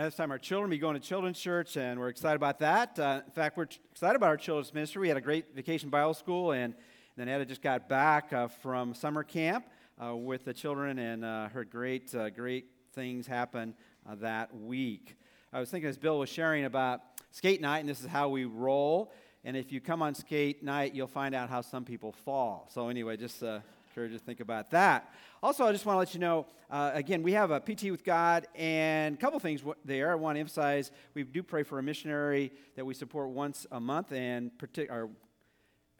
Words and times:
And 0.00 0.06
this 0.06 0.14
time, 0.14 0.30
our 0.30 0.38
children 0.38 0.70
will 0.70 0.76
be 0.76 0.78
going 0.78 0.94
to 0.94 1.06
children's 1.06 1.38
church, 1.38 1.76
and 1.76 2.00
we're 2.00 2.08
excited 2.08 2.36
about 2.36 2.60
that. 2.60 2.98
Uh, 2.98 3.20
in 3.26 3.32
fact, 3.32 3.58
we're 3.58 3.66
excited 3.92 4.16
about 4.16 4.28
our 4.28 4.38
children's 4.38 4.72
ministry. 4.72 5.02
We 5.02 5.08
had 5.08 5.18
a 5.18 5.20
great 5.20 5.54
vacation 5.54 5.90
Bible 5.90 6.14
school, 6.14 6.52
and 6.52 6.72
then 7.18 7.28
Etta 7.28 7.44
just 7.44 7.60
got 7.60 7.86
back 7.86 8.32
uh, 8.32 8.48
from 8.48 8.94
summer 8.94 9.22
camp 9.22 9.66
uh, 10.02 10.16
with 10.16 10.46
the 10.46 10.54
children 10.54 10.98
and 10.98 11.22
uh, 11.22 11.50
heard 11.50 11.68
great, 11.68 12.14
uh, 12.14 12.30
great 12.30 12.70
things 12.94 13.26
happen 13.26 13.74
uh, 14.08 14.14
that 14.22 14.56
week. 14.56 15.18
I 15.52 15.60
was 15.60 15.68
thinking 15.68 15.90
as 15.90 15.98
Bill 15.98 16.18
was 16.18 16.30
sharing 16.30 16.64
about 16.64 17.02
skate 17.30 17.60
night, 17.60 17.80
and 17.80 17.88
this 17.90 18.00
is 18.00 18.06
how 18.06 18.30
we 18.30 18.46
roll. 18.46 19.12
And 19.44 19.54
if 19.54 19.70
you 19.70 19.82
come 19.82 20.00
on 20.00 20.14
skate 20.14 20.62
night, 20.62 20.94
you'll 20.94 21.08
find 21.08 21.34
out 21.34 21.50
how 21.50 21.60
some 21.60 21.84
people 21.84 22.12
fall. 22.12 22.70
So, 22.72 22.88
anyway, 22.88 23.18
just 23.18 23.42
encourage 23.90 24.12
you 24.12 24.18
to 24.18 24.24
think 24.24 24.38
about 24.38 24.70
that. 24.70 25.12
Also, 25.42 25.66
I 25.66 25.72
just 25.72 25.84
want 25.84 25.96
to 25.96 25.98
let 25.98 26.14
you 26.14 26.20
know 26.20 26.46
uh, 26.70 26.92
again, 26.94 27.24
we 27.24 27.32
have 27.32 27.50
a 27.50 27.58
PT 27.58 27.90
with 27.90 28.04
God, 28.04 28.46
and 28.54 29.16
a 29.16 29.18
couple 29.18 29.40
things 29.40 29.62
there. 29.84 30.12
I 30.12 30.14
want 30.14 30.36
to 30.36 30.40
emphasize 30.40 30.92
we 31.14 31.24
do 31.24 31.42
pray 31.42 31.64
for 31.64 31.80
a 31.80 31.82
missionary 31.82 32.52
that 32.76 32.84
we 32.84 32.94
support 32.94 33.30
once 33.30 33.66
a 33.72 33.80
month 33.80 34.12
and 34.12 34.52
partic- 34.58 34.90
or, 34.90 35.10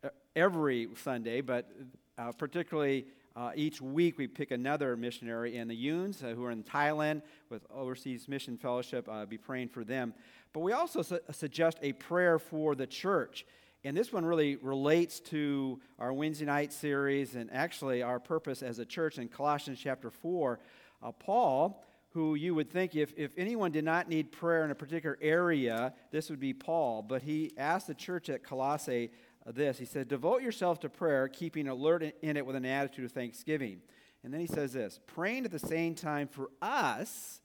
uh, 0.04 0.10
every 0.36 0.88
Sunday, 1.02 1.40
but 1.40 1.68
uh, 2.16 2.30
particularly 2.30 3.06
uh, 3.34 3.50
each 3.56 3.80
week 3.80 4.18
we 4.18 4.28
pick 4.28 4.52
another 4.52 4.96
missionary, 4.96 5.56
and 5.56 5.68
the 5.68 5.74
Yuns 5.74 6.22
uh, 6.22 6.28
who 6.28 6.44
are 6.44 6.52
in 6.52 6.62
Thailand 6.62 7.22
with 7.48 7.66
Overseas 7.74 8.28
Mission 8.28 8.56
Fellowship, 8.56 9.08
uh, 9.08 9.26
be 9.26 9.36
praying 9.36 9.68
for 9.68 9.82
them. 9.82 10.14
But 10.52 10.60
we 10.60 10.72
also 10.72 11.02
su- 11.02 11.18
suggest 11.32 11.78
a 11.82 11.92
prayer 11.94 12.38
for 12.38 12.76
the 12.76 12.86
church. 12.86 13.44
And 13.82 13.96
this 13.96 14.12
one 14.12 14.24
really 14.24 14.56
relates 14.56 15.20
to 15.20 15.80
our 15.98 16.12
Wednesday 16.12 16.44
night 16.44 16.72
series 16.72 17.34
and 17.34 17.50
actually 17.50 18.02
our 18.02 18.20
purpose 18.20 18.62
as 18.62 18.78
a 18.78 18.84
church 18.84 19.18
in 19.18 19.28
Colossians 19.28 19.78
chapter 19.82 20.10
4. 20.10 20.60
Uh, 21.02 21.12
Paul, 21.12 21.82
who 22.10 22.34
you 22.34 22.54
would 22.54 22.70
think 22.70 22.94
if, 22.94 23.14
if 23.16 23.32
anyone 23.38 23.72
did 23.72 23.84
not 23.84 24.08
need 24.08 24.32
prayer 24.32 24.64
in 24.64 24.70
a 24.70 24.74
particular 24.74 25.16
area, 25.22 25.94
this 26.10 26.28
would 26.28 26.40
be 26.40 26.52
Paul. 26.52 27.00
But 27.02 27.22
he 27.22 27.52
asked 27.56 27.86
the 27.86 27.94
church 27.94 28.28
at 28.28 28.42
Colossae 28.42 29.10
uh, 29.46 29.52
this 29.52 29.78
He 29.78 29.86
said, 29.86 30.08
Devote 30.08 30.42
yourself 30.42 30.80
to 30.80 30.90
prayer, 30.90 31.26
keeping 31.28 31.66
alert 31.66 32.02
in 32.20 32.36
it 32.36 32.44
with 32.44 32.56
an 32.56 32.66
attitude 32.66 33.06
of 33.06 33.12
thanksgiving. 33.12 33.80
And 34.22 34.34
then 34.34 34.40
he 34.40 34.46
says 34.46 34.74
this 34.74 35.00
praying 35.06 35.46
at 35.46 35.50
the 35.50 35.58
same 35.58 35.94
time 35.94 36.28
for 36.28 36.50
us 36.60 37.40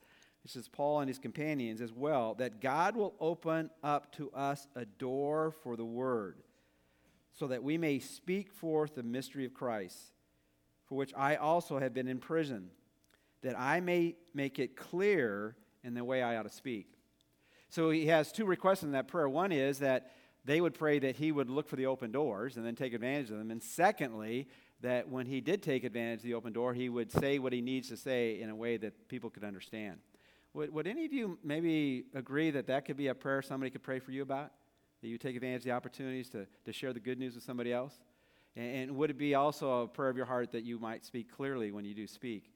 this 0.46 0.56
is 0.56 0.68
Paul 0.68 1.00
and 1.00 1.08
his 1.08 1.18
companions 1.18 1.82
as 1.82 1.92
well, 1.92 2.36
that 2.36 2.62
God 2.62 2.96
will 2.96 3.16
open 3.20 3.72
up 3.82 4.16
to 4.18 4.30
us 4.30 4.68
a 4.76 4.86
door 4.86 5.56
for 5.64 5.76
the 5.76 5.84
word, 5.84 6.44
so 7.34 7.48
that 7.48 7.64
we 7.64 7.80
may 7.80 7.98
speak 7.98 8.54
forth 8.54 8.94
the 8.94 9.02
mystery 9.02 9.46
of 9.46 9.56
Christ, 9.56 9.98
for 10.86 10.94
which 10.94 11.12
I 11.18 11.38
also 11.38 11.80
have 11.80 11.96
been 11.96 12.08
in 12.08 12.20
prison, 12.20 12.70
that 13.42 13.60
I 13.60 13.80
may 13.80 14.18
make 14.36 14.60
it 14.60 14.78
clear 14.78 15.56
in 15.84 15.96
the 15.96 16.04
way 16.04 16.22
I 16.22 16.38
ought 16.38 16.44
to 16.44 16.50
speak. 16.50 16.94
So 17.70 17.90
he 17.90 18.06
has 18.06 18.32
two 18.32 18.46
requests 18.46 18.84
in 18.84 18.92
that 18.92 19.08
prayer. 19.08 19.28
One 19.28 19.52
is 19.52 19.80
that 19.80 20.12
they 20.46 20.62
would 20.62 20.76
pray 20.76 21.00
that 21.00 21.16
he 21.16 21.32
would 21.32 21.50
look 21.50 21.68
for 21.68 21.76
the 21.76 21.88
open 21.88 22.12
doors 22.12 22.56
and 22.56 22.64
then 22.64 22.76
take 22.76 22.94
advantage 22.94 23.32
of 23.32 23.40
them. 23.40 23.50
And 23.50 23.64
secondly, 23.64 24.48
that 24.82 25.10
when 25.10 25.26
he 25.26 25.42
did 25.42 25.64
take 25.64 25.84
advantage 25.84 26.20
of 26.20 26.24
the 26.26 26.36
open 26.36 26.54
door, 26.54 26.76
he 26.76 26.88
would 26.88 27.12
say 27.12 27.40
what 27.40 27.52
he 27.52 27.62
needs 27.62 27.90
to 27.90 27.98
say 27.98 28.40
in 28.40 28.52
a 28.52 28.56
way 28.56 28.78
that 28.78 29.08
people 29.08 29.32
could 29.32 29.44
understand. 29.44 29.98
Would, 30.56 30.74
would 30.74 30.88
any 30.88 31.06
of 31.06 31.12
you 31.12 31.38
maybe 31.44 32.06
agree 32.14 32.50
that 32.52 32.68
that 32.68 32.86
could 32.86 32.96
be 32.96 33.08
a 33.08 33.14
prayer 33.14 33.42
somebody 33.42 33.70
could 33.70 33.84
pray 33.84 34.00
for 34.00 34.12
you 34.12 34.22
about? 34.22 34.52
That 35.02 35.10
you 35.10 35.18
take 35.18 35.36
advantage 35.36 35.62
of 35.62 35.66
the 35.66 35.72
opportunities 35.72 36.30
to, 36.30 36.48
to 36.64 36.72
share 36.72 36.94
the 36.94 37.00
good 37.02 37.20
news 37.20 37.36
with 37.36 37.44
somebody 37.44 37.74
else? 37.74 38.00
And, 38.56 38.76
and 38.76 38.96
would 38.96 39.10
it 39.10 39.18
be 39.18 39.36
also 39.36 39.82
a 39.82 39.88
prayer 39.88 40.10
of 40.10 40.16
your 40.16 40.26
heart 40.26 40.54
that 40.54 40.64
you 40.64 40.80
might 40.80 41.04
speak 41.04 41.30
clearly 41.30 41.72
when 41.72 41.84
you 41.84 41.94
do 41.94 42.08
speak? 42.08 42.54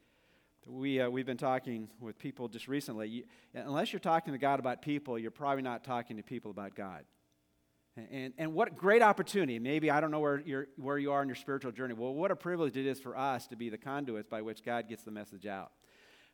We, 0.65 1.01
uh, 1.01 1.09
we've 1.09 1.25
been 1.25 1.35
talking 1.35 1.89
with 1.99 2.17
people 2.17 2.47
just 2.47 2.69
recently. 2.69 3.09
You, 3.09 3.23
unless 3.53 3.91
you're 3.91 3.99
talking 3.99 4.31
to 4.31 4.39
God 4.39 4.59
about 4.59 4.81
people, 4.81 5.19
you're 5.19 5.29
probably 5.29 5.63
not 5.63 5.83
talking 5.83 6.15
to 6.15 6.23
people 6.23 6.51
about 6.51 6.75
God. 6.75 7.03
And, 7.97 8.31
and, 8.37 8.53
what 8.53 8.77
great 8.77 9.01
opportunity. 9.01 9.59
Maybe 9.59 9.91
I 9.91 9.99
don't 9.99 10.11
know 10.11 10.21
where, 10.21 10.39
you're, 10.39 10.67
where 10.77 10.97
you 10.97 11.11
are 11.11 11.21
in 11.21 11.27
your 11.27 11.35
spiritual 11.35 11.73
journey. 11.73 11.95
Well, 11.95 12.13
what 12.13 12.31
a 12.31 12.35
privilege 12.35 12.77
it 12.77 12.85
is 12.85 12.97
for 12.97 13.17
us 13.17 13.47
to 13.47 13.57
be 13.57 13.69
the 13.69 13.77
conduits 13.77 14.29
by 14.29 14.41
which 14.41 14.63
God 14.63 14.87
gets 14.87 15.03
the 15.03 15.11
message 15.11 15.45
out. 15.45 15.71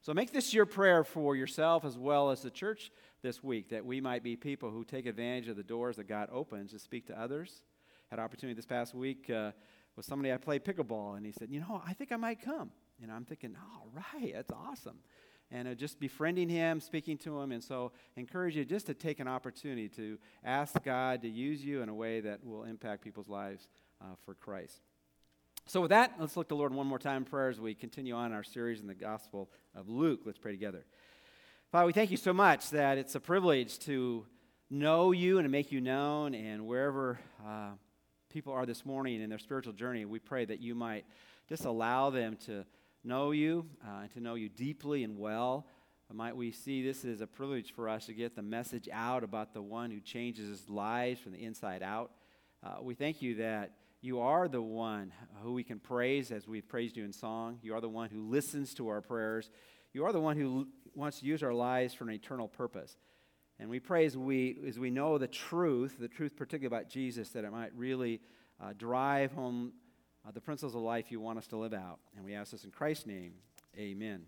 So 0.06 0.14
make 0.14 0.32
this 0.32 0.54
your 0.54 0.68
prayer 0.68 1.04
for 1.04 1.36
yourself 1.36 1.84
as 1.84 1.98
well 1.98 2.30
as 2.30 2.44
the 2.44 2.52
church 2.52 2.92
this 3.24 3.44
week 3.44 3.70
that 3.70 3.84
we 3.84 4.00
might 4.00 4.22
be 4.22 4.36
people 4.36 4.70
who 4.70 4.84
take 4.84 5.08
advantage 5.08 5.48
of 5.48 5.58
the 5.58 5.64
doors 5.64 5.96
that 5.96 6.08
God 6.08 6.30
opens 6.32 6.74
to 6.74 6.78
speak 6.78 7.08
to 7.08 7.20
others. 7.20 7.64
Had 8.12 8.20
opportunity 8.20 8.56
this 8.56 8.68
past 8.68 8.94
week 8.94 9.32
uh, 9.32 9.50
with 9.96 10.06
somebody 10.06 10.32
I 10.32 10.38
played 10.38 10.64
pickleball, 10.64 11.18
and 11.18 11.26
he 11.26 11.32
said, 11.32 11.50
"You 11.50 11.60
know, 11.60 11.82
I 11.84 11.94
think 11.94 12.12
I 12.12 12.18
might 12.18 12.40
come." 12.40 12.70
And 13.02 13.12
I'm 13.12 13.26
thinking, 13.26 13.58
"All 13.60 13.90
right, 13.96 14.32
that's 14.36 14.52
awesome." 14.52 15.00
And 15.50 15.68
uh, 15.68 15.74
just 15.74 16.00
befriending 16.00 16.50
him, 16.50 16.82
speaking 16.82 17.18
to 17.20 17.42
him, 17.42 17.52
and 17.52 17.64
so 17.64 17.92
encourage 18.16 18.56
you 18.56 18.64
just 18.64 18.86
to 18.86 18.94
take 18.94 19.20
an 19.20 19.28
opportunity 19.28 19.90
to 19.90 20.20
ask 20.44 20.84
God 20.84 21.24
to 21.24 21.28
use 21.28 21.66
you 21.66 21.82
in 21.82 21.90
a 21.90 21.96
way 21.96 22.20
that 22.20 22.46
will 22.46 22.66
impact 22.66 23.04
people's 23.04 23.28
lives 23.28 23.68
uh, 24.00 24.14
for 24.24 24.36
Christ. 24.36 24.84
So, 25.68 25.82
with 25.82 25.90
that, 25.90 26.14
let's 26.20 26.38
look 26.38 26.48
to 26.50 26.54
the 26.54 26.60
Lord 26.60 26.76
one 26.76 26.86
more 26.86 27.00
time 27.00 27.24
in 27.24 27.26
prayer 27.26 27.50
as 27.50 27.60
we 27.60 27.74
continue 27.74 28.14
on 28.14 28.32
our 28.34 28.44
series 28.44 28.82
in 28.82 28.86
the 28.86 28.94
Gospel 28.94 29.50
of 29.74 29.90
Luke. 29.90 30.20
Let's 30.24 30.38
pray 30.38 30.52
together. 30.52 30.86
Father, 31.72 31.88
we 31.88 31.92
thank 31.92 32.12
you 32.12 32.18
so 32.18 32.34
much 32.34 32.70
that 32.70 33.00
it's 33.00 33.16
a 33.16 33.20
privilege 33.20 33.80
to 33.80 34.28
know 34.70 35.12
you 35.12 35.40
and 35.40 35.46
to 35.46 35.50
make 35.50 35.72
you 35.72 35.82
known. 35.82 36.36
And 36.36 36.68
wherever 36.68 37.20
uh, 37.44 37.72
people 38.30 38.54
are 38.54 38.68
this 38.68 38.86
morning 38.86 39.24
in 39.24 39.30
their 39.32 39.40
spiritual 39.40 39.74
journey, 39.74 40.06
we 40.06 40.20
pray 40.20 40.46
that 40.46 40.60
you 40.60 40.76
might 40.76 41.04
just 41.50 41.66
allow 41.66 42.12
them 42.12 42.38
to 42.46 42.64
know 43.04 43.32
you 43.32 43.66
uh, 43.84 44.02
and 44.04 44.12
to 44.12 44.20
know 44.20 44.36
you 44.36 44.50
deeply 44.50 45.04
and 45.04 45.18
well. 45.18 45.66
Might 46.14 46.38
we 46.38 46.52
see 46.52 46.84
this 46.84 47.04
as 47.06 47.22
a 47.22 47.28
privilege 47.28 47.74
for 47.74 47.90
us 47.90 48.06
to 48.06 48.14
get 48.14 48.36
the 48.36 48.44
message 48.44 48.88
out 48.94 49.24
about 49.24 49.56
the 49.56 49.64
one 49.64 49.90
who 49.90 50.00
changes 50.00 50.70
lives 50.70 51.22
from 51.22 51.32
the 51.32 51.44
inside 51.44 51.82
out? 51.82 52.12
Uh, 52.64 52.84
we 52.84 52.94
thank 52.94 53.24
you 53.24 53.38
that 53.38 53.72
you 54.02 54.20
are 54.20 54.48
the 54.48 54.62
one 54.62 55.12
who 55.42 55.54
we 55.54 55.64
can 55.64 55.80
praise 55.80 56.32
as 56.32 56.48
we've 56.48 56.68
praised 56.68 56.98
you 56.98 57.04
in 57.04 57.14
song. 57.14 57.60
You 57.62 57.76
are 57.76 57.82
the 57.82 57.90
one 57.90 58.10
who 58.10 58.30
listens 58.30 58.74
to 58.76 58.88
our 58.90 59.02
prayers. 59.02 59.50
You 59.94 60.06
are 60.06 60.12
the 60.12 60.20
one 60.20 60.38
who 60.38 60.68
wants 60.94 61.20
to 61.20 61.26
use 61.26 61.42
our 61.42 61.54
lives 61.54 61.94
for 61.94 62.04
an 62.04 62.12
eternal 62.12 62.48
purpose. 62.48 62.98
And 63.60 63.70
we 63.70 63.80
pray 63.80 64.06
as 64.06 64.18
we, 64.18 64.58
as 64.68 64.78
we 64.78 64.90
know 64.90 65.18
the 65.18 65.28
truth, 65.28 65.98
the 66.00 66.08
truth 66.08 66.36
particularly 66.36 66.68
about 66.68 66.90
Jesus, 66.90 67.30
that 67.30 67.46
it 67.46 67.52
might 67.52 67.74
really 67.76 68.22
uh, 68.62 68.74
drive 68.78 69.32
home 69.32 69.74
uh, 70.28 70.32
the 70.32 70.42
principles 70.42 70.76
of 70.76 70.82
life 70.82 71.12
you 71.12 71.20
want 71.20 71.38
us 71.38 71.48
to 71.48 71.58
live 71.58 71.74
out. 71.74 72.00
And 72.16 72.26
we 72.26 72.34
ask 72.36 72.52
this 72.52 72.66
in 72.66 72.72
Christ's 72.72 73.06
name. 73.06 73.34
Amen. 73.78 74.24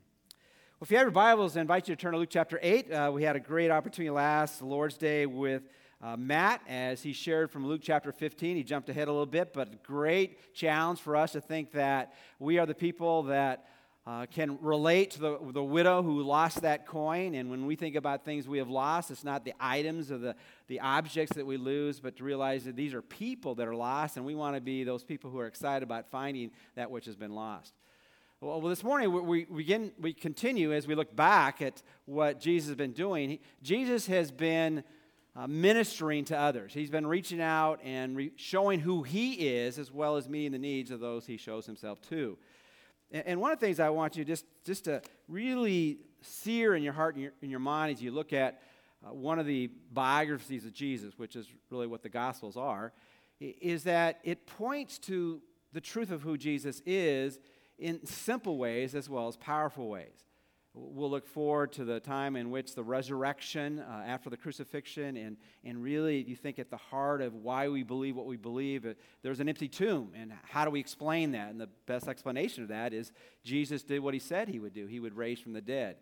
Well, 0.79 0.85
if 0.85 0.91
you 0.91 0.97
have 0.97 1.05
your 1.05 1.11
Bibles, 1.11 1.57
I 1.57 1.61
invite 1.61 1.87
you 1.87 1.95
to 1.95 2.01
turn 2.01 2.13
to 2.13 2.19
Luke 2.19 2.29
chapter 2.31 2.59
8. 2.61 2.91
Uh, 2.91 3.11
we 3.13 3.23
had 3.23 3.35
a 3.35 3.39
great 3.39 3.71
opportunity 3.71 4.11
last 4.11 4.61
Lord's 4.61 4.97
Day 4.97 5.25
with 5.25 5.63
uh, 6.01 6.15
Matt, 6.15 6.61
as 6.67 7.01
he 7.01 7.11
shared 7.11 7.49
from 7.49 7.65
Luke 7.65 7.81
chapter 7.83 8.11
15, 8.11 8.55
he 8.55 8.63
jumped 8.63 8.87
ahead 8.89 9.07
a 9.07 9.11
little 9.11 9.25
bit, 9.25 9.51
but 9.51 9.81
great 9.81 10.53
challenge 10.53 10.99
for 10.99 11.15
us 11.15 11.31
to 11.31 11.41
think 11.41 11.71
that 11.71 12.13
we 12.39 12.59
are 12.59 12.67
the 12.67 12.75
people 12.75 13.23
that 13.23 13.65
uh, 14.05 14.27
can 14.27 14.59
relate 14.61 15.11
to 15.11 15.19
the, 15.19 15.39
the 15.51 15.63
widow 15.63 16.03
who 16.03 16.21
lost 16.21 16.61
that 16.61 16.85
coin. 16.85 17.33
And 17.33 17.49
when 17.49 17.65
we 17.65 17.75
think 17.75 17.95
about 17.95 18.23
things 18.23 18.47
we 18.47 18.59
have 18.59 18.69
lost, 18.69 19.09
it's 19.09 19.23
not 19.23 19.43
the 19.43 19.53
items 19.59 20.11
or 20.11 20.19
the, 20.19 20.35
the 20.67 20.79
objects 20.79 21.35
that 21.35 21.45
we 21.45 21.57
lose, 21.57 21.99
but 21.99 22.15
to 22.17 22.23
realize 22.23 22.63
that 22.65 22.75
these 22.75 22.93
are 22.93 23.01
people 23.01 23.55
that 23.55 23.67
are 23.67 23.75
lost, 23.75 24.17
and 24.17 24.25
we 24.25 24.35
want 24.35 24.55
to 24.55 24.61
be 24.61 24.83
those 24.83 25.03
people 25.03 25.31
who 25.31 25.39
are 25.39 25.47
excited 25.47 25.83
about 25.83 26.09
finding 26.11 26.51
that 26.75 26.91
which 26.91 27.05
has 27.05 27.15
been 27.15 27.33
lost. 27.33 27.73
Well, 28.39 28.61
this 28.61 28.83
morning 28.83 29.25
we, 29.25 29.45
begin, 29.45 29.91
we 29.99 30.13
continue 30.13 30.71
as 30.71 30.85
we 30.85 30.93
look 30.93 31.15
back 31.15 31.59
at 31.59 31.81
what 32.05 32.39
Jesus 32.39 32.67
has 32.67 32.75
been 32.75 32.93
doing. 32.93 33.39
Jesus 33.63 34.05
has 34.05 34.29
been 34.31 34.83
uh, 35.37 35.45
ministering 35.45 36.25
to 36.25 36.37
others. 36.37 36.73
He's 36.73 36.89
been 36.89 37.05
reaching 37.05 37.39
out 37.39 37.79
and 37.83 38.17
re- 38.17 38.31
showing 38.37 38.79
who 38.79 39.03
he 39.03 39.33
is 39.33 39.77
as 39.77 39.91
well 39.91 40.17
as 40.17 40.27
meeting 40.27 40.51
the 40.51 40.57
needs 40.57 40.89
of 40.89 40.99
those 40.99 41.27
he 41.27 41.37
shows 41.37 41.65
himself 41.65 42.01
to. 42.09 42.37
And, 43.11 43.23
and 43.27 43.39
one 43.39 43.51
of 43.51 43.59
the 43.59 43.65
things 43.65 43.79
I 43.79 43.89
want 43.89 44.17
you 44.17 44.25
just, 44.25 44.45
just 44.65 44.85
to 44.85 45.01
really 45.27 45.99
sear 46.21 46.75
in 46.75 46.81
your 46.81 46.93
heart 46.93 47.13
and 47.13 47.23
your, 47.23 47.33
in 47.43 47.51
your 47.51 47.59
mind 47.59 47.95
as 47.95 48.01
you 48.01 48.11
look 48.11 48.33
at 48.33 48.61
uh, 49.05 49.13
one 49.13 49.37
of 49.37 49.45
the 49.45 49.69
biographies 49.93 50.65
of 50.65 50.73
Jesus, 50.73 51.19
which 51.19 51.35
is 51.35 51.47
really 51.69 51.85
what 51.85 52.01
the 52.01 52.09
Gospels 52.09 52.57
are, 52.57 52.91
is 53.39 53.83
that 53.83 54.19
it 54.23 54.47
points 54.47 54.97
to 54.97 55.39
the 55.71 55.81
truth 55.81 56.09
of 56.09 56.23
who 56.23 56.35
Jesus 56.35 56.81
is 56.83 57.39
in 57.77 58.03
simple 58.07 58.57
ways 58.57 58.95
as 58.95 59.07
well 59.07 59.27
as 59.27 59.37
powerful 59.37 59.87
ways. 59.87 60.25
We'll 60.79 61.09
look 61.09 61.25
forward 61.25 61.71
to 61.73 61.85
the 61.85 61.99
time 61.99 62.35
in 62.35 62.51
which 62.51 62.75
the 62.75 62.83
resurrection 62.83 63.79
uh, 63.79 64.03
after 64.05 64.29
the 64.29 64.37
crucifixion, 64.37 65.17
and, 65.17 65.37
and 65.65 65.81
really, 65.81 66.21
you 66.21 66.35
think 66.35 66.59
at 66.59 66.69
the 66.69 66.77
heart 66.77 67.21
of 67.21 67.33
why 67.33 67.67
we 67.67 67.81
believe 67.81 68.15
what 68.15 68.27
we 68.27 68.37
believe, 68.37 68.85
uh, 68.85 68.93
there's 69.23 69.39
an 69.39 69.49
empty 69.49 69.67
tomb. 69.67 70.11
And 70.15 70.31
how 70.43 70.65
do 70.65 70.71
we 70.71 70.79
explain 70.79 71.31
that? 71.31 71.49
And 71.49 71.59
the 71.59 71.69
best 71.87 72.07
explanation 72.07 72.61
of 72.61 72.69
that 72.69 72.93
is 72.93 73.11
Jesus 73.43 73.81
did 73.81 74.01
what 74.01 74.13
he 74.13 74.19
said 74.19 74.49
he 74.49 74.59
would 74.59 74.73
do, 74.73 74.85
he 74.85 74.99
would 74.99 75.17
raise 75.17 75.39
from 75.39 75.53
the 75.53 75.61
dead. 75.61 75.95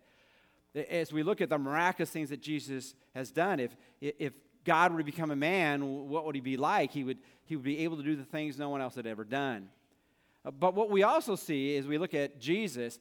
As 0.90 1.10
we 1.10 1.22
look 1.22 1.40
at 1.40 1.48
the 1.48 1.58
miraculous 1.58 2.10
things 2.10 2.28
that 2.28 2.42
Jesus 2.42 2.94
has 3.14 3.30
done, 3.30 3.60
if, 3.60 3.74
if 4.02 4.34
God 4.64 4.92
were 4.92 4.98
to 4.98 5.04
become 5.04 5.30
a 5.30 5.36
man, 5.36 6.08
what 6.08 6.26
would 6.26 6.34
he 6.34 6.42
be 6.42 6.58
like? 6.58 6.90
He 6.90 7.02
would, 7.02 7.18
he 7.46 7.56
would 7.56 7.64
be 7.64 7.78
able 7.78 7.96
to 7.96 8.02
do 8.02 8.14
the 8.14 8.24
things 8.24 8.58
no 8.58 8.68
one 8.68 8.82
else 8.82 8.96
had 8.96 9.06
ever 9.06 9.24
done. 9.24 9.70
Uh, 10.44 10.50
but 10.50 10.74
what 10.74 10.90
we 10.90 11.02
also 11.02 11.34
see 11.34 11.76
as 11.76 11.86
we 11.86 11.96
look 11.96 12.12
at 12.12 12.38
Jesus 12.38 12.98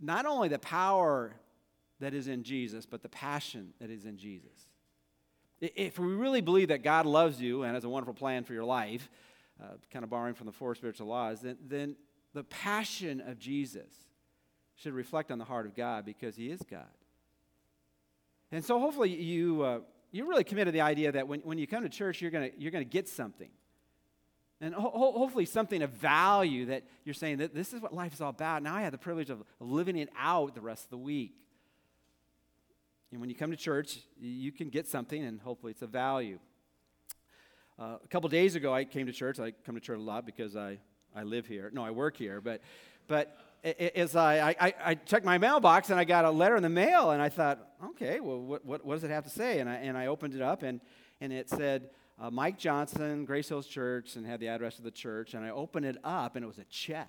not 0.00 0.26
only 0.26 0.48
the 0.48 0.58
power 0.58 1.34
that 2.00 2.14
is 2.14 2.28
in 2.28 2.42
Jesus, 2.42 2.86
but 2.86 3.02
the 3.02 3.08
passion 3.08 3.72
that 3.80 3.90
is 3.90 4.04
in 4.04 4.16
Jesus. 4.16 4.68
If 5.60 5.98
we 5.98 6.08
really 6.08 6.40
believe 6.40 6.68
that 6.68 6.82
God 6.82 7.06
loves 7.06 7.40
you 7.40 7.62
and 7.62 7.74
has 7.74 7.84
a 7.84 7.88
wonderful 7.88 8.14
plan 8.14 8.44
for 8.44 8.52
your 8.52 8.64
life, 8.64 9.08
uh, 9.62 9.68
kind 9.90 10.02
of 10.02 10.10
borrowing 10.10 10.34
from 10.34 10.46
the 10.46 10.52
four 10.52 10.74
spiritual 10.74 11.06
laws, 11.06 11.40
then, 11.40 11.56
then 11.66 11.96
the 12.34 12.44
passion 12.44 13.20
of 13.20 13.38
Jesus 13.38 13.92
should 14.76 14.92
reflect 14.92 15.30
on 15.30 15.38
the 15.38 15.44
heart 15.44 15.66
of 15.66 15.74
God 15.74 16.04
because 16.04 16.36
he 16.36 16.50
is 16.50 16.60
God. 16.68 16.84
And 18.50 18.64
so 18.64 18.78
hopefully 18.78 19.10
you, 19.10 19.62
uh, 19.62 19.78
you're 20.10 20.26
really 20.26 20.44
committed 20.44 20.72
to 20.72 20.76
the 20.76 20.82
idea 20.82 21.12
that 21.12 21.26
when, 21.26 21.40
when 21.40 21.58
you 21.58 21.66
come 21.66 21.82
to 21.84 21.88
church, 21.88 22.20
you're 22.20 22.30
going 22.30 22.50
you're 22.58 22.70
going 22.70 22.84
to 22.84 22.90
get 22.90 23.08
something. 23.08 23.50
And 24.60 24.74
ho- 24.74 25.12
hopefully 25.16 25.44
something 25.44 25.82
of 25.82 25.90
value 25.90 26.66
that 26.66 26.84
you're 27.04 27.14
saying 27.14 27.38
that 27.38 27.54
this 27.54 27.72
is 27.72 27.80
what 27.80 27.92
life 27.92 28.14
is 28.14 28.20
all 28.20 28.30
about. 28.30 28.62
Now 28.62 28.74
I 28.74 28.82
have 28.82 28.92
the 28.92 28.98
privilege 28.98 29.30
of 29.30 29.42
living 29.60 29.96
it 29.96 30.08
out 30.18 30.54
the 30.54 30.60
rest 30.60 30.84
of 30.84 30.90
the 30.90 30.98
week. 30.98 31.34
And 33.10 33.20
when 33.20 33.30
you 33.30 33.36
come 33.36 33.50
to 33.50 33.56
church, 33.56 33.98
you 34.20 34.50
can 34.50 34.70
get 34.70 34.88
something, 34.88 35.22
and 35.22 35.40
hopefully 35.40 35.70
it's 35.70 35.82
a 35.82 35.86
value. 35.86 36.38
Uh, 37.78 37.96
a 38.02 38.08
couple 38.08 38.28
days 38.28 38.56
ago, 38.56 38.74
I 38.74 38.84
came 38.84 39.06
to 39.06 39.12
church. 39.12 39.38
I 39.38 39.52
come 39.64 39.74
to 39.74 39.80
church 39.80 39.98
a 39.98 40.02
lot 40.02 40.26
because 40.26 40.56
I, 40.56 40.78
I 41.14 41.22
live 41.22 41.46
here. 41.46 41.70
No, 41.72 41.84
I 41.84 41.90
work 41.90 42.16
here. 42.16 42.40
But, 42.40 42.60
but 43.06 43.36
as 43.94 44.16
I, 44.16 44.56
I, 44.60 44.74
I 44.84 44.94
checked 44.94 45.24
my 45.24 45.38
mailbox 45.38 45.90
and 45.90 45.98
I 45.98 46.04
got 46.04 46.24
a 46.24 46.30
letter 46.30 46.56
in 46.56 46.62
the 46.62 46.68
mail, 46.68 47.10
and 47.10 47.22
I 47.22 47.28
thought, 47.28 47.66
okay, 47.90 48.20
well, 48.20 48.40
what, 48.40 48.64
what, 48.64 48.84
what 48.84 48.94
does 48.94 49.04
it 49.04 49.10
have 49.10 49.24
to 49.24 49.30
say? 49.30 49.60
And 49.60 49.68
I, 49.68 49.74
and 49.74 49.96
I 49.96 50.06
opened 50.06 50.34
it 50.34 50.42
up, 50.42 50.62
and, 50.62 50.80
and 51.20 51.32
it 51.32 51.48
said, 51.48 51.90
uh, 52.20 52.30
Mike 52.30 52.58
Johnson, 52.58 53.24
Grace 53.24 53.48
Hills 53.48 53.66
Church, 53.66 54.16
and 54.16 54.26
had 54.26 54.40
the 54.40 54.48
address 54.48 54.78
of 54.78 54.84
the 54.84 54.90
church. 54.90 55.34
And 55.34 55.44
I 55.44 55.50
opened 55.50 55.86
it 55.86 55.96
up, 56.04 56.36
and 56.36 56.44
it 56.44 56.48
was 56.48 56.58
a 56.58 56.64
check. 56.64 57.08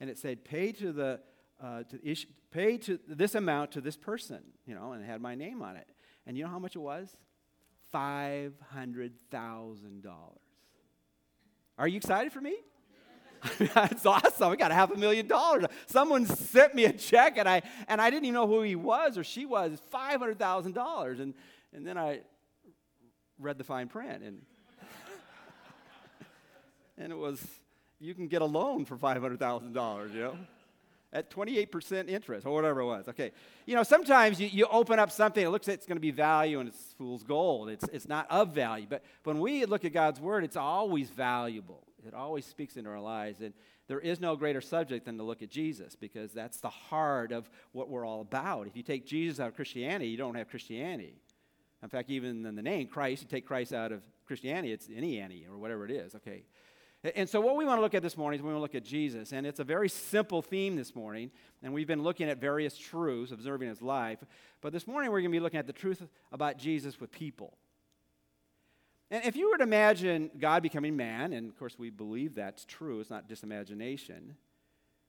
And 0.00 0.10
it 0.10 0.18
said, 0.18 0.44
pay 0.44 0.72
to 0.72 0.92
the, 0.92 1.20
uh, 1.62 1.84
to 1.84 2.08
issue, 2.08 2.28
pay 2.50 2.76
to 2.78 2.98
this 3.08 3.34
amount 3.34 3.72
to 3.72 3.80
this 3.80 3.96
person, 3.96 4.40
you 4.66 4.74
know, 4.74 4.92
and 4.92 5.02
it 5.02 5.06
had 5.06 5.20
my 5.20 5.34
name 5.34 5.62
on 5.62 5.76
it. 5.76 5.88
And 6.26 6.36
you 6.36 6.44
know 6.44 6.50
how 6.50 6.58
much 6.58 6.76
it 6.76 6.80
was? 6.80 7.16
$500,000. 7.94 9.12
Are 11.78 11.88
you 11.88 11.96
excited 11.96 12.32
for 12.32 12.40
me? 12.40 12.56
That's 13.74 14.06
awesome. 14.06 14.52
I 14.52 14.56
got 14.56 14.70
a 14.70 14.74
half 14.74 14.90
a 14.90 14.96
million 14.96 15.26
dollars. 15.26 15.64
Someone 15.86 16.26
sent 16.26 16.74
me 16.74 16.86
a 16.86 16.92
check 16.92 17.38
and 17.38 17.48
I 17.48 17.62
and 17.86 18.00
I 18.00 18.10
didn't 18.10 18.24
even 18.24 18.34
know 18.34 18.46
who 18.46 18.62
he 18.62 18.74
was 18.74 19.18
or 19.18 19.24
she 19.24 19.44
was. 19.44 19.72
It's 19.72 19.82
five 19.90 20.20
hundred 20.20 20.38
thousand 20.38 20.72
dollars. 20.72 21.20
And 21.20 21.34
and 21.72 21.86
then 21.86 21.98
I 21.98 22.20
read 23.38 23.58
the 23.58 23.64
fine 23.64 23.88
print 23.88 24.22
and 24.22 24.42
and 26.98 27.12
it 27.12 27.16
was 27.16 27.44
you 28.00 28.14
can 28.14 28.28
get 28.28 28.42
a 28.42 28.46
loan 28.46 28.84
for 28.84 28.96
five 28.96 29.20
hundred 29.20 29.38
thousand 29.38 29.72
dollars, 29.72 30.12
you 30.12 30.20
know 30.20 30.36
at 31.16 31.30
28% 31.30 32.08
interest 32.08 32.46
or 32.46 32.54
whatever 32.54 32.80
it 32.80 32.86
was. 32.86 33.08
Okay. 33.08 33.32
You 33.64 33.74
know, 33.74 33.82
sometimes 33.82 34.40
you, 34.40 34.48
you 34.48 34.66
open 34.66 34.98
up 34.98 35.10
something, 35.10 35.44
it 35.44 35.48
looks 35.48 35.66
like 35.66 35.78
it's 35.78 35.86
going 35.86 35.96
to 35.96 36.00
be 36.00 36.10
value 36.10 36.60
and 36.60 36.68
it's 36.68 36.94
fool's 36.98 37.22
gold. 37.22 37.70
It's, 37.70 37.88
it's 37.92 38.06
not 38.06 38.26
of 38.30 38.54
value. 38.54 38.86
But 38.88 39.02
when 39.24 39.40
we 39.40 39.64
look 39.64 39.84
at 39.84 39.92
God's 39.92 40.20
word, 40.20 40.44
it's 40.44 40.56
always 40.56 41.08
valuable. 41.08 41.82
It 42.06 42.12
always 42.12 42.44
speaks 42.44 42.76
into 42.76 42.90
our 42.90 43.00
lives. 43.00 43.40
And 43.40 43.54
there 43.88 43.98
is 43.98 44.20
no 44.20 44.36
greater 44.36 44.60
subject 44.60 45.06
than 45.06 45.16
to 45.16 45.24
look 45.24 45.42
at 45.42 45.48
Jesus 45.48 45.96
because 45.96 46.32
that's 46.32 46.58
the 46.60 46.68
heart 46.68 47.32
of 47.32 47.48
what 47.72 47.88
we're 47.88 48.04
all 48.04 48.20
about. 48.20 48.66
If 48.66 48.76
you 48.76 48.82
take 48.82 49.06
Jesus 49.06 49.40
out 49.40 49.48
of 49.48 49.56
Christianity, 49.56 50.08
you 50.08 50.18
don't 50.18 50.34
have 50.34 50.50
Christianity. 50.50 51.14
In 51.82 51.88
fact, 51.88 52.10
even 52.10 52.44
in 52.46 52.54
the 52.54 52.62
name 52.62 52.88
Christ, 52.88 53.22
you 53.22 53.28
take 53.28 53.46
Christ 53.46 53.72
out 53.72 53.92
of 53.92 54.02
Christianity, 54.26 54.72
it's 54.72 54.88
any 54.94 55.20
Annie 55.20 55.46
or 55.50 55.58
whatever 55.58 55.84
it 55.84 55.90
is. 55.90 56.14
Okay. 56.14 56.44
And 57.14 57.28
so, 57.28 57.40
what 57.40 57.56
we 57.56 57.64
want 57.64 57.78
to 57.78 57.82
look 57.82 57.94
at 57.94 58.02
this 58.02 58.16
morning 58.16 58.40
is 58.40 58.42
we 58.42 58.48
want 58.48 58.56
to 58.56 58.62
look 58.62 58.74
at 58.74 58.84
Jesus. 58.84 59.32
And 59.32 59.46
it's 59.46 59.60
a 59.60 59.64
very 59.64 59.88
simple 59.88 60.42
theme 60.42 60.74
this 60.74 60.96
morning. 60.96 61.30
And 61.62 61.72
we've 61.72 61.86
been 61.86 62.02
looking 62.02 62.28
at 62.28 62.38
various 62.38 62.76
truths, 62.76 63.30
observing 63.30 63.68
his 63.68 63.80
life. 63.80 64.18
But 64.60 64.72
this 64.72 64.86
morning, 64.86 65.12
we're 65.12 65.20
going 65.20 65.30
to 65.30 65.36
be 65.36 65.40
looking 65.40 65.60
at 65.60 65.66
the 65.66 65.72
truth 65.72 66.02
about 66.32 66.58
Jesus 66.58 66.98
with 66.98 67.12
people. 67.12 67.56
And 69.10 69.24
if 69.24 69.36
you 69.36 69.50
were 69.50 69.58
to 69.58 69.62
imagine 69.62 70.30
God 70.38 70.64
becoming 70.64 70.96
man, 70.96 71.32
and 71.32 71.48
of 71.48 71.56
course, 71.56 71.78
we 71.78 71.90
believe 71.90 72.34
that's 72.34 72.64
true, 72.64 72.98
it's 72.98 73.10
not 73.10 73.28
just 73.28 73.44
imagination, 73.44 74.34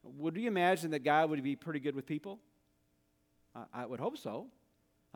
would 0.04 0.38
you 0.38 0.48
imagine 0.48 0.92
that 0.92 1.04
God 1.04 1.32
would 1.32 1.42
be 1.42 1.56
pretty 1.56 1.80
good 1.80 1.96
with 1.96 2.06
people? 2.06 2.40
I 3.74 3.88
would 3.88 4.00
hope 4.00 4.20
so. 4.20 4.48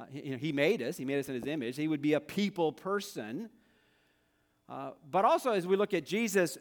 Uh, 0.02 0.06
he, 0.12 0.22
you 0.22 0.32
know, 0.32 0.38
he 0.38 0.52
made 0.52 0.82
us, 0.82 0.98
He 0.98 1.06
made 1.06 1.20
us 1.20 1.30
in 1.30 1.36
His 1.36 1.46
image. 1.46 1.76
He 1.76 1.88
would 1.88 2.02
be 2.02 2.14
a 2.14 2.20
people 2.20 2.72
person. 2.72 3.50
Uh, 4.68 4.92
but 5.10 5.26
also, 5.26 5.52
as 5.52 5.68
we 5.68 5.76
look 5.76 5.94
at 5.94 6.06
Jesus 6.06 6.58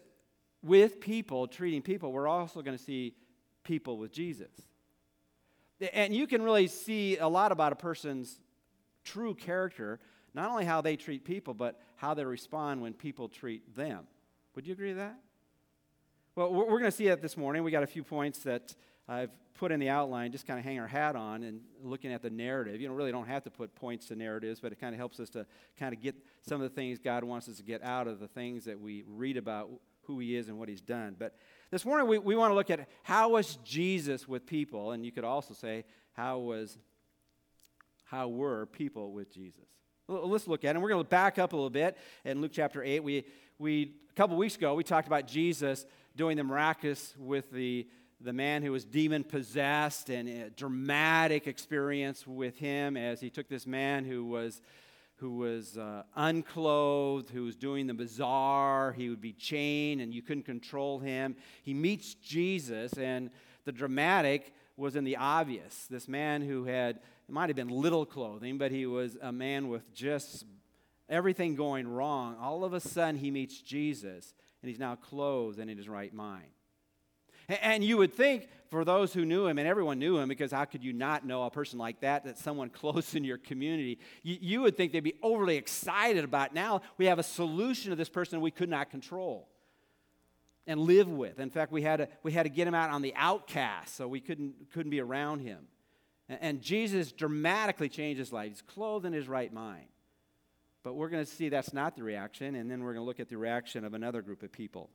with 0.63 1.01
people, 1.01 1.47
treating 1.47 1.81
people, 1.81 2.13
we're 2.13 2.29
also 2.29 2.61
going 2.61 2.77
to 2.77 2.83
see 2.83 3.15
people 3.65 3.97
with 3.99 4.13
Jesus. 4.13 4.51
And 5.95 6.15
you 6.15 6.27
can 6.27 6.43
really 6.43 6.67
see 6.67 7.17
a 7.17 7.29
lot 7.29 7.53
about 7.53 7.73
a 7.73 7.77
person's 7.77 8.39
true 9.05 9.35
character, 9.35 9.99
not 10.35 10.51
only 10.51 10.67
how 10.67 10.83
they 10.83 10.97
treat 10.97 11.25
people, 11.25 11.55
but 11.55 11.81
how 11.97 12.13
they 12.13 12.25
respond 12.25 12.83
when 12.83 12.93
people 12.93 13.29
treat 13.29 13.75
them. 13.75 14.07
Would 14.55 14.67
you 14.67 14.75
agree 14.75 14.89
with 14.89 14.99
that? 14.99 15.19
Well, 16.35 16.53
we're 16.53 16.67
going 16.67 16.85
to 16.85 16.91
see 16.91 17.09
that 17.09 17.23
this 17.23 17.37
morning. 17.37 17.63
We 17.63 17.71
got 17.71 17.83
a 17.83 17.89
few 17.89 18.05
points 18.05 18.41
that 18.41 18.75
I've 19.11 19.31
put 19.55 19.73
in 19.73 19.81
the 19.81 19.89
outline, 19.89 20.31
just 20.31 20.47
kind 20.47 20.59
of 20.59 20.65
hang 20.65 20.79
our 20.79 20.87
hat 20.87 21.17
on 21.17 21.43
and 21.43 21.61
looking 21.83 22.13
at 22.13 22.23
the 22.23 22.31
narrative. 22.31 22.81
You 22.81 22.89
know, 22.89 22.95
really 22.95 23.11
don't 23.11 23.27
have 23.27 23.43
to 23.43 23.51
put 23.51 23.75
points 23.75 24.07
to 24.07 24.17
narratives, 24.17 24.61
but 24.61 24.71
it 24.71 24.81
kind 24.81 24.95
of 24.95 24.99
helps 24.99 25.19
us 25.19 25.29
to 25.31 25.47
kind 25.79 25.93
of 25.93 26.01
get 26.01 26.15
some 26.43 26.63
of 26.63 26.71
the 26.71 26.75
things 26.75 27.01
God 27.01 27.25
wants 27.25 27.49
us 27.49 27.57
to 27.57 27.65
get 27.65 27.83
out 27.83 28.07
of 28.07 28.21
the 28.21 28.29
things 28.29 28.65
that 28.67 28.81
we 28.81 29.03
read 29.09 29.37
about 29.37 29.69
who 30.05 30.21
he 30.21 30.37
is 30.37 30.49
and 30.49 30.59
what 30.59 30.69
he's 30.69 30.81
done. 30.81 31.17
But 31.19 31.35
this 31.73 31.85
morning 31.85 32.07
we, 32.07 32.19
we 32.19 32.37
want 32.37 32.53
to 32.53 32.55
look 32.55 32.71
at 32.71 32.89
how 33.03 33.31
was 33.31 33.57
Jesus 33.65 34.29
with 34.29 34.47
people, 34.47 34.93
and 34.93 35.05
you 35.05 35.11
could 35.11 35.25
also 35.25 35.55
say 35.55 35.85
how 36.13 36.39
was 36.39 36.79
how 38.05 38.29
were 38.29 38.67
people 38.67 39.13
with 39.13 39.33
Jesus. 39.33 39.67
Let's 40.07 40.49
look 40.49 40.65
at 40.65 40.69
it. 40.69 40.71
And 40.71 40.83
we're 40.83 40.89
going 40.89 41.05
to 41.05 41.09
back 41.09 41.39
up 41.39 41.53
a 41.53 41.57
little 41.57 41.71
bit 41.71 41.97
in 42.25 42.41
Luke 42.41 42.51
chapter 42.53 42.83
8. 42.83 43.05
We, 43.05 43.25
we 43.59 43.95
a 44.09 44.15
couple 44.15 44.37
weeks 44.37 44.57
ago 44.57 44.75
we 44.75 44.83
talked 44.83 45.07
about 45.07 45.27
Jesus 45.29 45.85
doing 46.17 46.37
the 46.37 46.43
miraculous 46.43 47.15
with 47.19 47.51
the 47.53 47.87
the 48.21 48.33
man 48.33 48.63
who 48.63 48.73
was 48.73 48.85
demon 48.85 49.25
possessed 49.25 50.11
and 50.11 50.29
a 50.29 50.51
dramatic 50.51 51.47
experience 51.47 52.27
with 52.27 52.57
him 52.59 52.97
as 52.97 53.21
he 53.21 53.31
took 53.31 53.49
this 53.49 53.67
man 53.67 54.05
who 54.05 54.25
was 54.25 54.61
who 55.17 55.37
was 55.37 55.77
uh, 55.77 56.03
unclothed, 56.17 57.29
who 57.29 57.43
was 57.45 57.55
doing 57.55 57.87
the 57.87 57.93
bizarre. 57.93 58.93
He 58.93 59.11
would 59.11 59.21
be 59.21 59.35
chained 59.35 60.01
and 60.01 60.15
you 60.15 60.23
couldn't 60.23 60.45
control 60.45 60.99
him. 60.99 61.37
He 61.63 61.75
meets 61.75 62.15
Jesus, 62.15 62.95
and 62.95 63.31
the 63.67 63.73
dramatic 63.73 64.55
was 64.79 64.97
in 64.97 65.05
the 65.05 65.17
obvious. 65.17 65.87
This 65.91 66.09
man 66.09 66.41
who 66.41 66.65
had, 66.65 66.97
it 67.29 67.33
might 67.33 67.51
have 67.51 67.57
been 67.57 67.69
little 67.69 68.07
clothing, 68.07 68.57
but 68.57 68.73
he 68.73 68.87
was 68.87 69.19
a 69.21 69.31
man 69.31 69.69
with 69.69 69.93
just 69.93 70.47
everything 71.07 71.55
going 71.55 71.87
wrong. 71.87 72.37
All 72.41 72.65
of 72.65 72.73
a 72.73 72.81
sudden, 72.81 73.17
he 73.17 73.31
meets 73.31 73.61
Jesus, 73.61 74.33
and 74.63 74.71
he's 74.71 74.79
now 74.79 74.95
clothed 74.95 75.59
and 75.59 75.71
in 75.71 75.77
his 75.77 75.89
right 75.89 76.15
mind. 76.15 76.49
And 77.51 77.83
you 77.83 77.97
would 77.97 78.15
think 78.15 78.49
for 78.71 78.85
those 78.85 79.13
who 79.13 79.25
knew 79.25 79.47
him, 79.47 79.59
and 79.59 79.67
everyone 79.67 79.99
knew 79.99 80.19
him, 80.19 80.29
because 80.29 80.53
how 80.53 80.65
could 80.65 80.85
you 80.85 80.93
not 80.93 81.27
know 81.27 81.43
a 81.43 81.51
person 81.51 81.79
like 81.79 82.01
that, 82.01 82.25
that's 82.25 82.43
someone 82.43 82.71
close 82.71 83.15
in 83.15 83.25
your 83.25 83.39
community? 83.39 83.99
You, 84.23 84.63
would 84.63 84.77
think 84.77 84.93
they'd 84.93 85.01
be 85.01 85.19
overly 85.23 85.57
excited 85.57 86.25
about 86.25 86.55
now 86.55 86.83
we 86.97 87.07
have 87.07 87.19
a 87.19 87.25
solution 87.25 87.91
to 87.91 87.97
this 87.97 88.09
person 88.09 88.41
we 88.41 88.51
could 88.51 88.69
not 88.69 88.91
control 88.91 89.49
and 90.67 90.79
live 90.81 91.09
with. 91.09 91.41
In 91.41 91.51
fact, 91.51 91.73
we 91.73 91.83
had 91.83 91.97
to, 91.97 92.09
we 92.23 92.31
had 92.33 92.45
to 92.45 92.49
get 92.49 92.69
him 92.69 92.75
out 92.75 92.91
on 92.91 93.03
the 93.03 93.15
outcast, 93.17 93.97
so 93.97 94.07
we 94.07 94.21
couldn't, 94.21 94.71
couldn't 94.73 94.91
be 94.91 95.01
around 95.01 95.41
him. 95.41 95.67
And, 96.29 96.39
and 96.41 96.63
Jesus 96.63 97.11
dramatically 97.11 97.89
changed 97.89 98.21
his 98.21 98.33
life. 98.33 98.51
He's 98.51 98.63
clothed 98.63 99.05
in 99.05 99.13
his 99.13 99.27
right 99.27 99.53
mind. 99.53 99.87
But 100.83 100.95
we're 100.95 101.09
going 101.09 101.25
to 101.25 101.31
see 101.31 101.49
that's 101.49 101.73
not 101.73 101.97
the 101.97 102.03
reaction, 102.05 102.55
and 102.55 102.71
then 102.71 102.85
we're 102.85 102.95
going 102.95 103.03
to 103.03 103.07
look 103.07 103.21
at 103.21 103.29
the 103.29 103.37
reaction 103.37 103.85
of 103.85 103.95
another 103.95 104.23
group 104.23 104.43
of 104.43 104.53
people. 104.53 104.91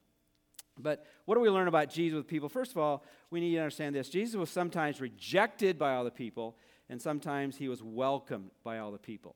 But 0.77 1.05
what 1.25 1.35
do 1.35 1.41
we 1.41 1.49
learn 1.49 1.67
about 1.67 1.89
Jesus 1.89 2.17
with 2.17 2.27
people? 2.27 2.49
First 2.49 2.71
of 2.71 2.77
all, 2.77 3.03
we 3.29 3.39
need 3.39 3.51
to 3.51 3.59
understand 3.59 3.95
this 3.95 4.09
Jesus 4.09 4.35
was 4.35 4.49
sometimes 4.49 4.99
rejected 4.99 5.77
by 5.77 5.95
all 5.95 6.03
the 6.03 6.11
people, 6.11 6.57
and 6.89 7.01
sometimes 7.01 7.57
he 7.57 7.67
was 7.67 7.81
welcomed 7.81 8.51
by 8.63 8.79
all 8.79 8.91
the 8.91 8.97
people. 8.97 9.35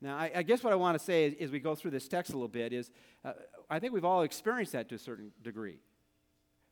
Now, 0.00 0.16
I, 0.16 0.30
I 0.34 0.42
guess 0.42 0.62
what 0.62 0.72
I 0.72 0.76
want 0.76 0.98
to 0.98 1.04
say 1.04 1.34
as 1.40 1.50
we 1.50 1.60
go 1.60 1.74
through 1.74 1.92
this 1.92 2.08
text 2.08 2.32
a 2.32 2.34
little 2.34 2.48
bit 2.48 2.72
is 2.72 2.90
uh, 3.24 3.32
I 3.70 3.78
think 3.78 3.92
we've 3.94 4.04
all 4.04 4.22
experienced 4.22 4.72
that 4.72 4.88
to 4.90 4.96
a 4.96 4.98
certain 4.98 5.32
degree. 5.42 5.78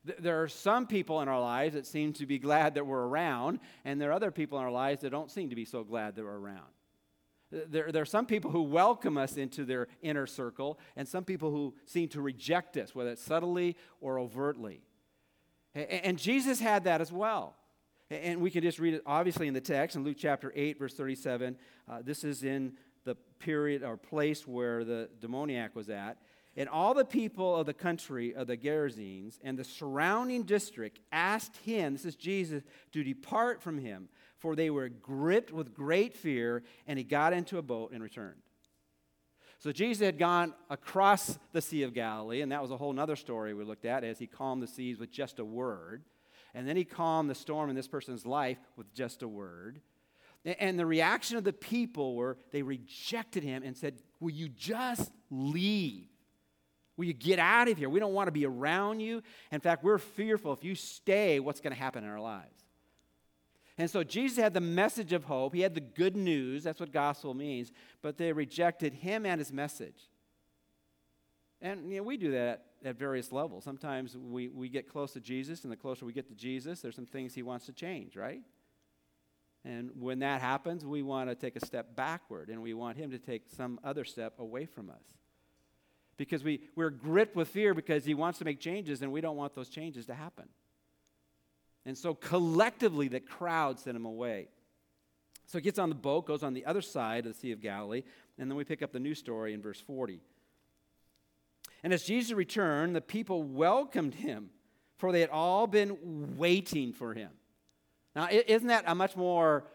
Th- 0.05 0.19
there 0.19 0.43
are 0.43 0.47
some 0.47 0.85
people 0.85 1.21
in 1.21 1.27
our 1.27 1.41
lives 1.41 1.73
that 1.73 1.87
seem 1.87 2.13
to 2.13 2.25
be 2.25 2.37
glad 2.37 2.75
that 2.75 2.85
we're 2.85 3.07
around, 3.07 3.59
and 3.85 3.99
there 3.99 4.09
are 4.09 4.13
other 4.13 4.29
people 4.29 4.59
in 4.59 4.65
our 4.65 4.71
lives 4.71 5.01
that 5.01 5.09
don't 5.09 5.31
seem 5.31 5.49
to 5.49 5.55
be 5.55 5.65
so 5.65 5.83
glad 5.83 6.15
that 6.15 6.23
we're 6.23 6.37
around. 6.37 6.69
There, 7.53 7.91
there 7.91 8.01
are 8.01 8.05
some 8.05 8.25
people 8.25 8.49
who 8.49 8.63
welcome 8.63 9.17
us 9.17 9.37
into 9.37 9.63
their 9.63 9.87
inner 10.01 10.25
circle, 10.25 10.79
and 10.95 11.07
some 11.07 11.23
people 11.23 11.51
who 11.51 11.75
seem 11.85 12.09
to 12.09 12.21
reject 12.21 12.77
us, 12.77 12.95
whether 12.95 13.11
it's 13.11 13.23
subtly 13.23 13.77
or 14.01 14.17
overtly. 14.19 14.81
And, 15.75 15.87
and 15.89 16.17
Jesus 16.17 16.59
had 16.59 16.85
that 16.85 16.99
as 16.99 17.11
well. 17.11 17.55
And 18.09 18.41
we 18.41 18.51
can 18.51 18.61
just 18.61 18.79
read 18.79 18.95
it 18.95 19.03
obviously 19.05 19.47
in 19.47 19.53
the 19.53 19.61
text 19.61 19.95
in 19.95 20.03
Luke 20.03 20.17
chapter 20.19 20.51
8, 20.55 20.77
verse 20.77 20.93
37. 20.93 21.55
Uh, 21.89 21.99
this 22.03 22.23
is 22.23 22.43
in 22.43 22.73
the 23.05 23.15
period 23.39 23.83
or 23.83 23.97
place 23.97 24.47
where 24.47 24.83
the 24.83 25.09
demoniac 25.19 25.75
was 25.75 25.89
at. 25.89 26.17
And 26.55 26.69
all 26.69 26.93
the 26.93 27.05
people 27.05 27.55
of 27.55 27.65
the 27.65 27.73
country 27.73 28.35
of 28.35 28.45
the 28.45 28.55
Gerasenes 28.55 29.39
and 29.43 29.57
the 29.57 29.63
surrounding 29.63 30.43
district 30.43 30.99
asked 31.11 31.57
him, 31.57 31.93
this 31.93 32.05
is 32.05 32.15
Jesus, 32.15 32.63
to 32.91 33.03
depart 33.03 33.61
from 33.61 33.79
him 33.79 34.09
for 34.43 34.57
they 34.57 34.69
were 34.69 34.89
gripped 34.89 35.53
with 35.53 35.73
great 35.73 36.13
fear, 36.13 36.63
and 36.85 36.99
he 36.99 37.05
got 37.05 37.31
into 37.31 37.57
a 37.57 37.61
boat 37.61 37.93
and 37.93 38.03
returned. 38.03 38.41
So 39.57 39.71
Jesus 39.71 40.05
had 40.05 40.19
gone 40.19 40.53
across 40.69 41.39
the 41.53 41.61
Sea 41.61 41.83
of 41.83 41.93
Galilee, 41.93 42.41
and 42.41 42.51
that 42.51 42.61
was 42.61 42.69
a 42.69 42.75
whole 42.75 42.99
other 42.99 43.15
story 43.15 43.53
we 43.53 43.63
looked 43.63 43.85
at 43.85 44.03
as 44.03 44.19
he 44.19 44.27
calmed 44.27 44.61
the 44.61 44.67
seas 44.67 44.99
with 44.99 45.11
just 45.11 45.39
a 45.39 45.45
word. 45.45 46.03
And 46.53 46.67
then 46.67 46.75
he 46.75 46.83
calmed 46.83 47.29
the 47.29 47.35
storm 47.35 47.69
in 47.69 47.75
this 47.77 47.87
person's 47.87 48.25
life 48.25 48.57
with 48.75 48.93
just 48.93 49.23
a 49.23 49.29
word. 49.29 49.79
And 50.43 50.77
the 50.77 50.85
reaction 50.85 51.37
of 51.37 51.45
the 51.45 51.53
people 51.53 52.13
were 52.13 52.37
they 52.51 52.63
rejected 52.63 53.43
him 53.43 53.63
and 53.63 53.77
said, 53.77 53.95
Will 54.19 54.31
you 54.31 54.49
just 54.49 55.09
leave? 55.31 56.09
Will 56.97 57.05
you 57.05 57.13
get 57.13 57.39
out 57.39 57.69
of 57.69 57.77
here? 57.77 57.87
We 57.87 58.01
don't 58.01 58.13
want 58.13 58.27
to 58.27 58.33
be 58.33 58.45
around 58.45 58.99
you. 58.99 59.23
In 59.53 59.61
fact, 59.61 59.85
we're 59.85 59.97
fearful 59.99 60.51
if 60.51 60.65
you 60.65 60.75
stay, 60.75 61.39
what's 61.39 61.61
going 61.61 61.73
to 61.73 61.79
happen 61.79 62.03
in 62.03 62.09
our 62.09 62.19
lives? 62.19 62.62
And 63.77 63.89
so 63.89 64.03
Jesus 64.03 64.37
had 64.37 64.53
the 64.53 64.61
message 64.61 65.13
of 65.13 65.23
hope. 65.23 65.55
He 65.55 65.61
had 65.61 65.73
the 65.73 65.81
good 65.81 66.15
news. 66.15 66.63
That's 66.63 66.79
what 66.79 66.91
gospel 66.91 67.33
means. 67.33 67.71
But 68.01 68.17
they 68.17 68.31
rejected 68.31 68.93
him 68.93 69.25
and 69.25 69.39
his 69.39 69.51
message. 69.51 70.09
And 71.61 71.89
you 71.89 71.97
know, 71.97 72.03
we 72.03 72.17
do 72.17 72.31
that 72.31 72.65
at 72.83 72.97
various 72.97 73.31
levels. 73.31 73.63
Sometimes 73.63 74.17
we, 74.17 74.49
we 74.49 74.69
get 74.69 74.87
close 74.87 75.13
to 75.13 75.21
Jesus, 75.21 75.63
and 75.63 75.71
the 75.71 75.77
closer 75.77 76.05
we 76.05 76.13
get 76.13 76.27
to 76.27 76.35
Jesus, 76.35 76.81
there's 76.81 76.95
some 76.95 77.05
things 77.05 77.33
he 77.33 77.41
wants 77.41 77.65
to 77.67 77.73
change, 77.73 78.15
right? 78.17 78.41
And 79.63 79.91
when 79.97 80.19
that 80.19 80.41
happens, 80.41 80.85
we 80.85 81.01
want 81.01 81.29
to 81.29 81.35
take 81.35 81.55
a 81.55 81.65
step 81.65 81.95
backward, 81.95 82.49
and 82.49 82.61
we 82.61 82.73
want 82.73 82.97
him 82.97 83.11
to 83.11 83.17
take 83.17 83.43
some 83.55 83.79
other 83.83 84.03
step 84.03 84.39
away 84.39 84.65
from 84.65 84.89
us. 84.89 85.03
Because 86.17 86.43
we, 86.43 86.61
we're 86.75 86.89
gripped 86.89 87.35
with 87.35 87.47
fear 87.47 87.73
because 87.73 88.03
he 88.03 88.13
wants 88.13 88.39
to 88.39 88.45
make 88.45 88.59
changes, 88.59 89.01
and 89.01 89.11
we 89.11 89.21
don't 89.21 89.37
want 89.37 89.55
those 89.55 89.69
changes 89.69 90.05
to 90.07 90.13
happen. 90.13 90.49
And 91.85 91.97
so 91.97 92.13
collectively, 92.13 93.07
the 93.07 93.19
crowd 93.19 93.79
sent 93.79 93.95
him 93.95 94.05
away. 94.05 94.47
So 95.45 95.57
he 95.57 95.61
gets 95.61 95.79
on 95.79 95.89
the 95.89 95.95
boat, 95.95 96.25
goes 96.25 96.43
on 96.43 96.53
the 96.53 96.65
other 96.65 96.81
side 96.81 97.25
of 97.25 97.33
the 97.33 97.39
Sea 97.39 97.51
of 97.51 97.61
Galilee, 97.61 98.03
and 98.37 98.49
then 98.49 98.57
we 98.57 98.63
pick 98.63 98.81
up 98.81 98.91
the 98.91 98.99
new 98.99 99.13
story 99.13 99.53
in 99.53 99.61
verse 99.61 99.79
40. 99.79 100.21
And 101.83 101.91
as 101.91 102.03
Jesus 102.03 102.31
returned, 102.31 102.95
the 102.95 103.01
people 103.01 103.43
welcomed 103.43 104.15
him, 104.15 104.49
for 104.97 105.11
they 105.11 105.19
had 105.19 105.29
all 105.29 105.67
been 105.67 106.37
waiting 106.37 106.93
for 106.93 107.13
him. 107.13 107.29
Now, 108.15 108.29
isn't 108.31 108.67
that 108.67 108.85
a 108.87 108.95
much 108.95 109.17
more 109.17 109.65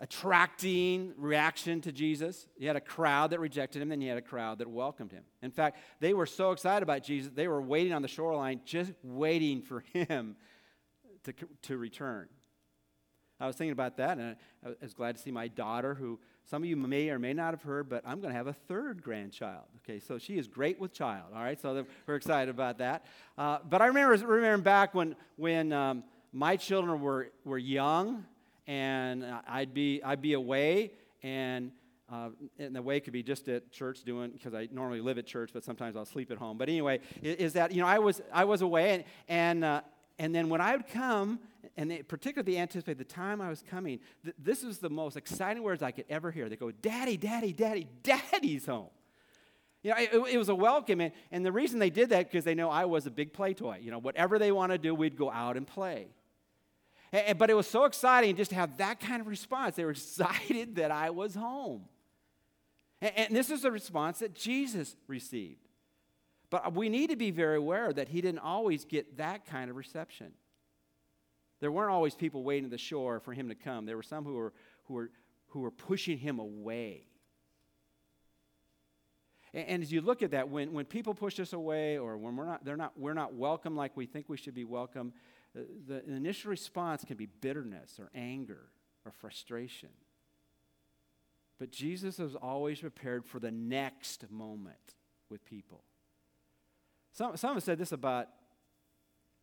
attracting 0.00 1.14
reaction 1.16 1.80
to 1.82 1.92
Jesus? 1.92 2.46
You 2.58 2.66
had 2.66 2.76
a 2.76 2.80
crowd 2.80 3.30
that 3.30 3.40
rejected 3.40 3.80
him, 3.80 3.88
then 3.88 4.02
you 4.02 4.10
had 4.10 4.18
a 4.18 4.22
crowd 4.22 4.58
that 4.58 4.68
welcomed 4.68 5.12
him. 5.12 5.24
In 5.40 5.50
fact, 5.50 5.78
they 6.00 6.12
were 6.12 6.26
so 6.26 6.52
excited 6.52 6.82
about 6.82 7.04
Jesus, 7.04 7.32
they 7.34 7.48
were 7.48 7.62
waiting 7.62 7.94
on 7.94 8.02
the 8.02 8.08
shoreline, 8.08 8.60
just 8.66 8.92
waiting 9.02 9.62
for 9.62 9.80
him 9.92 10.36
to, 11.24 11.34
to 11.62 11.78
return. 11.78 12.28
I 13.40 13.46
was 13.46 13.56
thinking 13.56 13.72
about 13.72 13.96
that, 13.96 14.18
and 14.18 14.36
I 14.64 14.74
was 14.82 14.92
glad 14.92 15.16
to 15.16 15.22
see 15.22 15.30
my 15.30 15.48
daughter, 15.48 15.94
who 15.94 16.20
some 16.44 16.62
of 16.62 16.68
you 16.68 16.76
may 16.76 17.08
or 17.08 17.18
may 17.18 17.32
not 17.32 17.54
have 17.54 17.62
heard, 17.62 17.88
but 17.88 18.02
I'm 18.06 18.20
going 18.20 18.32
to 18.32 18.36
have 18.36 18.48
a 18.48 18.52
third 18.52 19.02
grandchild. 19.02 19.64
Okay, 19.78 19.98
so 19.98 20.18
she 20.18 20.36
is 20.36 20.46
great 20.46 20.78
with 20.78 20.92
child. 20.92 21.28
All 21.34 21.42
right, 21.42 21.58
so 21.58 21.86
we're 22.06 22.16
excited 22.16 22.50
about 22.50 22.78
that. 22.78 23.06
Uh, 23.38 23.58
but 23.66 23.80
I 23.80 23.86
remember 23.86 24.12
remembering 24.26 24.60
back 24.62 24.94
when 24.94 25.16
when 25.36 25.72
um, 25.72 26.04
my 26.32 26.56
children 26.56 27.00
were 27.00 27.30
were 27.44 27.56
young, 27.56 28.26
and 28.66 29.24
I'd 29.48 29.72
be 29.72 30.02
I'd 30.02 30.20
be 30.20 30.34
away, 30.34 30.92
and 31.22 31.72
uh, 32.12 32.30
and 32.58 32.76
the 32.76 32.82
way 32.82 33.00
could 33.00 33.12
be 33.12 33.22
just 33.22 33.48
at 33.48 33.70
church 33.70 34.02
doing 34.02 34.32
because 34.32 34.52
I 34.52 34.68
normally 34.70 35.00
live 35.00 35.16
at 35.16 35.26
church, 35.26 35.50
but 35.54 35.64
sometimes 35.64 35.96
I'll 35.96 36.04
sleep 36.04 36.30
at 36.30 36.36
home. 36.36 36.58
But 36.58 36.68
anyway, 36.68 37.00
is, 37.22 37.54
that 37.54 37.72
you 37.72 37.80
know 37.80 37.86
I 37.86 38.00
was 38.00 38.20
I 38.32 38.44
was 38.44 38.60
away, 38.60 38.90
and 38.90 39.04
and 39.28 39.64
uh, 39.64 39.80
and 40.20 40.34
then 40.34 40.50
when 40.50 40.60
I 40.60 40.76
would 40.76 40.86
come, 40.86 41.40
and 41.78 41.90
they 41.90 42.02
particularly 42.02 42.58
anticipate 42.58 42.98
the 42.98 43.04
time 43.04 43.40
I 43.40 43.48
was 43.48 43.64
coming, 43.70 44.00
th- 44.22 44.36
this 44.38 44.62
is 44.62 44.76
the 44.76 44.90
most 44.90 45.16
exciting 45.16 45.62
words 45.62 45.82
I 45.82 45.92
could 45.92 46.04
ever 46.10 46.30
hear. 46.30 46.50
They 46.50 46.56
go, 46.56 46.70
Daddy, 46.70 47.16
Daddy, 47.16 47.54
Daddy, 47.54 47.86
Daddy's 48.02 48.66
home. 48.66 48.90
You 49.82 49.92
know, 49.92 49.96
it, 49.96 50.34
it 50.34 50.36
was 50.36 50.50
a 50.50 50.54
welcome. 50.54 51.00
And, 51.00 51.12
and 51.32 51.44
the 51.44 51.52
reason 51.52 51.78
they 51.78 51.88
did 51.88 52.10
that 52.10 52.30
because 52.30 52.44
they 52.44 52.54
know 52.54 52.68
I 52.68 52.84
was 52.84 53.06
a 53.06 53.10
big 53.10 53.32
play 53.32 53.54
toy. 53.54 53.78
You 53.80 53.90
know, 53.90 53.98
whatever 53.98 54.38
they 54.38 54.52
want 54.52 54.72
to 54.72 54.78
do, 54.78 54.94
we'd 54.94 55.16
go 55.16 55.30
out 55.30 55.56
and 55.56 55.66
play. 55.66 56.08
And, 57.12 57.38
but 57.38 57.48
it 57.48 57.54
was 57.54 57.66
so 57.66 57.84
exciting 57.84 58.36
just 58.36 58.50
to 58.50 58.56
have 58.56 58.76
that 58.76 59.00
kind 59.00 59.22
of 59.22 59.26
response. 59.26 59.76
They 59.76 59.86
were 59.86 59.90
excited 59.92 60.76
that 60.76 60.90
I 60.90 61.08
was 61.08 61.34
home. 61.34 61.86
And, 63.00 63.12
and 63.16 63.34
this 63.34 63.48
is 63.48 63.62
the 63.62 63.72
response 63.72 64.18
that 64.18 64.34
Jesus 64.34 64.96
received. 65.06 65.69
But 66.50 66.74
we 66.74 66.88
need 66.88 67.10
to 67.10 67.16
be 67.16 67.30
very 67.30 67.56
aware 67.56 67.92
that 67.92 68.08
he 68.08 68.20
didn't 68.20 68.40
always 68.40 68.84
get 68.84 69.18
that 69.18 69.46
kind 69.46 69.70
of 69.70 69.76
reception. 69.76 70.32
There 71.60 71.70
weren't 71.70 71.92
always 71.92 72.14
people 72.14 72.42
waiting 72.42 72.64
at 72.64 72.70
the 72.70 72.78
shore 72.78 73.20
for 73.20 73.32
him 73.32 73.48
to 73.48 73.54
come. 73.54 73.86
There 73.86 73.96
were 73.96 74.02
some 74.02 74.24
who 74.24 74.34
were, 74.34 74.52
who 74.84 74.94
were, 74.94 75.10
who 75.48 75.60
were 75.60 75.70
pushing 75.70 76.18
him 76.18 76.38
away. 76.38 77.06
And, 79.54 79.68
and 79.68 79.82
as 79.82 79.92
you 79.92 80.00
look 80.00 80.22
at 80.22 80.32
that, 80.32 80.48
when, 80.48 80.72
when 80.72 80.86
people 80.86 81.14
push 81.14 81.38
us 81.38 81.52
away 81.52 81.98
or 81.98 82.16
when 82.16 82.34
we're 82.34 82.46
not, 82.46 82.64
they're 82.64 82.76
not, 82.76 82.98
we're 82.98 83.14
not 83.14 83.34
welcome 83.34 83.76
like 83.76 83.96
we 83.96 84.06
think 84.06 84.28
we 84.28 84.36
should 84.36 84.54
be 84.54 84.64
welcome, 84.64 85.12
the, 85.54 86.02
the 86.06 86.14
initial 86.14 86.50
response 86.50 87.04
can 87.04 87.16
be 87.16 87.26
bitterness 87.26 87.98
or 87.98 88.10
anger 88.14 88.66
or 89.04 89.12
frustration. 89.12 89.90
But 91.58 91.70
Jesus 91.70 92.18
was 92.18 92.34
always 92.34 92.80
prepared 92.80 93.26
for 93.26 93.38
the 93.38 93.50
next 93.50 94.30
moment 94.30 94.94
with 95.28 95.44
people. 95.44 95.84
Some, 97.12 97.36
some 97.36 97.54
have 97.54 97.62
said 97.62 97.78
this 97.78 97.92
about 97.92 98.28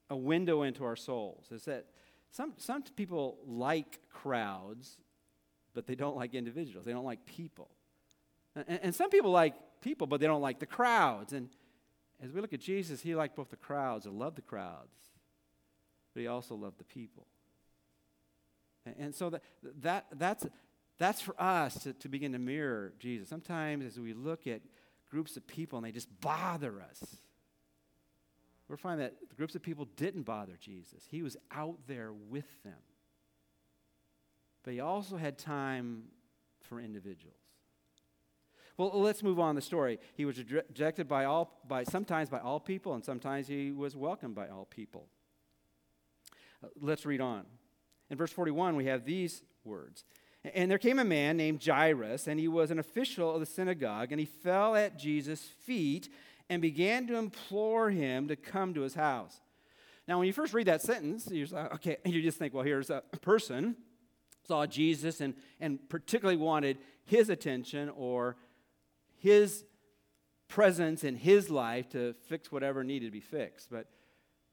a 0.09 0.15
window 0.15 0.63
into 0.63 0.85
our 0.85 0.95
souls 0.95 1.47
is 1.51 1.65
that 1.65 1.85
some, 2.31 2.53
some 2.57 2.83
people 2.83 3.39
like 3.45 3.99
crowds, 4.09 4.97
but 5.73 5.87
they 5.87 5.95
don't 5.95 6.15
like 6.15 6.33
individuals. 6.33 6.85
They 6.85 6.93
don't 6.93 7.05
like 7.05 7.25
people. 7.25 7.69
And, 8.55 8.79
and 8.83 8.95
some 8.95 9.09
people 9.09 9.31
like 9.31 9.55
people, 9.81 10.07
but 10.07 10.19
they 10.19 10.27
don't 10.27 10.41
like 10.41 10.59
the 10.59 10.65
crowds. 10.65 11.33
And 11.33 11.49
as 12.21 12.31
we 12.31 12.41
look 12.41 12.53
at 12.53 12.59
Jesus, 12.59 13.01
he 13.01 13.15
liked 13.15 13.35
both 13.35 13.49
the 13.49 13.57
crowds 13.57 14.05
and 14.05 14.17
loved 14.17 14.37
the 14.37 14.41
crowds, 14.41 14.95
but 16.13 16.21
he 16.21 16.27
also 16.27 16.55
loved 16.55 16.79
the 16.79 16.83
people. 16.83 17.27
And, 18.85 18.95
and 18.99 19.15
so 19.15 19.29
that, 19.29 19.41
that, 19.81 20.05
that's, 20.13 20.45
that's 20.97 21.21
for 21.21 21.39
us 21.41 21.83
to, 21.83 21.93
to 21.93 22.09
begin 22.09 22.31
to 22.31 22.39
mirror 22.39 22.93
Jesus. 22.99 23.29
Sometimes 23.29 23.85
as 23.85 23.99
we 23.99 24.13
look 24.13 24.47
at 24.47 24.61
groups 25.09 25.37
of 25.37 25.47
people 25.47 25.77
and 25.77 25.85
they 25.85 25.91
just 25.91 26.09
bother 26.21 26.81
us, 26.81 27.17
we're 28.67 28.77
finding 28.77 29.05
that 29.05 29.29
the 29.29 29.35
groups 29.35 29.55
of 29.55 29.61
people 29.61 29.87
didn't 29.95 30.23
bother 30.23 30.57
Jesus. 30.59 31.03
He 31.09 31.21
was 31.21 31.37
out 31.51 31.77
there 31.87 32.11
with 32.11 32.63
them. 32.63 32.73
But 34.63 34.73
he 34.73 34.81
also 34.81 35.15
had 35.15 35.37
time 35.37 36.03
for 36.61 36.79
individuals. 36.79 37.37
Well, 38.77 38.91
let's 38.93 39.23
move 39.23 39.39
on 39.39 39.55
the 39.55 39.61
story. 39.61 39.99
He 40.15 40.25
was 40.25 40.37
rejected 40.37 41.07
by 41.07 41.25
all, 41.25 41.61
by 41.67 41.83
sometimes 41.83 42.29
by 42.29 42.39
all 42.39 42.59
people, 42.59 42.93
and 42.93 43.03
sometimes 43.03 43.47
he 43.47 43.71
was 43.71 43.95
welcomed 43.95 44.35
by 44.35 44.49
all 44.49 44.65
people. 44.65 45.07
Uh, 46.63 46.67
let's 46.79 47.05
read 47.05 47.21
on. 47.21 47.45
In 48.09 48.17
verse 48.17 48.31
41, 48.31 48.75
we 48.75 48.85
have 48.85 49.05
these 49.05 49.43
words. 49.63 50.03
And 50.53 50.69
there 50.69 50.77
came 50.77 50.99
a 50.99 51.03
man 51.03 51.37
named 51.37 51.63
Jairus, 51.65 52.27
and 52.27 52.39
he 52.39 52.47
was 52.47 52.69
an 52.69 52.77
official 52.77 53.33
of 53.33 53.39
the 53.39 53.45
synagogue, 53.45 54.11
and 54.11 54.19
he 54.19 54.25
fell 54.25 54.75
at 54.75 54.99
Jesus' 54.99 55.41
feet 55.41 56.09
and 56.49 56.61
began 56.61 57.07
to 57.07 57.15
implore 57.15 57.89
him 57.89 58.27
to 58.27 58.35
come 58.35 58.73
to 58.73 58.81
his 58.81 58.95
house. 58.95 59.41
Now, 60.07 60.19
when 60.19 60.27
you 60.27 60.33
first 60.33 60.53
read 60.53 60.67
that 60.67 60.81
sentence, 60.81 61.27
you're 61.29 61.47
like, 61.47 61.73
okay, 61.75 61.97
you 62.05 62.21
just 62.21 62.37
think, 62.37 62.53
well, 62.53 62.63
here's 62.63 62.89
a 62.89 63.01
person 63.21 63.75
saw 64.47 64.65
Jesus 64.65 65.21
and, 65.21 65.33
and 65.59 65.77
particularly 65.89 66.37
wanted 66.37 66.77
his 67.03 67.29
attention 67.29 67.89
or 67.89 68.37
his 69.17 69.65
presence 70.47 71.03
in 71.03 71.15
his 71.15 71.49
life 71.49 71.89
to 71.89 72.13
fix 72.27 72.51
whatever 72.51 72.83
needed 72.83 73.07
to 73.07 73.11
be 73.11 73.19
fixed. 73.19 73.69
But 73.69 73.87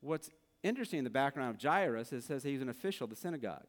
what's 0.00 0.30
interesting 0.62 0.98
in 0.98 1.04
the 1.04 1.10
background 1.10 1.54
of 1.54 1.62
Jairus 1.62 2.12
is 2.12 2.24
it 2.24 2.26
says 2.26 2.42
he's 2.42 2.62
an 2.62 2.68
official 2.68 3.04
of 3.04 3.10
the 3.10 3.16
synagogue. 3.16 3.66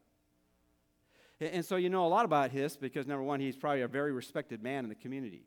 And 1.40 1.64
so 1.64 1.76
you 1.76 1.90
know 1.90 2.06
a 2.06 2.08
lot 2.08 2.24
about 2.24 2.50
his 2.50 2.76
because, 2.76 3.06
number 3.06 3.22
one, 3.22 3.40
he's 3.40 3.56
probably 3.56 3.82
a 3.82 3.88
very 3.88 4.10
respected 4.10 4.62
man 4.62 4.84
in 4.84 4.88
the 4.88 4.94
community. 4.94 5.44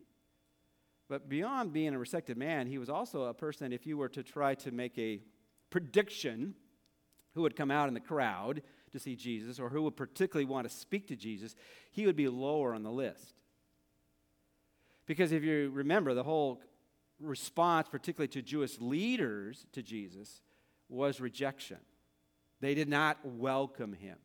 But 1.10 1.28
beyond 1.28 1.74
being 1.74 1.96
a 1.96 2.00
respected 2.00 2.38
man, 2.38 2.68
he 2.68 2.78
was 2.78 2.90
also 2.90 3.24
a 3.24 3.34
person, 3.34 3.74
if 3.74 3.88
you 3.88 3.98
were 3.98 4.10
to 4.10 4.24
try 4.24 4.54
to 4.56 4.72
make 4.72 4.98
a 4.98 5.22
prediction 5.72 6.54
who 7.34 7.42
would 7.42 7.56
come 7.56 7.72
out 7.72 7.88
in 7.88 7.96
the 7.96 8.00
crowd 8.00 8.62
to 8.92 9.00
see 9.00 9.16
Jesus 9.16 9.60
or 9.60 9.70
who 9.70 9.82
would 9.84 9.98
particularly 9.98 10.46
want 10.46 10.70
to 10.70 10.74
speak 10.74 11.08
to 11.08 11.16
Jesus, 11.16 11.56
he 11.92 12.06
would 12.06 12.16
be 12.16 12.28
lower 12.28 12.76
on 12.76 12.84
the 12.84 12.92
list. 12.92 13.34
Because 15.08 15.32
if 15.32 15.44
you 15.44 15.72
remember, 15.74 16.14
the 16.14 16.24
whole 16.24 16.62
response, 17.20 17.88
particularly 17.90 18.28
to 18.30 18.44
Jewish 18.44 18.80
leaders 18.80 19.66
to 19.74 19.82
Jesus, 19.82 20.42
was 20.90 21.20
rejection. 21.20 21.80
They 22.62 22.76
did 22.76 22.88
not 22.88 23.18
welcome 23.24 23.94
him. 23.94 24.18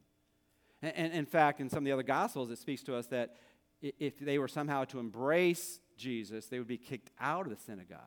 And, 0.83 1.15
in 1.15 1.25
fact, 1.25 1.61
in 1.61 1.71
some 1.71 1.79
of 1.79 1.85
the 1.85 1.93
other 1.93 2.03
Gospels, 2.03 2.51
it 2.51 2.59
speaks 2.59 2.83
to 2.83 2.95
us 2.95 3.07
that 3.07 3.37
if 3.81 4.19
they 4.19 4.39
were 4.39 4.49
somehow 4.49 4.85
to 4.85 4.99
embrace 4.99 5.81
Jesus, 5.97 6.47
they 6.47 6.59
would 6.59 6.69
be 6.69 6.79
kicked 6.79 7.11
out 7.21 7.47
of 7.47 7.51
the 7.51 7.63
synagogue. 7.63 8.01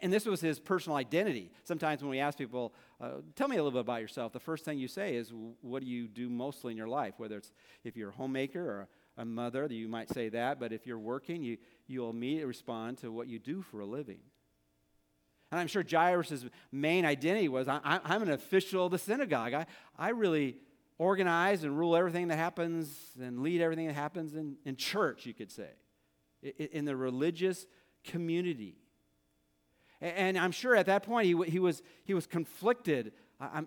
And 0.00 0.12
this 0.12 0.24
was 0.24 0.40
his 0.40 0.58
personal 0.58 0.96
identity. 0.96 1.50
Sometimes 1.64 2.00
when 2.00 2.10
we 2.10 2.18
ask 2.18 2.38
people, 2.38 2.72
uh, 3.00 3.16
tell 3.34 3.48
me 3.48 3.56
a 3.56 3.62
little 3.62 3.72
bit 3.72 3.80
about 3.80 4.00
yourself, 4.00 4.32
the 4.32 4.40
first 4.40 4.64
thing 4.64 4.78
you 4.78 4.88
say 4.88 5.16
is, 5.16 5.32
what 5.60 5.82
do 5.82 5.88
you 5.88 6.08
do 6.08 6.30
mostly 6.30 6.70
in 6.70 6.78
your 6.78 6.88
life? 6.88 7.14
Whether 7.18 7.38
it's 7.38 7.52
if 7.84 7.96
you're 7.96 8.08
a 8.10 8.12
homemaker 8.12 8.60
or 8.60 8.88
a 9.18 9.24
mother, 9.24 9.66
you 9.66 9.88
might 9.88 10.08
say 10.10 10.28
that, 10.30 10.60
but 10.60 10.72
if 10.72 10.86
you're 10.86 10.98
working, 10.98 11.42
you, 11.42 11.58
you'll 11.86 12.10
immediately 12.10 12.46
respond 12.46 12.98
to 12.98 13.12
what 13.12 13.28
you 13.28 13.38
do 13.38 13.60
for 13.62 13.80
a 13.80 13.86
living. 13.86 14.20
And 15.50 15.60
I'm 15.60 15.68
sure 15.68 15.84
Jairus' 15.88 16.46
main 16.72 17.04
identity 17.04 17.48
was 17.48 17.68
I, 17.68 18.00
am 18.04 18.22
an 18.22 18.30
official 18.30 18.86
of 18.86 18.92
the 18.92 18.98
synagogue. 18.98 19.54
I, 19.54 19.66
I 19.98 20.10
really 20.10 20.56
organize 20.98 21.64
and 21.64 21.78
rule 21.78 21.96
everything 21.96 22.28
that 22.28 22.36
happens 22.36 22.88
and 23.20 23.42
lead 23.42 23.60
everything 23.60 23.86
that 23.86 23.94
happens 23.94 24.34
in, 24.34 24.56
in 24.64 24.76
church, 24.76 25.26
you 25.26 25.34
could 25.34 25.50
say, 25.50 25.68
in, 26.58 26.84
the 26.84 26.96
religious 26.96 27.66
community. 28.04 28.76
And 30.00 30.38
I'm 30.38 30.52
sure 30.52 30.76
at 30.76 30.86
that 30.86 31.02
point 31.02 31.26
he, 31.26 31.50
he, 31.50 31.58
was, 31.58 31.82
he 32.04 32.14
was 32.14 32.26
conflicted. 32.26 33.12
I, 33.40 33.62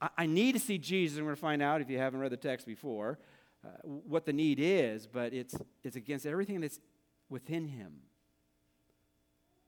I, 0.00 0.08
I 0.18 0.26
need 0.26 0.52
to 0.52 0.58
see 0.58 0.78
Jesus. 0.78 1.18
I'm 1.18 1.24
going 1.24 1.36
to 1.36 1.40
find 1.40 1.62
out 1.62 1.80
if 1.80 1.90
you 1.90 1.98
haven't 1.98 2.20
read 2.20 2.32
the 2.32 2.36
text 2.36 2.66
before 2.66 3.18
uh, 3.64 3.68
what 3.82 4.24
the 4.24 4.32
need 4.32 4.58
is, 4.60 5.06
but 5.06 5.32
it's, 5.32 5.54
it's 5.82 5.96
against 5.96 6.26
everything 6.26 6.60
that's 6.60 6.80
within 7.28 7.68
him. 7.68 7.94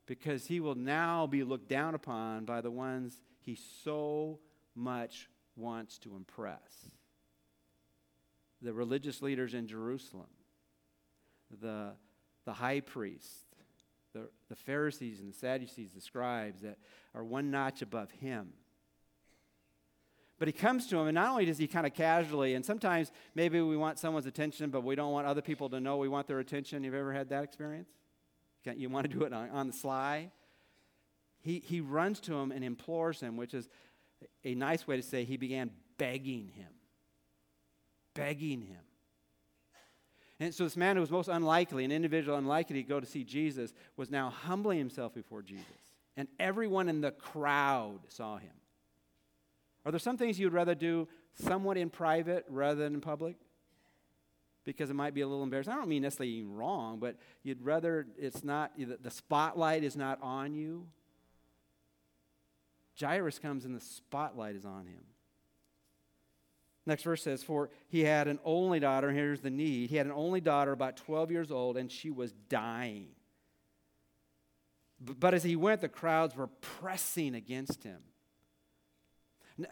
Because 0.05 0.47
he 0.47 0.59
will 0.59 0.75
now 0.75 1.27
be 1.27 1.43
looked 1.43 1.67
down 1.67 1.93
upon 1.93 2.45
by 2.45 2.61
the 2.61 2.71
ones 2.71 3.19
he 3.39 3.57
so 3.83 4.39
much 4.75 5.29
wants 5.55 5.97
to 5.99 6.15
impress 6.15 6.91
the 8.61 8.73
religious 8.73 9.21
leaders 9.21 9.53
in 9.53 9.67
Jerusalem, 9.67 10.27
the, 11.61 11.91
the 12.47 12.53
high 12.53 12.79
priest, 12.79 13.43
the, 14.13 14.29
the 14.47 14.55
Pharisees 14.55 15.19
and 15.19 15.29
the 15.29 15.37
Sadducees, 15.37 15.91
the 15.93 15.99
scribes 15.99 16.61
that 16.61 16.77
are 17.13 17.25
one 17.25 17.51
notch 17.51 17.81
above 17.81 18.09
him. 18.09 18.53
But 20.39 20.47
he 20.47 20.53
comes 20.53 20.87
to 20.87 20.97
him, 20.97 21.07
and 21.07 21.15
not 21.15 21.29
only 21.29 21.43
does 21.43 21.57
he 21.57 21.67
kind 21.67 21.85
of 21.85 21.93
casually, 21.93 22.53
and 22.53 22.65
sometimes 22.65 23.11
maybe 23.35 23.59
we 23.59 23.75
want 23.75 23.99
someone's 23.99 24.27
attention, 24.27 24.69
but 24.69 24.85
we 24.85 24.95
don't 24.95 25.11
want 25.11 25.27
other 25.27 25.41
people 25.41 25.69
to 25.71 25.81
know 25.81 25.97
we 25.97 26.07
want 26.07 26.25
their 26.25 26.39
attention. 26.39 26.85
You've 26.85 26.93
ever 26.93 27.11
had 27.11 27.27
that 27.29 27.43
experience? 27.43 27.89
You 28.63 28.87
want 28.87 29.11
to 29.11 29.17
do 29.17 29.25
it 29.25 29.33
on, 29.33 29.49
on 29.49 29.67
the 29.67 29.73
sly? 29.73 30.31
He, 31.41 31.61
he 31.65 31.81
runs 31.81 32.21
to 32.21 32.33
him 32.33 32.53
and 32.53 32.63
implores 32.63 33.19
him, 33.19 33.35
which 33.35 33.53
is 33.53 33.67
a 34.45 34.55
nice 34.55 34.87
way 34.87 34.95
to 34.95 35.03
say 35.03 35.25
he 35.25 35.35
began 35.35 35.69
begging 35.97 36.47
him. 36.47 36.69
Begging 38.13 38.61
him. 38.61 38.86
And 40.39 40.53
so 40.53 40.65
this 40.65 40.77
man 40.77 40.95
who 40.95 41.01
was 41.01 41.09
most 41.09 41.29
unlikely, 41.29 41.83
an 41.83 41.91
individual 41.91 42.37
unlikely 42.37 42.83
to 42.83 42.87
go 42.87 42.99
to 42.99 43.05
see 43.05 43.23
Jesus, 43.23 43.73
was 43.95 44.11
now 44.11 44.29
humbling 44.29 44.77
himself 44.77 45.13
before 45.13 45.41
Jesus. 45.41 45.65
And 46.15 46.27
everyone 46.39 46.89
in 46.89 47.01
the 47.01 47.11
crowd 47.11 47.99
saw 48.07 48.37
him. 48.37 48.51
Are 49.85 49.91
there 49.91 49.99
some 49.99 50.17
things 50.17 50.39
you'd 50.39 50.53
rather 50.53 50.75
do 50.75 51.07
somewhat 51.33 51.77
in 51.77 51.89
private 51.89 52.45
rather 52.49 52.83
than 52.83 52.93
in 52.93 53.01
public? 53.01 53.37
Because 54.63 54.89
it 54.89 54.95
might 54.95 55.13
be 55.13 55.21
a 55.21 55.27
little 55.27 55.43
embarrassing. 55.43 55.73
I 55.73 55.77
don't 55.77 55.87
mean 55.87 56.01
necessarily 56.01 56.43
wrong, 56.43 56.99
but 56.99 57.15
you'd 57.41 57.61
rather 57.63 58.05
it's 58.17 58.43
not, 58.43 58.73
the 58.77 59.11
spotlight 59.11 59.83
is 59.83 59.95
not 59.95 60.19
on 60.21 60.53
you. 60.53 60.87
Jairus 62.99 63.39
comes 63.39 63.63
and 63.63 63.75
the 63.75 63.79
spotlight 63.79 64.55
is 64.55 64.65
on 64.65 64.87
him. 64.87 65.03
Next 66.87 67.03
verse 67.03 67.21
says, 67.21 67.43
For 67.43 67.69
he 67.89 68.05
had 68.05 68.29
an 68.29 68.39
only 68.45 68.79
daughter, 68.79 69.09
and 69.09 69.17
here's 69.17 69.41
the 69.41 69.49
need. 69.49 69.89
He 69.89 69.97
had 69.97 70.05
an 70.05 70.13
only 70.13 70.39
daughter, 70.39 70.71
about 70.71 70.95
12 70.95 71.31
years 71.31 71.51
old, 71.51 71.75
and 71.75 71.91
she 71.91 72.09
was 72.09 72.31
dying. 72.47 73.09
But 74.99 75.33
as 75.33 75.43
he 75.43 75.57
went, 75.57 75.81
the 75.81 75.89
crowds 75.89 76.35
were 76.35 76.47
pressing 76.47 77.35
against 77.35 77.83
him. 77.83 77.99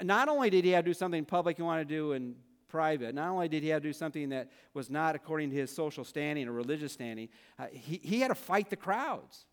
Not 0.02 0.28
only 0.28 0.50
did 0.50 0.66
he 0.66 0.72
have 0.72 0.84
to 0.84 0.90
do 0.90 0.94
something 0.94 1.24
public 1.24 1.56
he 1.58 1.64
wanted 1.64 1.88
to 1.88 1.96
do 1.96 2.12
in 2.12 2.36
private, 2.68 3.16
not 3.16 3.30
only 3.30 3.48
did 3.48 3.64
he 3.64 3.70
have 3.70 3.82
to 3.82 3.88
do 3.88 3.94
something 3.94 4.30
that 4.30 4.52
was 4.74 4.90
not 4.90 5.16
according 5.16 5.52
to 5.52 5.56
his 5.56 5.74
social 5.74 6.04
standing 6.04 6.50
or 6.50 6.52
religious 6.52 6.92
standing, 6.92 7.30
uh, 7.58 7.68
he, 7.72 8.02
he 8.04 8.20
had 8.20 8.28
to 8.28 8.36
fight 8.36 8.70
the 8.70 8.76
crowds. 8.76 9.46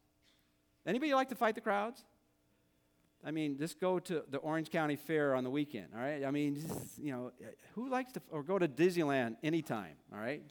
Anybody 0.85 1.15
like 1.15 1.29
to 1.29 1.37
fight 1.37 1.55
the 1.55 1.61
crowds? 1.61 2.05
I 3.25 3.31
mean, 3.31 3.57
just 3.57 3.81
go 3.81 3.99
to 4.01 4.25
the 4.29 4.39
Orange 4.39 4.71
County 4.71 4.97
Fair 4.97 5.35
on 5.35 5.45
the 5.45 5.51
weekend, 5.51 5.89
all 5.95 6.01
right? 6.01 6.25
I 6.25 6.31
mean, 6.31 6.57
just, 6.61 6.99
you 6.99 7.13
know, 7.13 7.33
who 7.75 7.89
likes 7.89 8.13
to, 8.13 8.23
or 8.31 8.43
go 8.43 8.59
to 8.59 8.67
Disneyland 8.67 9.37
anytime, 9.43 9.95
all 10.13 10.19
right? 10.19 10.43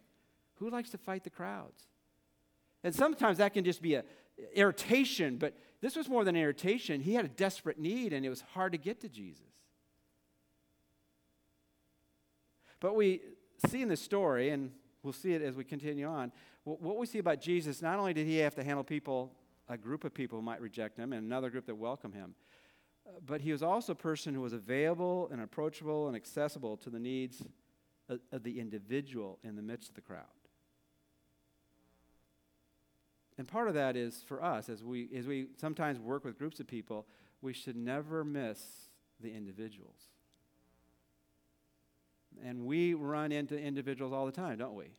Who 0.56 0.70
likes 0.70 0.90
to 0.92 0.98
fight 0.98 1.24
the 1.24 1.30
crowds? 1.30 1.88
And 2.84 2.96
sometimes 2.96 3.40
that 3.40 3.54
can 3.54 3.64
just 3.64 3.82
be 3.82 3.96
a 3.96 4.04
irritation, 4.56 5.38
but 5.38 5.56
this 5.82 5.96
was 5.96 6.10
more 6.10 6.24
than 6.24 6.36
irritation. 6.36 7.02
He 7.02 7.14
had 7.14 7.26
a 7.26 7.30
desperate 7.30 7.80
need, 7.80 8.14
and 8.14 8.26
it 8.26 8.30
was 8.30 8.42
hard 8.54 8.72
to 8.72 8.78
get 8.78 9.02
to 9.02 9.10
Jesus. 9.10 9.46
But 12.80 12.96
we 12.96 13.22
see 13.68 13.82
in 13.82 13.90
the 13.90 13.98
story, 13.98 14.50
and 14.50 14.72
we'll 15.04 15.14
see 15.14 15.34
it 15.34 15.42
as 15.42 15.56
we 15.56 15.64
continue 15.64 16.08
on, 16.08 16.32
what 16.64 16.98
we 16.98 17.06
see 17.06 17.20
about 17.20 17.42
Jesus, 17.42 17.82
not 17.82 18.00
only 18.00 18.14
did 18.14 18.28
he 18.28 18.38
have 18.38 18.56
to 18.56 18.64
handle 18.64 18.84
people, 18.84 19.34
a 19.68 19.78
group 19.78 20.04
of 20.04 20.14
people 20.14 20.40
who 20.40 20.44
might 20.44 20.62
reject 20.62 20.98
him, 20.98 21.14
and 21.14 21.26
another 21.26 21.50
group 21.50 21.66
that 21.66 21.76
welcome 21.76 22.14
him, 22.14 22.36
but 23.26 23.42
he 23.42 23.52
was 23.52 23.64
also 23.64 23.94
a 23.94 23.96
person 23.96 24.34
who 24.34 24.42
was 24.42 24.54
available 24.54 25.30
and 25.32 25.42
approachable 25.42 26.08
and 26.08 26.16
accessible 26.16 26.78
to 26.78 26.90
the 26.90 27.00
needs 27.00 27.44
of, 28.10 28.44
the 28.44 28.60
individual 28.60 29.40
in 29.44 29.56
the 29.56 29.62
midst 29.62 29.90
of 29.90 29.96
the 29.96 30.02
crowd. 30.02 30.26
And 33.38 33.48
part 33.48 33.68
of 33.68 33.74
that 33.76 33.96
is 33.96 34.24
for 34.28 34.44
us, 34.44 34.70
as 34.70 34.84
we, 34.84 35.10
as 35.16 35.26
we 35.26 35.48
sometimes 35.58 36.00
work 36.00 36.26
with 36.26 36.38
groups 36.38 36.60
of 36.60 36.68
people, 36.68 37.08
we 37.42 37.54
should 37.54 37.76
never 37.76 38.24
miss 38.24 38.62
the 39.20 39.34
individuals. 39.34 39.98
And 42.44 42.66
we 42.66 42.94
run 42.94 43.32
into 43.32 43.58
individuals 43.58 44.14
all 44.14 44.26
the 44.26 44.32
time, 44.32 44.58
don't 44.58 44.76
we? 44.76 44.92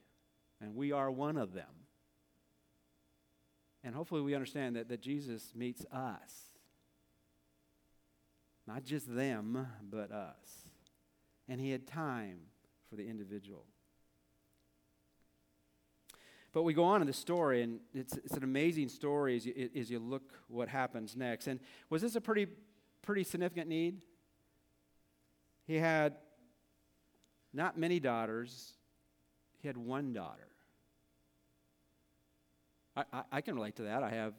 And 0.61 0.75
we 0.75 0.93
are 0.93 1.11
one 1.11 1.37
of 1.37 1.53
them. 1.53 1.67
And 3.85 3.95
hopefully 3.95 4.23
we 4.23 4.35
understand 4.35 4.77
that, 4.77 4.88
that 4.88 5.01
Jesus 5.01 5.53
meets 5.55 5.85
us 5.93 6.52
not 8.66 8.85
just 8.85 9.12
them, 9.14 9.66
but 9.83 10.11
us. 10.11 10.66
And 11.48 11.61
he 11.61 11.70
had 11.70 11.87
time 11.87 12.38
for 12.88 12.96
the 12.96 13.09
individual. 13.09 13.64
But 16.53 16.62
we 16.64 16.75
go 16.75 16.85
on 16.85 17.01
in 17.01 17.07
the 17.07 17.14
story, 17.14 17.62
and 17.62 17.81
it's, 17.94 18.16
it's 18.18 18.35
an 18.35 18.44
amazing 18.44 18.88
story 18.88 19.37
as 19.37 19.46
you, 19.46 19.70
as 19.75 19.90
you 19.90 19.98
look 19.98 20.35
what 20.48 20.68
happens 20.68 21.16
next. 21.16 21.46
And 21.46 21.59
was 21.88 22.03
this 22.03 22.14
a 22.14 22.20
pretty, 22.20 22.46
pretty 23.01 23.25
significant 23.25 23.68
need? 23.68 24.03
He 25.66 25.77
had 25.77 26.16
not 27.55 27.79
many 27.79 28.01
daughters, 28.01 28.75
he 29.61 29.68
had 29.68 29.77
one 29.77 30.12
daughter. 30.12 30.48
I, 32.96 33.05
I, 33.12 33.22
I 33.33 33.40
can 33.40 33.55
relate 33.55 33.77
to 33.77 33.85
that. 33.85 34.03
I 34.03 34.11
have 34.11 34.35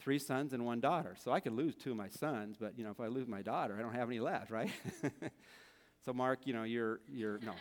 three 0.00 0.18
sons 0.18 0.52
and 0.52 0.64
one 0.64 0.80
daughter. 0.80 1.16
So 1.22 1.32
I 1.32 1.40
could 1.40 1.52
lose 1.52 1.74
two 1.74 1.90
of 1.90 1.96
my 1.96 2.08
sons, 2.08 2.56
but 2.58 2.78
you 2.78 2.84
know, 2.84 2.90
if 2.90 3.00
I 3.00 3.06
lose 3.06 3.28
my 3.28 3.42
daughter, 3.42 3.76
I 3.78 3.82
don't 3.82 3.94
have 3.94 4.08
any 4.08 4.20
left, 4.20 4.50
right? 4.50 4.70
so 6.04 6.12
Mark, 6.12 6.40
you 6.44 6.52
know, 6.52 6.64
you're 6.64 7.00
you're 7.08 7.38
no. 7.40 7.52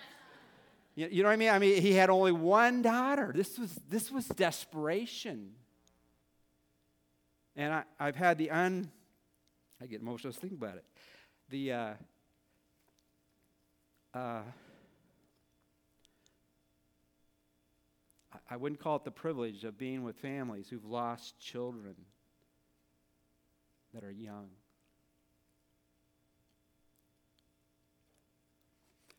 You, 0.96 1.08
you 1.12 1.24
know 1.24 1.30
what 1.30 1.34
I 1.34 1.38
mean? 1.38 1.50
I 1.50 1.60
mean, 1.60 1.82
he 1.82 1.94
had 1.94 2.10
only 2.10 2.32
one 2.32 2.82
daughter. 2.82 3.32
This 3.36 3.58
was 3.58 3.78
this 3.90 4.12
was 4.12 4.26
desperation. 4.28 5.54
And 7.56 7.74
I, 7.74 7.84
I've 8.00 8.16
had 8.16 8.38
the 8.38 8.52
un 8.52 8.92
I 9.82 9.86
get 9.86 10.02
emotional 10.02 10.32
just 10.32 10.42
thinking 10.42 10.58
about 10.58 10.78
it. 10.78 10.86
The 11.50 11.72
uh, 11.72 11.94
uh, 14.14 14.42
I 18.50 18.56
wouldn't 18.56 18.80
call 18.80 18.96
it 18.96 19.04
the 19.04 19.12
privilege 19.12 19.64
of 19.64 19.78
being 19.78 20.04
with 20.04 20.16
families 20.18 20.68
who've 20.70 20.86
lost 20.86 21.40
children 21.40 21.96
that 23.98 24.06
are 24.06 24.12
young. 24.12 24.50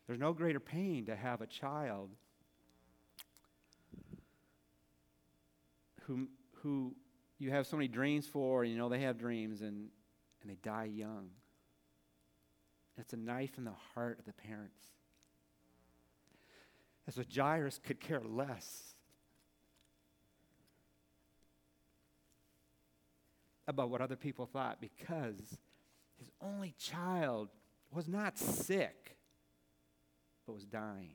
There's 0.07 0.19
no 0.19 0.31
greater 0.31 0.61
pain 0.61 1.07
to 1.07 1.17
have 1.17 1.41
a 1.41 1.47
child 1.47 2.11
who, 6.03 6.29
who 6.61 6.95
you 7.39 7.51
have 7.51 7.67
so 7.67 7.75
many 7.75 7.89
dreams 7.89 8.25
for, 8.25 8.63
and 8.63 8.71
you 8.71 8.77
know 8.77 8.87
they 8.87 9.01
have 9.01 9.17
dreams, 9.17 9.59
and, 9.59 9.89
and 10.41 10.49
they 10.49 10.55
die 10.63 10.85
young. 10.85 11.27
It's 12.97 13.11
a 13.11 13.17
knife 13.17 13.57
in 13.57 13.65
the 13.65 13.75
heart 13.93 14.17
of 14.19 14.25
the 14.25 14.33
parents. 14.33 14.85
As 17.05 17.15
so 17.15 17.23
Jairus 17.35 17.81
could 17.83 17.99
care 17.99 18.21
less 18.21 18.88
about 23.69 23.91
what 23.91 24.01
other 24.01 24.15
people 24.15 24.47
thought 24.47 24.81
because 24.81 25.57
his 26.17 26.31
only 26.41 26.73
child 26.79 27.49
was 27.91 28.07
not 28.07 28.37
sick, 28.37 29.15
but 30.45 30.53
was 30.53 30.65
dying. 30.65 31.13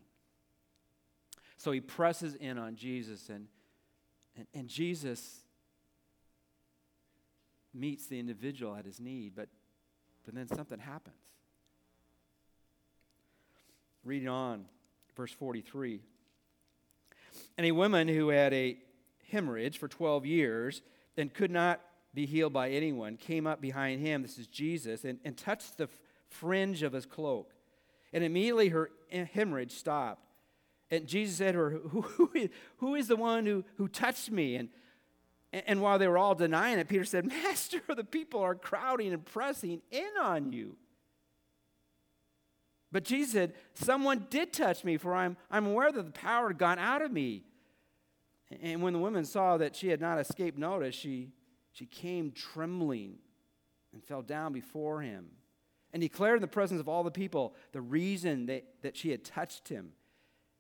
So 1.57 1.73
he 1.73 1.81
presses 1.81 2.37
in 2.37 2.57
on 2.57 2.77
Jesus, 2.77 3.29
and, 3.29 3.49
and, 4.37 4.47
and 4.55 4.69
Jesus 4.69 5.41
meets 7.73 8.07
the 8.07 8.21
individual 8.21 8.77
at 8.77 8.85
his 8.85 9.01
need, 9.01 9.33
but, 9.35 9.49
but 10.25 10.35
then 10.35 10.47
something 10.47 10.79
happens. 10.79 11.17
Reading 14.05 14.29
on, 14.29 14.67
verse 15.17 15.33
43. 15.33 16.01
And 17.59 17.67
a 17.67 17.73
woman 17.73 18.07
who 18.07 18.29
had 18.29 18.53
a 18.53 18.77
hemorrhage 19.31 19.79
for 19.79 19.89
12 19.89 20.25
years 20.25 20.83
and 21.17 21.33
could 21.33 21.51
not 21.51 21.81
be 22.15 22.27
healed 22.27 22.53
by 22.53 22.71
anyone 22.71 23.17
came 23.17 23.47
up 23.47 23.61
behind 23.61 24.01
him, 24.01 24.23
this 24.23 24.39
is 24.39 24.47
Jesus, 24.47 25.05
and, 25.05 25.19
and 25.25 25.37
touched 25.37 25.79
the 25.79 25.89
fringe 26.29 26.83
of 26.83 26.93
his 26.93 27.07
cloak. 27.07 27.53
And 28.13 28.23
immediately 28.23 28.69
her 28.69 28.91
eh, 29.11 29.25
hemorrhage 29.25 29.73
stopped. 29.73 30.23
And 30.91 31.07
Jesus 31.07 31.37
said 31.37 31.53
to 31.53 31.59
her, 31.59 31.71
Who, 31.71 32.01
who, 32.03 32.31
is, 32.35 32.51
who 32.79 32.95
is 32.95 33.09
the 33.09 33.17
one 33.17 33.47
who, 33.47 33.65
who 33.77 33.89
touched 33.89 34.31
me? 34.31 34.57
And, 34.57 34.69
and 35.53 35.81
while 35.81 35.99
they 35.99 36.09
were 36.09 36.19
all 36.19 36.35
denying 36.35 36.79
it, 36.79 36.89
Peter 36.89 37.05
said, 37.05 37.27
Master, 37.45 37.81
the 37.89 38.05
people 38.05 38.41
are 38.41 38.55
crowding 38.55 39.13
and 39.13 39.25
pressing 39.25 39.83
in 39.91 40.11
on 40.21 40.53
you. 40.53 40.77
But 42.93 43.05
Jesus 43.05 43.33
said, 43.33 43.55
Someone 43.75 44.27
did 44.31 44.53
touch 44.53 44.85
me, 44.85 44.97
for 44.97 45.17
I'm, 45.17 45.37
I'm 45.51 45.67
aware 45.67 45.91
that 45.91 46.05
the 46.05 46.13
power 46.13 46.49
had 46.49 46.59
gone 46.59 46.79
out 46.79 47.03
of 47.03 47.11
me. 47.11 47.43
And 48.63 48.83
when 48.83 48.93
the 48.93 48.99
woman 49.01 49.25
saw 49.25 49.57
that 49.57 49.75
she 49.75 49.89
had 49.89 50.01
not 50.01 50.21
escaped 50.21 50.57
notice, 50.57 50.95
she, 50.95 51.31
she 51.75 51.87
came 51.87 52.31
trembling 52.31 53.17
and 53.93 54.03
fell 54.03 54.23
down 54.23 54.53
before 54.53 55.03
him 55.03 55.27
and 55.93 56.01
declared 56.01 56.37
in 56.37 56.41
the 56.41 56.47
presence 56.49 56.81
of 56.81 56.89
all 56.89 57.03
the 57.03 57.11
people 57.11 57.55
the 57.73 57.81
reason 57.81 58.47
that, 58.47 58.65
that 58.83 58.97
she 58.97 59.11
had 59.11 59.25
touched 59.25 59.69
him 59.69 59.91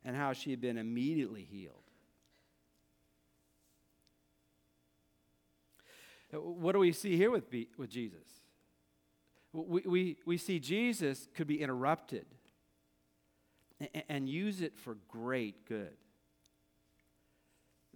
and 0.05 0.17
how 0.17 0.33
she 0.33 0.51
had 0.51 0.61
been 0.61 0.77
immediately 0.77 1.47
healed. 1.49 1.77
What 6.33 6.73
do 6.73 6.81
we 6.81 6.91
see 6.91 7.17
here 7.17 7.31
with, 7.31 7.45
with 7.79 7.91
Jesus? 7.91 8.27
We, 9.53 9.83
we, 9.87 10.17
we 10.27 10.37
see 10.37 10.59
Jesus 10.59 11.29
could 11.33 11.47
be 11.47 11.61
interrupted 11.61 12.27
and, 13.79 14.03
and 14.09 14.29
use 14.29 14.61
it 14.61 14.77
for 14.77 14.97
great 15.07 15.65
good. 15.69 15.97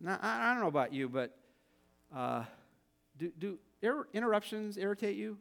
Now, 0.01 0.21
I, 0.23 0.51
I 0.51 0.53
don't 0.53 0.63
know 0.63 0.69
about 0.69 0.93
you, 0.93 1.09
but 1.09 1.37
uh, 2.15 2.45
do, 3.19 3.59
do 3.83 4.05
interruptions 4.13 4.79
irritate 4.79 5.17
you? 5.17 5.39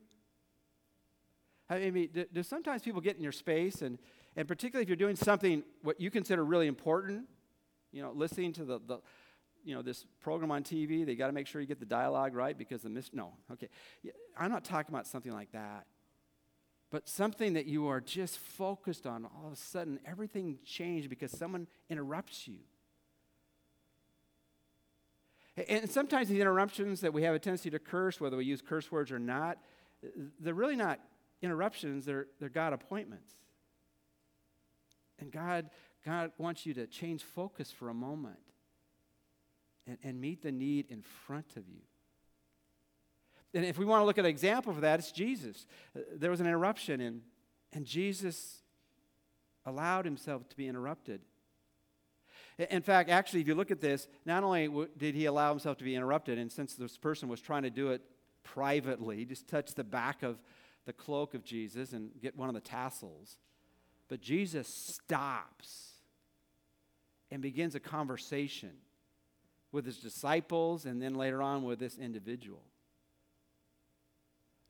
I 1.70 1.90
mean, 1.92 2.10
do, 2.14 2.26
do, 2.32 2.44
sometimes 2.44 2.82
people 2.82 3.02
get 3.02 3.18
in 3.18 3.24
your 3.24 3.32
space, 3.32 3.82
and, 3.82 4.00
and 4.36 4.48
particularly 4.48 4.84
if 4.84 4.90
you're 4.90 4.96
doing 4.96 5.16
something 5.16 5.64
what 5.84 6.00
you 6.00 6.10
consider 6.10 6.44
really 6.44 6.68
important, 6.68 7.26
you 7.92 8.02
know, 8.02 8.12
listening 8.12 8.54
to 8.54 8.66
the, 8.66 8.80
the 8.80 9.00
you 9.66 9.76
know, 9.76 9.82
this 9.82 10.06
program 10.22 10.50
on 10.50 10.64
TV, 10.64 11.06
they 11.06 11.16
got 11.16 11.28
to 11.28 11.34
make 11.34 11.46
sure 11.46 11.60
you 11.60 11.68
get 11.68 11.80
the 11.80 11.86
dialogue 11.86 12.34
right 12.36 12.58
because 12.58 12.84
the 12.84 12.90
mis- 12.90 13.10
no, 13.12 13.34
okay. 13.52 13.68
I'm 14.38 14.50
not 14.50 14.64
talking 14.64 14.94
about 14.96 15.08
something 15.08 15.34
like 15.34 15.52
that, 15.52 15.88
but 16.90 17.10
something 17.10 17.54
that 17.54 17.66
you 17.66 17.88
are 17.88 18.00
just 18.00 18.38
focused 18.38 19.06
on. 19.06 19.26
All 19.26 19.48
of 19.48 19.54
a 19.54 19.58
sudden, 19.58 20.00
everything 20.06 20.60
changed 20.64 21.10
because 21.10 21.32
someone 21.32 21.68
interrupts 21.90 22.48
you. 22.48 22.60
And 25.68 25.90
sometimes 25.90 26.30
these 26.30 26.40
interruptions 26.40 27.02
that 27.02 27.14
we 27.14 27.24
have 27.24 27.34
a 27.34 27.40
tendency 27.40 27.70
to 27.72 27.80
curse, 27.80 28.22
whether 28.22 28.38
we 28.38 28.46
use 28.46 28.62
curse 28.62 28.92
words 28.92 29.12
or 29.12 29.18
not, 29.18 29.58
they're 30.40 30.54
really 30.54 30.76
not 30.76 31.00
interruptions, 31.42 32.06
they're, 32.06 32.28
they're 32.40 32.50
God 32.50 32.74
appointments. 32.74 33.32
And 35.20 35.32
God, 35.32 35.70
God 36.06 36.32
wants 36.38 36.66
you 36.66 36.76
to 36.76 36.86
change 36.86 37.24
focus 37.24 37.72
for 37.72 37.90
a 37.90 37.94
moment 37.94 38.38
and, 39.88 39.98
and 40.04 40.22
meet 40.22 40.44
the 40.44 40.52
need 40.52 40.86
in 40.90 41.02
front 41.02 41.58
of 41.58 41.68
you. 41.68 41.82
And 43.54 43.66
if 43.66 43.80
we 43.80 43.86
want 43.86 44.02
to 44.02 44.06
look 44.06 44.20
at 44.20 44.26
an 44.26 44.30
example 44.30 44.74
for 44.74 44.82
that, 44.82 45.00
it's 45.00 45.12
Jesus. 45.12 45.66
There 46.14 46.30
was 46.30 46.40
an 46.40 46.46
interruption, 46.46 47.02
and, 47.02 47.22
and 47.74 47.86
Jesus 47.86 48.62
allowed 49.66 50.06
himself 50.06 50.48
to 50.50 50.56
be 50.56 50.68
interrupted. 50.68 51.22
In 52.58 52.82
fact, 52.82 53.10
actually, 53.10 53.42
if 53.42 53.48
you 53.48 53.54
look 53.54 53.70
at 53.70 53.82
this, 53.82 54.08
not 54.26 54.44
only 54.44 54.88
did 54.98 55.14
he 55.14 55.26
allow 55.26 55.50
himself 55.52 55.78
to 55.78 55.84
be 55.84 55.96
interrupted, 55.96 56.40
and 56.40 56.52
since 56.52 56.74
this 56.74 56.98
person 56.98 57.30
was 57.30 57.40
trying 57.40 57.64
to 57.64 57.70
do 57.70 57.90
it 57.90 58.02
privately, 58.44 59.26
just 59.26 59.48
touch 59.48 59.76
the 59.76 59.84
back 59.84 60.24
of 60.24 60.42
the 60.86 60.94
cloak 60.94 61.36
of 61.36 61.44
Jesus 61.44 61.94
and 61.94 62.10
get 62.20 62.36
one 62.36 62.50
of 62.50 62.56
the 62.56 62.62
tassels, 62.62 63.38
but 64.08 64.22
Jesus 64.22 64.68
stops 64.68 65.92
and 67.30 67.42
begins 67.42 67.76
a 67.76 67.80
conversation 67.80 68.72
with 69.72 69.86
his 69.86 69.98
disciples 69.98 70.86
and 70.86 71.00
then 71.02 71.14
later 71.14 71.44
on 71.44 71.64
with 71.64 71.78
this 71.78 71.98
individual. 71.98 72.64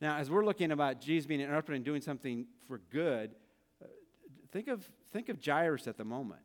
Now, 0.01 0.17
as 0.17 0.29
we're 0.29 0.43
looking 0.43 0.71
about 0.71 0.99
Jesus 0.99 1.27
being 1.27 1.39
interrupted 1.39 1.75
and 1.75 1.85
doing 1.85 2.01
something 2.01 2.47
for 2.67 2.79
good, 2.91 3.33
uh, 3.81 3.87
think 4.51 4.67
of, 4.67 4.85
think 5.13 5.29
of 5.29 5.43
Jairus 5.43 5.87
at 5.87 5.97
the 5.97 6.03
moment 6.03 6.41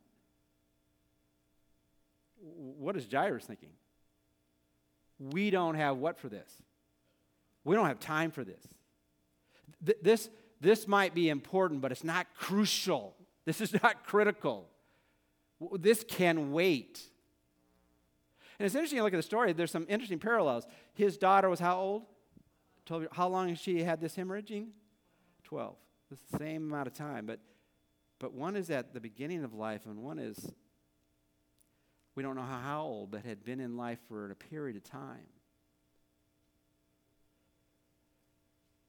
what 2.43 2.95
is 2.97 3.07
Jairus 3.11 3.45
thinking? 3.45 3.69
We 5.19 5.49
don't 5.49 5.75
have 5.75 5.97
what 5.97 6.17
for 6.17 6.29
this? 6.29 6.51
We 7.63 7.75
don't 7.75 7.87
have 7.87 7.99
time 7.99 8.31
for 8.31 8.43
this. 8.43 8.61
Th- 9.85 9.97
this, 10.01 10.29
this 10.59 10.87
might 10.87 11.13
be 11.13 11.29
important, 11.29 11.81
but 11.81 11.91
it's 11.91 12.03
not 12.03 12.27
crucial. 12.35 13.15
This 13.45 13.61
is 13.61 13.73
not 13.81 14.05
critical. 14.05 14.67
This 15.79 16.03
can 16.07 16.51
wait. 16.51 17.01
And 18.59 18.65
it's 18.65 18.75
interesting 18.75 18.97
to 18.97 19.03
look 19.03 19.13
at 19.13 19.17
the 19.17 19.23
story. 19.23 19.53
There's 19.53 19.71
some 19.71 19.85
interesting 19.89 20.19
parallels. 20.19 20.65
His 20.93 21.17
daughter 21.17 21.49
was 21.49 21.59
how 21.59 21.79
old? 21.79 22.03
12. 22.85 23.07
How 23.13 23.27
long 23.29 23.49
has 23.49 23.59
she 23.59 23.83
had 23.83 24.01
this 24.01 24.15
hemorrhaging? 24.15 24.67
12. 25.45 25.75
It's 26.11 26.21
the 26.31 26.37
same 26.37 26.71
amount 26.71 26.87
of 26.87 26.93
time. 26.93 27.25
But, 27.25 27.39
but 28.19 28.33
one 28.33 28.55
is 28.55 28.69
at 28.69 28.93
the 28.93 28.99
beginning 28.99 29.43
of 29.43 29.53
life, 29.53 29.85
and 29.85 29.99
one 30.03 30.19
is 30.19 30.51
we 32.15 32.23
don't 32.23 32.35
know 32.35 32.41
how 32.41 32.83
old, 32.83 33.11
but 33.11 33.25
had 33.25 33.43
been 33.43 33.59
in 33.59 33.75
life 33.75 33.99
for 34.07 34.31
a 34.31 34.35
period 34.35 34.77
of 34.77 34.83
time. 34.83 35.27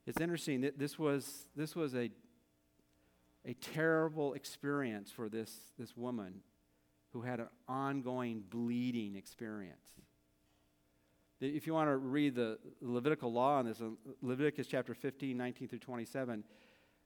It's 0.07 0.21
interesting 0.21 0.61
that 0.63 0.79
this 0.79 0.99
was, 0.99 1.47
this 1.57 1.75
was 1.75 1.95
a, 1.95 2.11
a 3.47 3.55
terrible 3.55 4.35
experience 4.35 5.11
for 5.11 5.31
this, 5.31 5.51
this 5.79 5.97
woman 5.97 6.41
who 7.13 7.23
had 7.23 7.41
an 7.41 7.49
ongoing 7.69 8.43
bleeding 8.51 9.17
experience. 9.17 9.89
If 11.41 11.67
you 11.67 11.73
want 11.73 11.89
to 11.89 11.97
read 11.97 12.35
the 12.35 12.59
Levitical 12.81 13.33
law 13.33 13.59
on 13.59 13.67
this, 13.67 13.81
uh, 13.81 13.91
Leviticus 14.21 14.67
chapter 14.67 14.95
15, 14.95 15.37
19 15.37 15.69
through 15.69 15.79
27, 15.79 16.45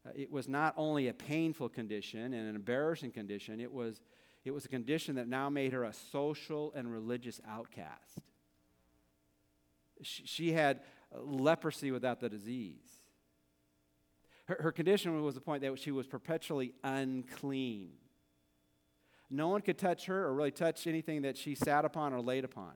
uh, 0.07 0.11
it 0.14 0.31
was 0.31 0.48
not 0.48 0.74
only 0.76 1.09
a 1.09 1.14
painful 1.14 1.68
condition 1.68 2.35
and 2.35 2.48
an 2.48 2.54
embarrassing 2.54 3.11
condition, 3.11 3.61
it 3.61 3.72
was 3.72 4.00
it 4.44 4.53
was 4.53 4.64
a 4.64 4.68
condition 4.68 5.16
that 5.16 5.29
now 5.29 5.51
made 5.51 5.72
her 5.72 5.85
a 5.85 5.92
social 5.92 6.72
and 6.74 6.90
religious 6.90 7.40
outcast. 7.46 8.20
She, 10.03 10.27
she 10.27 10.53
had 10.53 10.81
uh, 11.14 11.20
leprosy 11.20 11.90
without 11.90 12.20
the 12.20 12.29
disease. 12.29 12.88
Her, 14.46 14.59
her 14.61 14.72
condition 14.72 15.20
was 15.22 15.35
the 15.35 15.40
point 15.40 15.62
that 15.62 15.79
she 15.79 15.90
was 15.90 16.07
perpetually 16.07 16.72
unclean. 16.83 17.90
No 19.31 19.48
one 19.48 19.61
could 19.61 19.77
touch 19.77 20.07
her 20.07 20.24
or 20.24 20.35
really 20.35 20.51
touch 20.51 20.87
anything 20.87 21.22
that 21.22 21.37
she 21.37 21.55
sat 21.55 21.85
upon 21.85 22.14
or 22.14 22.20
laid 22.20 22.44
upon. 22.44 22.72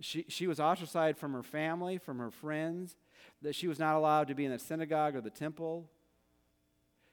She, 0.00 0.26
she 0.28 0.46
was 0.46 0.60
ostracized 0.60 1.18
from 1.18 1.32
her 1.32 1.42
family, 1.42 1.98
from 1.98 2.18
her 2.18 2.30
friends, 2.30 2.96
that 3.42 3.54
she 3.54 3.66
was 3.66 3.78
not 3.78 3.96
allowed 3.96 4.28
to 4.28 4.34
be 4.34 4.44
in 4.44 4.52
the 4.52 4.58
synagogue 4.58 5.16
or 5.16 5.20
the 5.20 5.30
temple. 5.30 5.90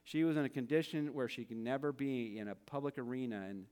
She 0.06 0.24
was 0.24 0.38
in 0.38 0.46
a 0.46 0.50
condition 0.50 1.16
where 1.16 1.28
she 1.28 1.44
could 1.46 1.58
never 1.58 1.92
be 1.92 2.38
in 2.38 2.48
a 2.48 2.54
public 2.54 3.00
arena 3.00 3.48
and 3.50 3.66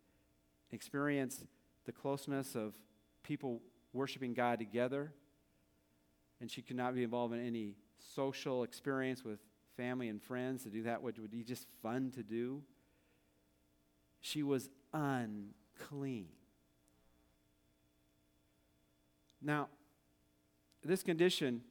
experience 0.71 1.45
the 1.85 1.91
closeness 1.91 2.55
of 2.55 2.73
people 3.21 3.61
worshiping 3.93 4.33
God 4.33 4.57
together. 4.57 5.13
And 6.41 6.49
she 6.49 6.63
could 6.63 6.75
not 6.75 6.95
be 6.95 7.03
involved 7.03 7.35
in 7.35 7.45
any 7.45 7.75
social 8.15 8.63
experience 8.63 9.23
with 9.23 9.37
family 9.77 10.09
and 10.09 10.19
friends 10.19 10.63
to 10.63 10.69
do 10.69 10.81
that, 10.83 11.03
which 11.03 11.19
would 11.19 11.29
be 11.29 11.43
just 11.43 11.67
fun 11.83 12.11
to 12.15 12.23
do. 12.23 12.63
She 14.19 14.41
was 14.41 14.69
unclean. 14.91 16.29
Now, 19.39 19.69
this 20.83 21.03
condition, 21.03 21.61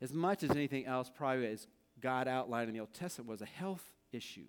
as 0.00 0.12
much 0.12 0.44
as 0.44 0.50
anything 0.50 0.86
else, 0.86 1.10
probably 1.12 1.46
is 1.46 1.66
God 2.00 2.28
outlined 2.28 2.68
in 2.68 2.74
the 2.74 2.80
Old 2.80 2.92
Testament 2.92 3.28
was 3.28 3.42
a 3.42 3.46
health 3.46 3.84
issue, 4.12 4.46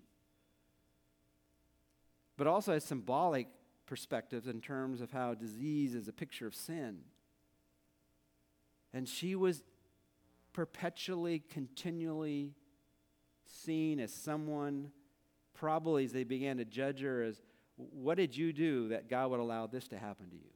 but 2.36 2.46
also 2.46 2.72
has 2.72 2.84
symbolic 2.84 3.48
perspectives 3.86 4.46
in 4.46 4.60
terms 4.60 5.00
of 5.00 5.10
how 5.10 5.34
disease 5.34 5.94
is 5.94 6.08
a 6.08 6.12
picture 6.12 6.46
of 6.46 6.54
sin. 6.54 6.98
And 8.92 9.08
she 9.08 9.34
was 9.34 9.62
perpetually, 10.52 11.42
continually 11.50 12.54
seen 13.44 14.00
as 14.00 14.12
someone, 14.12 14.90
probably 15.54 16.04
as 16.04 16.12
they 16.12 16.24
began 16.24 16.58
to 16.58 16.64
judge 16.64 17.00
her, 17.00 17.22
as 17.22 17.40
what 17.76 18.16
did 18.16 18.36
you 18.36 18.52
do 18.52 18.88
that 18.88 19.08
God 19.08 19.30
would 19.30 19.40
allow 19.40 19.66
this 19.66 19.88
to 19.88 19.98
happen 19.98 20.28
to 20.30 20.36
you? 20.36 20.50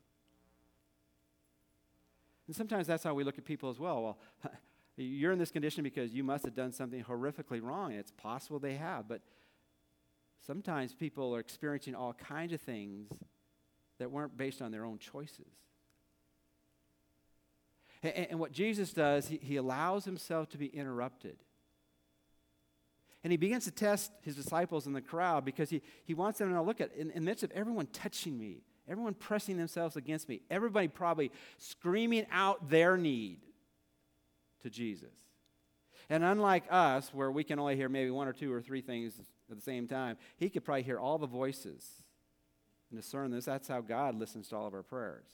And 2.47 2.57
sometimes 2.57 2.87
that's 2.87 3.05
how 3.05 3.15
we 3.15 3.25
look 3.25 3.39
at 3.39 3.45
people 3.45 3.71
as 3.71 3.79
well. 3.79 4.03
Well, 4.03 4.19
you're 4.97 5.33
in 5.33 5.39
this 5.39 5.51
condition 5.51 5.83
because 5.83 6.13
you 6.13 6.23
must 6.23 6.45
have 6.45 6.55
done 6.55 6.73
something 6.73 7.03
horrifically 7.03 7.63
wrong. 7.63 7.93
It's 7.93 8.11
possible 8.11 8.59
they 8.59 8.75
have, 8.75 9.09
but 9.09 9.23
sometimes 10.47 10.93
people 10.93 11.35
are 11.35 11.41
experiencing 11.41 11.95
all 11.95 12.13
kinds 12.13 12.53
of 12.53 12.61
things 12.61 13.09
that 13.99 14.11
weren't 14.11 14.37
based 14.37 14.61
on 14.61 14.71
their 14.71 14.85
own 14.85 14.99
choices. 14.99 15.47
And, 18.03 18.27
and 18.31 18.41
what 18.41 18.53
Jesus 18.53 18.93
does, 18.93 19.29
he, 19.29 19.39
he 19.41 19.57
allows 19.57 20.05
himself 20.05 20.49
to 20.51 20.59
be 20.59 20.67
interrupted. 20.67 21.37
And 23.25 23.31
he 23.31 23.37
begins 23.37 23.65
to 23.65 23.71
test 23.71 24.11
his 24.23 24.35
disciples 24.35 24.87
in 24.87 24.93
the 24.93 25.01
crowd 25.01 25.45
because 25.45 25.71
he, 25.71 25.81
he 26.05 26.13
wants 26.13 26.41
them 26.41 26.53
to 26.53 26.61
look 26.61 26.81
at, 26.81 26.93
in, 26.95 27.11
in 27.11 27.25
the 27.25 27.31
midst 27.31 27.45
of 27.45 27.53
everyone 27.53 27.87
touching 27.87 28.37
me, 28.37 28.63
everyone 28.89 29.15
pressing 29.15 29.57
themselves 29.57 29.97
against 29.97 30.29
me, 30.29 30.43
everybody 30.51 30.89
probably 30.89 31.31
screaming 31.59 32.27
out 32.33 32.69
their 32.69 32.97
need 32.97 33.39
to 34.63 34.71
Jesus. 34.71 35.15
And 36.09 36.25
unlike 36.25 36.65
us, 36.71 37.11
where 37.13 37.31
we 37.31 37.45
can 37.45 37.59
only 37.59 37.77
hear 37.77 37.89
maybe 37.89 38.11
one 38.11 38.29
or 38.29 38.33
two 38.33 38.53
or 38.53 38.61
three 38.61 38.81
things 38.81 39.21
at 39.51 39.57
the 39.57 39.63
same 39.63 39.87
time, 39.87 40.17
he 40.37 40.51
could 40.51 40.65
probably 40.65 40.83
hear 40.83 40.99
all 40.99 41.19
the 41.19 41.27
voices 41.27 42.03
and 42.91 43.01
discern 43.01 43.31
this. 43.31 43.45
That's 43.45 43.69
how 43.69 43.81
God 43.81 44.15
listens 44.17 44.49
to 44.49 44.57
all 44.57 44.67
of 44.67 44.75
our 44.75 44.83
prayers. 44.83 45.27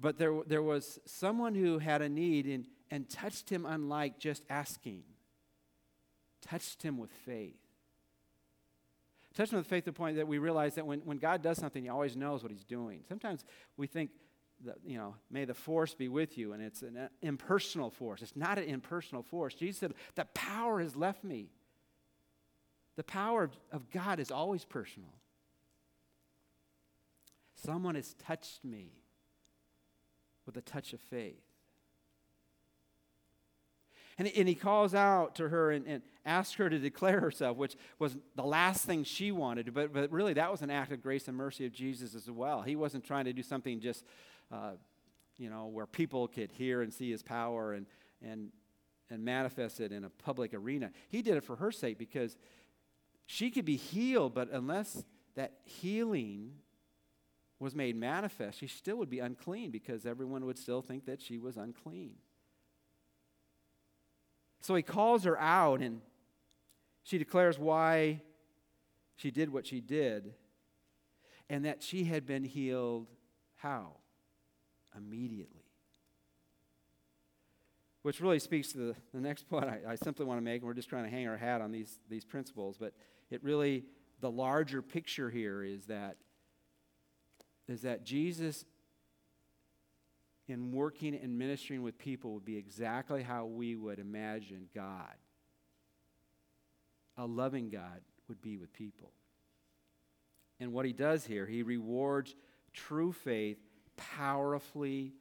But 0.00 0.18
there, 0.18 0.40
there 0.46 0.62
was 0.62 1.00
someone 1.04 1.54
who 1.54 1.78
had 1.78 2.02
a 2.02 2.08
need 2.08 2.46
and, 2.46 2.66
and 2.90 3.08
touched 3.10 3.50
him 3.50 3.66
unlike 3.66 4.18
just 4.18 4.44
asking, 4.48 5.02
touched 6.40 6.82
him 6.82 6.98
with 6.98 7.10
faith. 7.10 7.56
Touched 9.34 9.52
him 9.52 9.58
with 9.58 9.66
faith 9.66 9.84
the 9.84 9.92
point 9.92 10.16
that 10.16 10.26
we 10.26 10.38
realize 10.38 10.76
that 10.76 10.86
when, 10.86 11.00
when 11.00 11.18
God 11.18 11.42
does 11.42 11.58
something, 11.58 11.82
he 11.82 11.88
always 11.88 12.16
knows 12.16 12.42
what 12.42 12.52
he's 12.52 12.64
doing. 12.64 13.00
Sometimes 13.08 13.44
we 13.76 13.86
think, 13.86 14.10
that, 14.64 14.76
you 14.84 14.98
know, 14.98 15.14
may 15.30 15.44
the 15.44 15.54
force 15.54 15.94
be 15.94 16.08
with 16.08 16.36
you, 16.36 16.52
and 16.52 16.62
it's 16.62 16.82
an 16.82 16.96
uh, 16.96 17.08
impersonal 17.22 17.90
force. 17.90 18.22
It's 18.22 18.36
not 18.36 18.58
an 18.58 18.64
impersonal 18.64 19.22
force. 19.22 19.54
Jesus 19.54 19.78
said, 19.78 19.94
the 20.14 20.24
power 20.34 20.80
has 20.80 20.96
left 20.96 21.22
me. 21.22 21.50
The 22.96 23.04
power 23.04 23.44
of, 23.44 23.52
of 23.70 23.90
God 23.90 24.18
is 24.18 24.30
always 24.30 24.64
personal. 24.64 25.14
Someone 27.54 27.94
has 27.94 28.14
touched 28.14 28.64
me 28.64 28.92
with 30.46 30.56
a 30.56 30.62
touch 30.62 30.92
of 30.92 31.00
faith. 31.00 31.42
And, 34.18 34.26
and 34.26 34.48
he 34.48 34.56
calls 34.56 34.94
out 34.94 35.36
to 35.36 35.48
her 35.48 35.70
and, 35.70 35.86
and 35.86 36.02
asks 36.26 36.54
her 36.54 36.68
to 36.68 36.78
declare 36.78 37.20
herself, 37.20 37.56
which 37.56 37.76
was 38.00 38.16
the 38.34 38.42
last 38.42 38.84
thing 38.84 39.04
she 39.04 39.30
wanted. 39.30 39.72
But, 39.72 39.92
but 39.92 40.10
really, 40.10 40.32
that 40.34 40.50
was 40.50 40.62
an 40.62 40.70
act 40.70 40.90
of 40.90 41.02
grace 41.02 41.28
and 41.28 41.36
mercy 41.36 41.66
of 41.66 41.72
Jesus 41.72 42.16
as 42.16 42.28
well. 42.28 42.62
He 42.62 42.74
wasn't 42.74 43.04
trying 43.04 43.26
to 43.26 43.32
do 43.32 43.44
something 43.44 43.78
just, 43.78 44.04
uh, 44.50 44.72
you 45.36 45.50
know, 45.50 45.66
where 45.66 45.86
people 45.86 46.28
could 46.28 46.50
hear 46.52 46.82
and 46.82 46.92
see 46.92 47.10
his 47.10 47.22
power 47.22 47.72
and, 47.72 47.86
and, 48.22 48.50
and 49.10 49.24
manifest 49.24 49.80
it 49.80 49.92
in 49.92 50.04
a 50.04 50.10
public 50.10 50.52
arena. 50.52 50.90
He 51.08 51.22
did 51.22 51.36
it 51.36 51.44
for 51.44 51.56
her 51.56 51.70
sake 51.70 51.98
because 51.98 52.36
she 53.26 53.50
could 53.50 53.64
be 53.64 53.76
healed, 53.76 54.34
but 54.34 54.50
unless 54.50 55.04
that 55.36 55.52
healing 55.64 56.52
was 57.60 57.74
made 57.74 57.96
manifest, 57.96 58.58
she 58.58 58.66
still 58.66 58.96
would 58.96 59.10
be 59.10 59.18
unclean 59.18 59.70
because 59.70 60.06
everyone 60.06 60.44
would 60.46 60.58
still 60.58 60.82
think 60.82 61.06
that 61.06 61.20
she 61.20 61.38
was 61.38 61.56
unclean. 61.56 62.14
So 64.60 64.74
he 64.74 64.82
calls 64.82 65.24
her 65.24 65.38
out 65.38 65.80
and 65.80 66.00
she 67.04 67.18
declares 67.18 67.58
why 67.58 68.22
she 69.16 69.30
did 69.30 69.50
what 69.50 69.66
she 69.66 69.80
did 69.80 70.34
and 71.48 71.64
that 71.64 71.82
she 71.82 72.04
had 72.04 72.26
been 72.26 72.44
healed 72.44 73.06
how? 73.56 73.92
Immediately. 74.96 75.64
Which 78.02 78.20
really 78.20 78.38
speaks 78.38 78.72
to 78.72 78.78
the, 78.78 78.96
the 79.12 79.20
next 79.20 79.48
point 79.48 79.66
I, 79.66 79.80
I 79.92 79.94
simply 79.96 80.24
want 80.24 80.38
to 80.38 80.42
make, 80.42 80.62
and 80.62 80.66
we're 80.66 80.74
just 80.74 80.88
trying 80.88 81.04
to 81.04 81.10
hang 81.10 81.28
our 81.28 81.36
hat 81.36 81.60
on 81.60 81.72
these, 81.72 81.98
these 82.08 82.24
principles, 82.24 82.76
but 82.78 82.94
it 83.30 83.42
really, 83.44 83.84
the 84.20 84.30
larger 84.30 84.82
picture 84.82 85.30
here 85.30 85.62
is 85.62 85.86
that 85.86 86.16
is 87.68 87.82
that 87.82 88.02
Jesus, 88.02 88.64
in 90.48 90.72
working 90.72 91.14
and 91.14 91.38
ministering 91.38 91.82
with 91.82 91.98
people, 91.98 92.32
would 92.34 92.44
be 92.44 92.56
exactly 92.56 93.22
how 93.22 93.44
we 93.44 93.76
would 93.76 93.98
imagine 93.98 94.68
God. 94.74 95.14
A 97.18 97.26
loving 97.26 97.68
God 97.68 98.00
would 98.26 98.40
be 98.40 98.56
with 98.56 98.72
people. 98.72 99.12
And 100.60 100.72
what 100.72 100.86
he 100.86 100.92
does 100.92 101.26
here, 101.26 101.46
he 101.46 101.62
rewards 101.62 102.34
true 102.72 103.12
faith 103.12 103.58
powerfully 103.98 105.12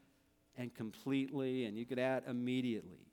and 0.56 0.74
completely, 0.74 1.66
and 1.66 1.78
you 1.78 1.86
could 1.86 2.00
add 2.00 2.24
immediately 2.28 3.08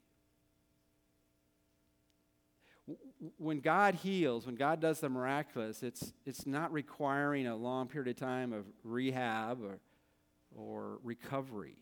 when 3.37 3.59
God 3.59 3.95
heals, 3.95 4.45
when 4.45 4.55
God 4.55 4.79
does 4.79 4.99
the 4.99 5.09
miraculous, 5.09 5.81
it's, 5.81 6.13
it's 6.25 6.45
not 6.45 6.71
requiring 6.71 7.47
a 7.47 7.55
long 7.55 7.87
period 7.87 8.09
of 8.09 8.17
time 8.17 8.53
of 8.53 8.65
rehab 8.83 9.59
or, 9.63 9.79
or 10.55 10.99
recovery. 11.03 11.77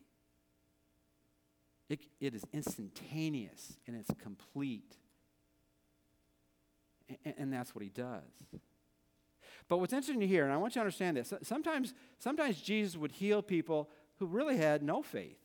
It, 1.90 2.00
it 2.20 2.34
is 2.34 2.44
instantaneous 2.52 3.76
and 3.86 3.96
it's 3.96 4.10
complete. 4.22 4.96
And, 7.24 7.34
and 7.36 7.52
that's 7.52 7.74
what 7.74 7.82
he 7.82 7.90
does. 7.90 8.22
But 9.68 9.78
what's 9.78 9.92
interesting 9.92 10.20
here, 10.20 10.44
and 10.44 10.52
I 10.52 10.56
want 10.56 10.74
you 10.74 10.80
to 10.80 10.82
understand 10.82 11.16
this, 11.16 11.32
sometimes, 11.42 11.94
sometimes 12.18 12.60
Jesus 12.60 12.96
would 12.96 13.12
heal 13.12 13.42
people 13.42 13.88
who 14.18 14.26
really 14.26 14.56
had 14.56 14.82
no 14.82 15.02
faith. 15.02 15.38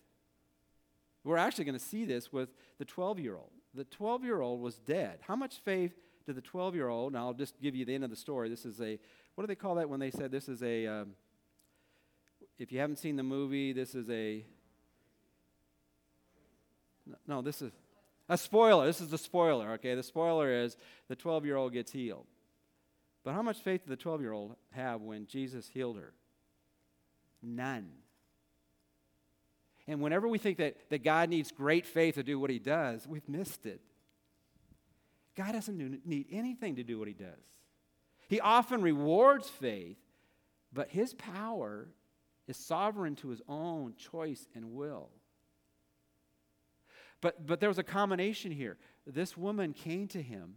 We're 1.24 1.38
actually 1.38 1.66
going 1.66 1.78
to 1.78 1.84
see 1.84 2.06
this 2.06 2.32
with 2.32 2.50
the 2.78 2.86
12 2.86 3.20
year 3.20 3.36
old 3.36 3.52
the 3.74 3.84
12 3.86 4.24
year 4.24 4.42
old 4.42 4.62
was 4.62 4.76
dead. 4.80 5.20
How 5.22 5.36
much 5.36 5.58
faith 5.64 5.94
did 6.26 6.36
the 6.36 6.42
12 6.42 6.76
year 6.76 6.90
old, 6.90 7.14
and 7.14 7.18
I'll 7.20 7.34
just 7.34 7.60
give 7.62 7.76
you 7.76 7.86
the 7.86 7.96
end 7.96 8.04
of 8.04 8.10
the 8.10 8.16
story. 8.16 8.50
This 8.50 8.66
is 8.66 8.82
a, 8.82 9.00
what 9.36 9.44
do 9.44 9.48
they 9.48 9.56
call 9.56 9.76
that 9.76 9.90
when 9.90 10.00
they 10.00 10.12
said 10.12 10.32
this 10.32 10.50
is 10.50 10.64
a, 10.64 10.88
um, 10.88 11.12
if 12.58 12.72
you 12.72 12.80
haven't 12.80 12.98
seen 12.98 13.16
the 13.16 13.24
movie, 13.24 13.74
this 13.74 13.96
is 13.96 14.10
a, 14.10 14.46
no, 17.28 17.42
this 17.42 17.62
is 17.62 17.72
a 18.28 18.38
spoiler. 18.38 18.86
This 18.86 19.02
is 19.02 19.10
the 19.10 19.18
spoiler, 19.18 19.72
okay? 19.74 19.96
The 19.96 20.04
spoiler 20.04 20.52
is 20.52 20.78
the 21.08 21.16
12 21.16 21.46
year 21.46 21.56
old 21.56 21.74
gets 21.74 21.92
healed. 21.92 22.26
But 23.24 23.34
how 23.34 23.42
much 23.42 23.60
faith 23.60 23.84
did 23.84 23.92
the 23.92 24.02
12 24.02 24.22
year 24.22 24.32
old 24.32 24.56
have 24.72 25.02
when 25.02 25.26
Jesus 25.26 25.68
healed 25.68 25.98
her? 25.98 26.14
None. 27.42 27.90
And 29.88 30.02
whenever 30.02 30.28
we 30.28 30.38
think 30.38 30.58
that, 30.58 30.90
that 30.90 31.04
God 31.04 31.30
needs 31.30 31.52
great 31.52 31.86
faith 31.86 32.16
to 32.16 32.24
do 32.24 32.40
what 32.40 32.50
he 32.50 32.60
does, 32.60 33.08
we've 33.08 33.28
missed 33.28 33.66
it. 33.66 33.82
God 35.36 35.54
doesn't 35.54 36.06
need 36.06 36.28
anything 36.32 36.76
to 36.76 36.84
do 36.84 37.00
what 37.00 37.08
he 37.08 37.14
does. 37.14 37.28
He 38.28 38.40
often 38.40 38.82
rewards 38.82 39.50
faith, 39.50 39.98
but 40.72 40.90
his 40.90 41.14
power 41.16 41.88
is 42.48 42.58
sovereign 42.58 43.16
to 43.18 43.30
his 43.30 43.42
own 43.48 43.96
choice 43.96 44.48
and 44.54 44.74
will. 44.74 45.10
But, 47.22 47.48
but 47.48 47.60
there 47.60 47.70
was 47.70 47.80
a 47.80 47.84
combination 47.84 48.52
here. 48.52 48.78
This 49.08 49.36
woman 49.36 49.74
came 49.74 50.08
to 50.10 50.22
him, 50.22 50.56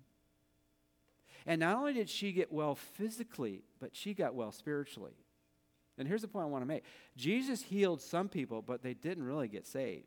and 1.46 1.60
not 1.60 1.76
only 1.76 1.92
did 1.92 2.08
she 2.08 2.32
get 2.32 2.52
well 2.52 2.74
physically, 2.74 3.62
but 3.80 3.94
she 3.94 4.14
got 4.14 4.34
well 4.34 4.52
spiritually. 4.52 5.14
And 5.98 6.08
here's 6.08 6.22
the 6.22 6.28
point 6.28 6.44
I 6.44 6.48
want 6.48 6.62
to 6.62 6.66
make 6.66 6.84
Jesus 7.16 7.62
healed 7.62 8.00
some 8.00 8.28
people, 8.28 8.62
but 8.62 8.82
they 8.82 8.94
didn't 8.94 9.24
really 9.24 9.48
get 9.48 9.66
saved. 9.66 10.06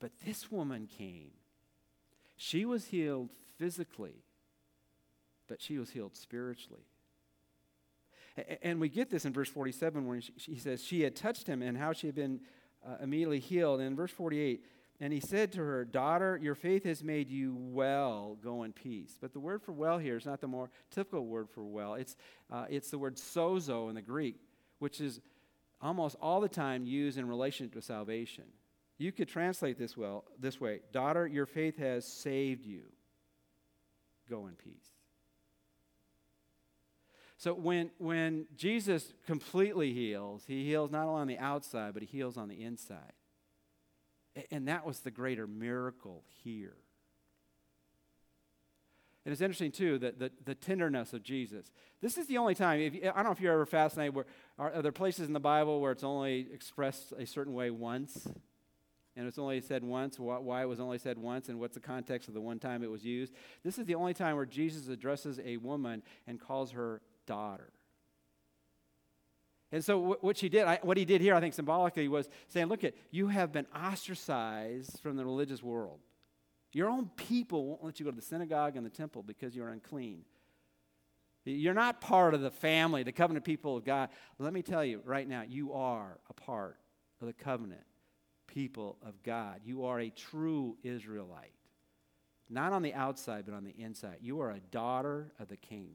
But 0.00 0.12
this 0.24 0.50
woman 0.50 0.86
came. 0.86 1.30
She 2.36 2.64
was 2.64 2.86
healed 2.86 3.30
physically, 3.58 4.22
but 5.48 5.60
she 5.60 5.78
was 5.78 5.90
healed 5.90 6.16
spiritually. 6.16 6.84
And 8.62 8.80
we 8.80 8.88
get 8.88 9.10
this 9.10 9.24
in 9.24 9.32
verse 9.32 9.48
47 9.48 10.06
when 10.06 10.22
he 10.36 10.58
says, 10.58 10.84
She 10.84 11.02
had 11.02 11.16
touched 11.16 11.48
him 11.48 11.62
and 11.62 11.76
how 11.76 11.92
she 11.92 12.06
had 12.06 12.14
been 12.14 12.40
uh, 12.86 12.96
immediately 13.02 13.40
healed. 13.40 13.80
And 13.80 13.88
in 13.88 13.96
verse 13.96 14.12
48, 14.12 14.64
and 15.00 15.12
he 15.12 15.20
said 15.20 15.52
to 15.52 15.60
her, 15.60 15.84
Daughter, 15.84 16.38
your 16.42 16.54
faith 16.54 16.84
has 16.84 17.04
made 17.04 17.30
you 17.30 17.54
well. 17.56 18.36
Go 18.42 18.64
in 18.64 18.72
peace. 18.72 19.16
But 19.20 19.32
the 19.32 19.38
word 19.38 19.62
for 19.62 19.72
well 19.72 19.98
here 19.98 20.16
is 20.16 20.26
not 20.26 20.40
the 20.40 20.48
more 20.48 20.70
typical 20.90 21.26
word 21.26 21.48
for 21.50 21.64
well. 21.64 21.94
It's, 21.94 22.16
uh, 22.50 22.66
it's 22.68 22.90
the 22.90 22.98
word 22.98 23.16
sozo 23.16 23.88
in 23.88 23.94
the 23.94 24.02
Greek, 24.02 24.36
which 24.80 25.00
is 25.00 25.20
almost 25.80 26.16
all 26.20 26.40
the 26.40 26.48
time 26.48 26.84
used 26.84 27.16
in 27.16 27.28
relation 27.28 27.70
to 27.70 27.82
salvation. 27.82 28.44
You 28.98 29.12
could 29.12 29.28
translate 29.28 29.78
this 29.78 29.96
well 29.96 30.24
this 30.40 30.60
way 30.60 30.80
Daughter, 30.92 31.26
your 31.26 31.46
faith 31.46 31.78
has 31.78 32.04
saved 32.04 32.66
you. 32.66 32.82
Go 34.28 34.48
in 34.48 34.54
peace. 34.54 34.90
So 37.36 37.54
when, 37.54 37.92
when 37.98 38.46
Jesus 38.56 39.14
completely 39.24 39.94
heals, 39.94 40.42
he 40.48 40.64
heals 40.64 40.90
not 40.90 41.06
only 41.06 41.20
on 41.20 41.28
the 41.28 41.38
outside, 41.38 41.94
but 41.94 42.02
he 42.02 42.08
heals 42.08 42.36
on 42.36 42.48
the 42.48 42.64
inside. 42.64 43.12
And 44.50 44.68
that 44.68 44.86
was 44.86 45.00
the 45.00 45.10
greater 45.10 45.46
miracle 45.46 46.24
here. 46.44 46.76
And 49.24 49.32
it's 49.32 49.42
interesting, 49.42 49.72
too, 49.72 49.98
that 49.98 50.18
the, 50.18 50.30
the 50.44 50.54
tenderness 50.54 51.12
of 51.12 51.22
Jesus. 51.22 51.70
This 52.00 52.16
is 52.16 52.28
the 52.28 52.38
only 52.38 52.54
time, 52.54 52.80
if, 52.80 52.94
I 52.94 53.16
don't 53.16 53.24
know 53.24 53.32
if 53.32 53.40
you're 53.40 53.52
ever 53.52 53.66
fascinated, 53.66 54.14
where, 54.14 54.24
are, 54.58 54.72
are 54.72 54.82
there 54.82 54.92
places 54.92 55.26
in 55.26 55.34
the 55.34 55.40
Bible 55.40 55.80
where 55.80 55.92
it's 55.92 56.04
only 56.04 56.46
expressed 56.52 57.12
a 57.18 57.26
certain 57.26 57.52
way 57.52 57.70
once? 57.70 58.26
And 59.16 59.26
it's 59.26 59.38
only 59.38 59.60
said 59.60 59.82
once, 59.82 60.18
why 60.18 60.62
it 60.62 60.66
was 60.66 60.78
only 60.78 60.96
said 60.96 61.18
once, 61.18 61.48
and 61.48 61.58
what's 61.58 61.74
the 61.74 61.80
context 61.80 62.28
of 62.28 62.34
the 62.34 62.40
one 62.40 62.58
time 62.60 62.84
it 62.84 62.90
was 62.90 63.04
used. 63.04 63.34
This 63.64 63.76
is 63.76 63.84
the 63.84 63.96
only 63.96 64.14
time 64.14 64.36
where 64.36 64.46
Jesus 64.46 64.88
addresses 64.88 65.40
a 65.44 65.56
woman 65.56 66.02
and 66.26 66.40
calls 66.40 66.70
her 66.70 67.02
daughter. 67.26 67.72
And 69.70 69.84
so 69.84 70.16
what 70.20 70.36
she 70.36 70.48
did, 70.48 70.64
I, 70.64 70.78
what 70.82 70.96
he 70.96 71.04
did 71.04 71.20
here, 71.20 71.34
I 71.34 71.40
think 71.40 71.52
symbolically, 71.52 72.08
was 72.08 72.28
saying, 72.48 72.66
look 72.66 72.84
at, 72.84 72.94
you 73.10 73.28
have 73.28 73.52
been 73.52 73.66
ostracized 73.74 75.00
from 75.00 75.16
the 75.16 75.24
religious 75.24 75.62
world. 75.62 76.00
Your 76.72 76.88
own 76.88 77.10
people 77.16 77.66
won't 77.66 77.84
let 77.84 78.00
you 78.00 78.04
go 78.04 78.10
to 78.10 78.16
the 78.16 78.22
synagogue 78.22 78.76
and 78.76 78.84
the 78.84 78.90
temple 78.90 79.22
because 79.22 79.54
you're 79.54 79.68
unclean. 79.68 80.22
You're 81.44 81.74
not 81.74 82.00
part 82.00 82.34
of 82.34 82.40
the 82.40 82.50
family, 82.50 83.02
the 83.02 83.12
covenant 83.12 83.44
people 83.44 83.76
of 83.76 83.84
God. 83.84 84.10
Let 84.38 84.52
me 84.52 84.62
tell 84.62 84.84
you 84.84 85.00
right 85.04 85.26
now, 85.26 85.42
you 85.46 85.72
are 85.72 86.18
a 86.28 86.34
part 86.34 86.76
of 87.20 87.26
the 87.26 87.32
covenant 87.32 87.84
people 88.46 88.98
of 89.06 89.22
God. 89.22 89.60
You 89.64 89.84
are 89.84 90.00
a 90.00 90.10
true 90.10 90.76
Israelite. 90.82 91.52
Not 92.50 92.72
on 92.72 92.82
the 92.82 92.94
outside, 92.94 93.44
but 93.46 93.54
on 93.54 93.64
the 93.64 93.74
inside. 93.78 94.18
You 94.20 94.40
are 94.40 94.50
a 94.50 94.60
daughter 94.60 95.32
of 95.38 95.48
the 95.48 95.56
king. 95.56 95.92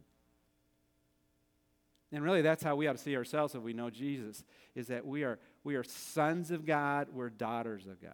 And 2.14 2.24
really, 2.24 2.44
that's 2.44 2.62
how 2.62 2.76
we 2.76 2.88
ought 2.88 2.96
to 2.96 3.02
see 3.02 3.18
ourselves 3.18 3.56
if 3.56 3.64
we 3.64 3.74
know 3.74 3.90
Jesus, 3.90 4.44
is 4.76 4.88
that 4.88 5.04
we 5.06 5.24
are, 5.24 5.40
we 5.64 5.76
are 5.76 5.84
sons 5.84 6.52
of 6.52 6.64
God, 6.64 7.08
we're 7.12 7.32
daughters 7.32 7.88
of 7.88 8.00
God. 8.00 8.14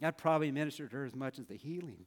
That 0.00 0.18
probably 0.18 0.50
ministered 0.50 0.90
to 0.90 0.96
her 0.96 1.04
as 1.04 1.14
much 1.14 1.38
as 1.38 1.46
the 1.46 1.54
healing. 1.54 2.04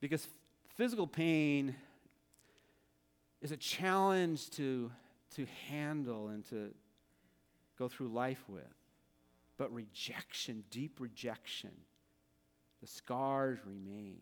Because 0.00 0.28
physical 0.76 1.08
pain 1.08 1.74
is 3.42 3.50
a 3.50 3.56
challenge 3.56 4.48
to, 4.50 4.92
to 5.34 5.46
handle 5.68 6.28
and 6.28 6.48
to 6.50 6.72
go 7.76 7.88
through 7.88 8.08
life 8.08 8.44
with. 8.48 8.62
But 9.56 9.72
rejection, 9.74 10.62
deep 10.70 11.00
rejection, 11.00 11.72
the 12.80 12.86
scars 12.86 13.58
remain. 13.64 14.20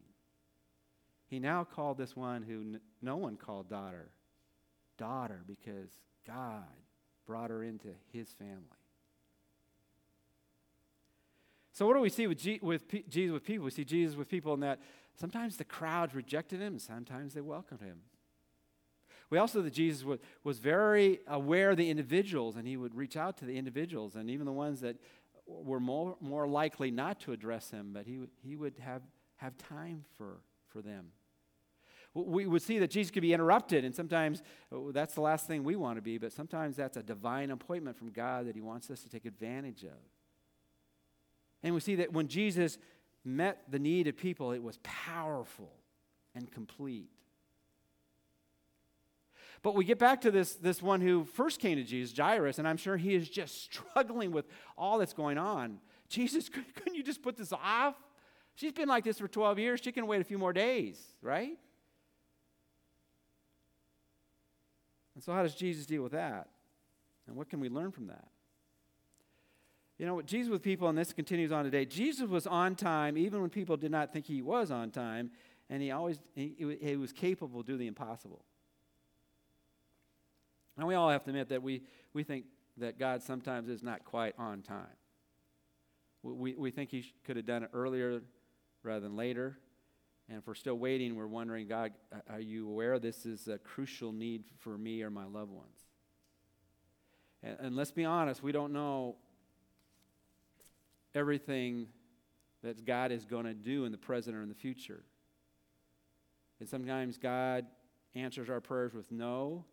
He 1.27 1.39
now 1.39 1.65
called 1.65 1.99
this 1.99 2.17
one 2.17 2.43
who 2.43 2.61
n- 2.61 2.81
no 3.03 3.17
one 3.17 3.37
called 3.37 3.69
daughter, 3.69 4.11
daughter, 4.97 5.43
because 5.47 5.91
God 6.27 6.65
brought 7.27 7.51
her 7.51 7.63
into 7.63 7.89
his 8.13 8.33
family. 8.33 8.63
So, 11.73 11.87
what 11.87 11.95
do 11.95 12.01
we 12.01 12.09
see 12.09 12.27
with, 12.27 12.39
G- 12.39 12.61
with 12.63 12.89
P- 12.89 13.05
Jesus 13.09 13.35
with 13.35 13.45
people? 13.45 13.65
We 13.65 13.71
see 13.71 13.85
Jesus 13.85 14.17
with 14.17 14.29
people 14.29 14.55
in 14.55 14.61
that 14.61 14.81
sometimes 15.15 15.57
the 15.57 15.65
crowds 15.65 16.15
rejected 16.15 16.61
him, 16.61 16.75
and 16.75 16.81
sometimes 16.81 17.35
they 17.35 17.43
welcomed 17.43 17.83
him. 17.83 17.99
We 19.29 19.39
also 19.39 19.61
that 19.63 19.73
Jesus 19.73 20.05
was, 20.05 20.21
was 20.45 20.59
very 20.59 21.21
aware 21.27 21.71
of 21.71 21.77
the 21.77 21.91
individuals, 21.91 22.57
and 22.57 22.67
he 22.67 22.77
would 22.77 22.95
reach 22.95 23.17
out 23.17 23.37
to 23.39 23.45
the 23.45 23.59
individuals, 23.59 24.15
and 24.15 24.31
even 24.31 24.47
the 24.47 24.53
ones 24.53 24.81
that 24.81 24.97
were 25.47 25.81
more, 25.81 26.17
more 26.21 26.47
likely 26.47 26.91
not 26.91 27.21
to 27.21 27.33
address 27.33 27.71
him, 27.71 27.91
but 27.93 28.07
he, 28.07 28.21
he 28.43 28.57
would 28.57 28.79
have, 28.79 29.03
have 29.37 29.57
time 29.57 30.05
for, 30.17 30.41
for 30.69 30.83
them. 30.83 31.07
We 32.15 32.47
would 32.47 32.63
see 32.63 32.79
that 32.79 32.91
Jesus 32.91 33.11
could 33.11 33.21
be 33.21 33.35
interrupted, 33.35 33.85
and 33.85 33.95
sometimes 33.95 34.43
oh, 34.73 34.91
that's 34.91 35.15
the 35.15 35.21
last 35.21 35.47
thing 35.47 35.65
we 35.65 35.77
want 35.77 35.97
to 35.97 36.03
be, 36.03 36.17
but 36.17 36.33
sometimes 36.33 36.75
that's 36.75 36.97
a 36.97 37.03
divine 37.03 37.51
appointment 37.51 37.99
from 37.99 38.11
God 38.11 38.47
that 38.47 38.55
he 38.55 38.63
wants 38.63 38.91
us 38.91 39.03
to 39.03 39.11
take 39.11 39.27
advantage 39.27 39.85
of. 39.85 39.99
And 41.63 41.75
we 41.75 41.81
see 41.81 41.97
that 41.97 42.13
when 42.13 42.29
Jesus 42.29 42.79
met 43.23 43.65
the 43.69 43.79
need 43.79 44.07
of 44.07 44.17
people, 44.17 44.53
it 44.53 44.63
was 44.63 44.79
powerful 44.83 45.73
and 46.35 46.51
complete. 46.51 47.11
But 49.67 49.75
we 49.75 49.85
get 49.85 49.99
back 49.99 50.21
to 50.21 50.31
this, 50.31 50.55
this 50.55 50.81
one 50.81 51.01
who 51.01 51.25
first 51.25 51.59
came 51.59 51.77
to 51.77 51.83
Jesus, 51.83 52.17
Jairus, 52.17 52.61
and 52.61 52.69
I'm 52.69 52.77
sure 52.77 52.97
he 52.97 53.17
is 53.17 53.29
just 53.29 53.65
struggling 53.65 54.31
with 54.31 54.47
all 54.79 54.99
that's 54.99 55.13
going 55.13 55.39
on. 55.39 55.81
Jesus, 56.09 56.49
couldn't 56.77 56.95
you 56.95 57.03
just 57.03 57.21
put 57.21 57.37
this 57.37 57.53
off? 57.53 57.97
She's 58.55 58.71
been 58.71 58.87
like 58.87 59.03
this 59.03 59.19
for 59.19 59.27
12 59.27 59.59
years. 59.59 59.81
She 59.83 59.91
can 59.91 60.07
wait 60.07 60.21
a 60.21 60.25
few 60.25 60.39
more 60.39 60.53
days, 60.53 61.03
right? 61.21 61.59
And 65.17 65.25
so, 65.25 65.33
how 65.33 65.43
does 65.43 65.57
Jesus 65.57 65.85
deal 65.85 66.05
with 66.05 66.13
that? 66.13 66.47
And 67.27 67.35
what 67.35 67.51
can 67.51 67.59
we 67.59 67.69
learn 67.69 67.91
from 67.91 68.07
that? 68.07 68.29
You 69.99 70.07
know, 70.07 70.15
what 70.15 70.27
Jesus 70.27 70.49
with 70.49 70.63
people, 70.63 70.87
and 70.87 70.97
this 70.97 71.13
continues 71.13 71.51
on 71.51 71.65
today. 71.65 71.87
Jesus 71.87 72.29
was 72.29 72.47
on 72.47 72.77
time 72.77 73.19
even 73.19 73.41
when 73.41 73.51
people 73.51 73.77
did 73.77 73.91
not 73.91 74.13
think 74.13 74.27
he 74.27 74.43
was 74.43 74.71
on 74.71 74.93
time, 74.93 75.33
and 75.69 75.83
he 75.83 75.91
always 75.91 76.21
he, 76.37 76.55
he 76.81 76.95
was 76.95 77.13
capable 77.13 77.59
of 77.59 77.67
doing 77.67 77.81
the 77.81 77.89
impossible. 77.89 78.45
And 80.77 80.87
we 80.87 80.95
all 80.95 81.11
have 81.11 81.25
to 81.25 81.31
admit 81.31 81.49
that 81.49 81.63
we, 81.63 81.83
we 82.13 82.23
think 82.23 82.45
that 82.79 82.99
God 82.99 83.23
sometimes 83.23 83.69
is 83.69 83.83
not 83.83 84.05
quite 84.05 84.35
on 84.39 84.63
time. 84.63 84.87
We, 86.23 86.55
we 86.55 86.71
think 86.71 86.91
He 86.91 87.13
could 87.25 87.37
have 87.37 87.47
done 87.47 87.63
it 87.63 87.71
earlier 87.73 88.21
rather 88.83 89.01
than 89.01 89.17
later. 89.17 89.59
And 90.29 90.39
if 90.39 90.47
we're 90.47 90.55
still 90.55 90.75
waiting, 90.75 91.15
we're 91.15 91.27
wondering, 91.27 91.69
God, 91.69 91.93
are 92.29 92.41
you 92.41 92.69
aware 92.69 92.99
this 92.99 93.25
is 93.27 93.49
a 93.49 93.59
crucial 93.59 94.13
need 94.13 94.43
for 94.59 94.77
me 94.77 95.03
or 95.03 95.11
my 95.11 95.25
loved 95.25 95.53
ones? 95.53 95.79
And, 97.43 97.57
and 97.61 97.77
let's 97.77 97.93
be 97.93 98.05
honest, 98.05 98.43
we 98.43 98.53
don't 98.53 98.73
know 98.73 99.17
everything 101.15 101.87
that 102.63 102.85
God 102.85 103.13
is 103.13 103.25
going 103.25 103.45
to 103.45 103.55
do 103.55 103.85
in 103.85 103.93
the 103.93 103.99
present 103.99 104.37
or 104.37 104.43
in 104.43 104.49
the 104.49 104.55
future. 104.55 105.05
And 106.59 106.69
sometimes 106.69 107.19
God 107.19 107.67
answers 108.15 108.51
our 108.51 108.61
prayers 108.61 108.95
with 108.95 109.13
no, 109.13 109.65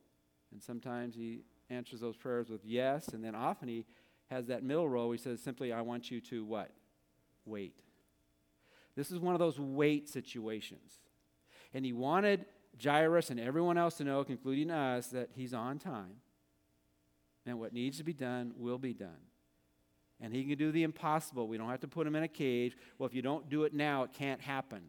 and 0.54 0.62
sometimes 0.62 1.16
he 1.16 1.40
answers 1.70 2.00
those 2.00 2.16
prayers 2.16 2.50
with 2.50 2.64
yes. 2.64 3.10
And 3.10 3.24
then 3.24 3.36
often 3.36 3.68
he 3.68 3.86
has 4.30 4.48
that 4.48 4.64
middle 4.64 4.88
row. 4.88 5.12
He 5.12 5.18
says 5.18 5.42
simply, 5.42 5.74
I 5.74 5.82
want 5.82 6.12
you 6.12 6.22
to 6.22 6.46
what? 6.46 6.72
Wait. 7.46 7.74
This 8.96 9.12
is 9.12 9.20
one 9.20 9.34
of 9.34 9.40
those 9.40 9.60
wait 9.60 10.08
situations. 10.08 10.94
And 11.74 11.84
he 11.84 11.92
wanted 11.92 12.46
Jairus 12.82 13.32
and 13.32 13.40
everyone 13.40 13.78
else 13.78 13.98
to 13.98 14.04
know, 14.04 14.24
including 14.28 14.70
us, 14.70 15.08
that 15.08 15.32
he's 15.36 15.54
on 15.54 15.80
time. 15.80 16.18
And 17.46 17.60
what 17.60 17.74
needs 17.74 17.98
to 17.98 18.04
be 18.04 18.14
done 18.14 18.54
will 18.56 18.78
be 18.78 18.94
done. 18.94 19.10
And 20.22 20.34
he 20.34 20.44
can 20.46 20.58
do 20.58 20.72
the 20.72 20.84
impossible. 20.84 21.48
We 21.48 21.58
don't 21.58 21.70
have 21.70 21.82
to 21.82 21.88
put 21.88 22.06
him 22.06 22.16
in 22.16 22.24
a 22.24 22.28
cage. 22.28 22.78
Well, 22.98 23.08
if 23.08 23.16
you 23.16 23.24
don't 23.24 23.50
do 23.50 23.64
it 23.64 23.74
now, 23.74 24.04
it 24.04 24.14
can't 24.14 24.40
happen. 24.40 24.84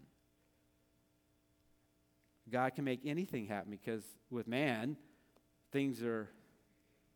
God 2.51 2.75
can 2.75 2.85
make 2.85 3.01
anything 3.05 3.47
happen 3.47 3.71
because 3.71 4.05
with 4.31 4.47
man, 4.47 4.99
things 5.75 6.03
are 6.05 6.29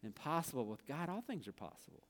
impossible. 0.03 0.67
With 0.67 0.85
God, 0.85 1.09
all 1.09 1.23
things 1.23 1.47
are 1.47 1.53
possible. 1.53 2.03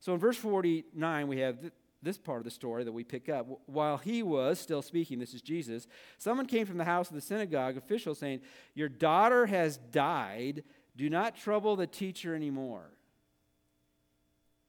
So 0.00 0.12
in 0.12 0.18
verse 0.18 0.36
49, 0.36 1.28
we 1.28 1.38
have 1.38 1.60
th- 1.60 1.72
this 2.02 2.18
part 2.18 2.38
of 2.38 2.44
the 2.44 2.50
story 2.50 2.82
that 2.82 2.90
we 2.90 3.04
pick 3.04 3.28
up. 3.28 3.46
While 3.66 3.96
he 3.96 4.24
was 4.24 4.58
still 4.58 4.82
speaking, 4.82 5.20
this 5.20 5.32
is 5.32 5.40
Jesus, 5.40 5.86
someone 6.18 6.46
came 6.46 6.66
from 6.66 6.78
the 6.78 6.84
house 6.84 7.08
of 7.08 7.14
the 7.14 7.20
synagogue 7.20 7.76
official 7.76 8.16
saying, 8.16 8.40
Your 8.74 8.88
daughter 8.88 9.46
has 9.46 9.76
died. 9.76 10.64
Do 10.96 11.08
not 11.08 11.36
trouble 11.36 11.76
the 11.76 11.86
teacher 11.86 12.34
anymore. 12.34 12.90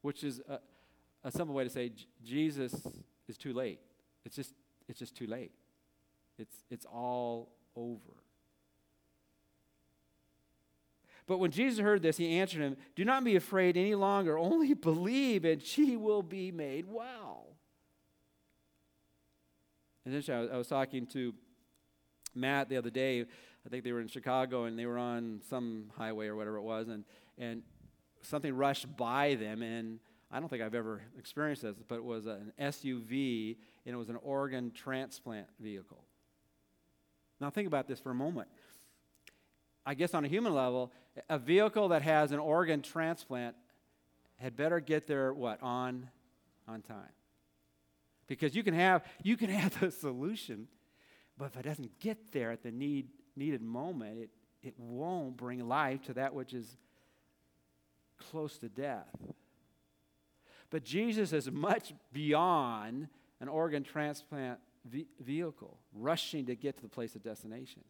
Which 0.03 0.23
is 0.23 0.41
a, 0.47 0.59
a 1.23 1.31
simple 1.31 1.55
way 1.55 1.63
to 1.63 1.71
say 1.71 1.91
Jesus 2.23 2.75
is 3.27 3.37
too 3.37 3.53
late. 3.53 3.79
It's 4.25 4.35
just, 4.35 4.53
it's 4.87 4.99
just 4.99 5.15
too 5.15 5.25
late. 5.25 5.51
It's, 6.37 6.63
it's 6.69 6.85
all 6.85 7.49
over. 7.75 8.23
But 11.25 11.37
when 11.37 11.51
Jesus 11.51 11.79
heard 11.79 12.01
this, 12.01 12.17
he 12.17 12.37
answered 12.37 12.61
him, 12.61 12.77
Do 12.95 13.05
not 13.05 13.23
be 13.23 13.35
afraid 13.35 13.77
any 13.77 13.95
longer, 13.95 14.37
only 14.37 14.73
believe, 14.73 15.45
and 15.45 15.61
she 15.61 15.95
will 15.95 16.21
be 16.21 16.51
made 16.51 16.85
well. 16.87 17.47
And 20.05 20.13
then 20.13 20.49
I 20.51 20.57
was 20.57 20.67
talking 20.67 21.05
to 21.07 21.33
Matt 22.35 22.67
the 22.67 22.77
other 22.77 22.89
day. 22.89 23.21
I 23.21 23.69
think 23.69 23.85
they 23.85 23.93
were 23.93 24.01
in 24.01 24.09
Chicago 24.09 24.65
and 24.65 24.77
they 24.77 24.85
were 24.85 24.97
on 24.97 25.41
some 25.49 25.91
highway 25.97 26.27
or 26.27 26.35
whatever 26.35 26.57
it 26.57 26.63
was, 26.63 26.89
and, 26.89 27.05
and 27.37 27.61
something 28.21 28.53
rushed 28.53 28.97
by 28.97 29.35
them. 29.35 29.61
And 29.61 29.99
I 30.29 30.39
don't 30.39 30.49
think 30.49 30.61
I've 30.61 30.75
ever 30.75 31.01
experienced 31.17 31.61
this, 31.61 31.75
but 31.87 31.95
it 31.95 32.03
was 32.03 32.25
an 32.25 32.51
SUV 32.59 33.55
and 33.85 33.93
it 33.93 33.97
was 33.97 34.09
an 34.09 34.17
organ 34.23 34.71
transplant 34.71 35.47
vehicle. 35.59 36.03
Now, 37.39 37.49
think 37.49 37.67
about 37.67 37.87
this 37.87 37.99
for 37.99 38.11
a 38.11 38.15
moment. 38.15 38.49
I 39.85 39.93
guess 39.95 40.13
on 40.13 40.23
a 40.23 40.27
human 40.27 40.53
level, 40.53 40.91
a 41.29 41.37
vehicle 41.37 41.89
that 41.89 42.01
has 42.01 42.31
an 42.31 42.39
organ 42.39 42.81
transplant 42.81 43.55
had 44.37 44.55
better 44.55 44.79
get 44.79 45.07
there 45.07 45.33
what 45.33 45.61
on 45.61 46.09
on 46.67 46.81
time. 46.81 47.11
Because 48.27 48.55
you 48.55 48.63
can 48.63 48.73
have 48.73 49.03
you 49.21 49.37
can 49.37 49.49
have 49.49 49.79
the 49.79 49.91
solution, 49.91 50.67
but 51.37 51.45
if 51.45 51.57
it 51.57 51.63
doesn't 51.63 51.99
get 51.99 52.31
there 52.31 52.51
at 52.51 52.63
the 52.63 52.71
need 52.71 53.09
needed 53.35 53.61
moment, 53.61 54.19
it, 54.19 54.29
it 54.61 54.73
won't 54.77 55.37
bring 55.37 55.67
life 55.67 56.03
to 56.03 56.13
that 56.13 56.33
which 56.33 56.53
is 56.53 56.77
close 58.17 58.57
to 58.59 58.69
death. 58.69 59.09
But 60.69 60.83
Jesus 60.83 61.33
is 61.33 61.51
much 61.51 61.93
beyond 62.11 63.07
an 63.39 63.47
organ 63.47 63.83
transplant 63.83 64.59
ve- 64.85 65.07
vehicle, 65.19 65.77
rushing 65.93 66.45
to 66.47 66.55
get 66.55 66.77
to 66.77 66.81
the 66.81 66.89
place 66.89 67.15
of 67.15 67.23
destination. 67.23 67.83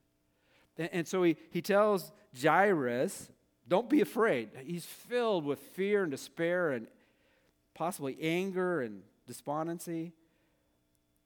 And, 0.78 1.08
so 1.08 1.24
he, 1.24 1.38
he 1.52 1.62
tells 1.62 2.12
Jairus, 2.42 3.30
don't 3.68 3.90
be 3.90 4.02
afraid. 4.02 4.50
He's 4.66 4.86
filled 4.86 5.46
with 5.46 5.60
fear 5.60 6.04
and 6.04 6.12
despair 6.12 6.72
and 6.72 6.88
possibly 7.74 8.18
anger 8.22 8.82
and 8.82 9.04
despondency. 9.28 10.14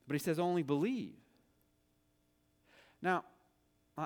But 0.07 0.15
he 0.15 0.19
says, 0.19 0.39
only 0.39 0.63
believe. 0.63 1.15
Now, 3.01 3.23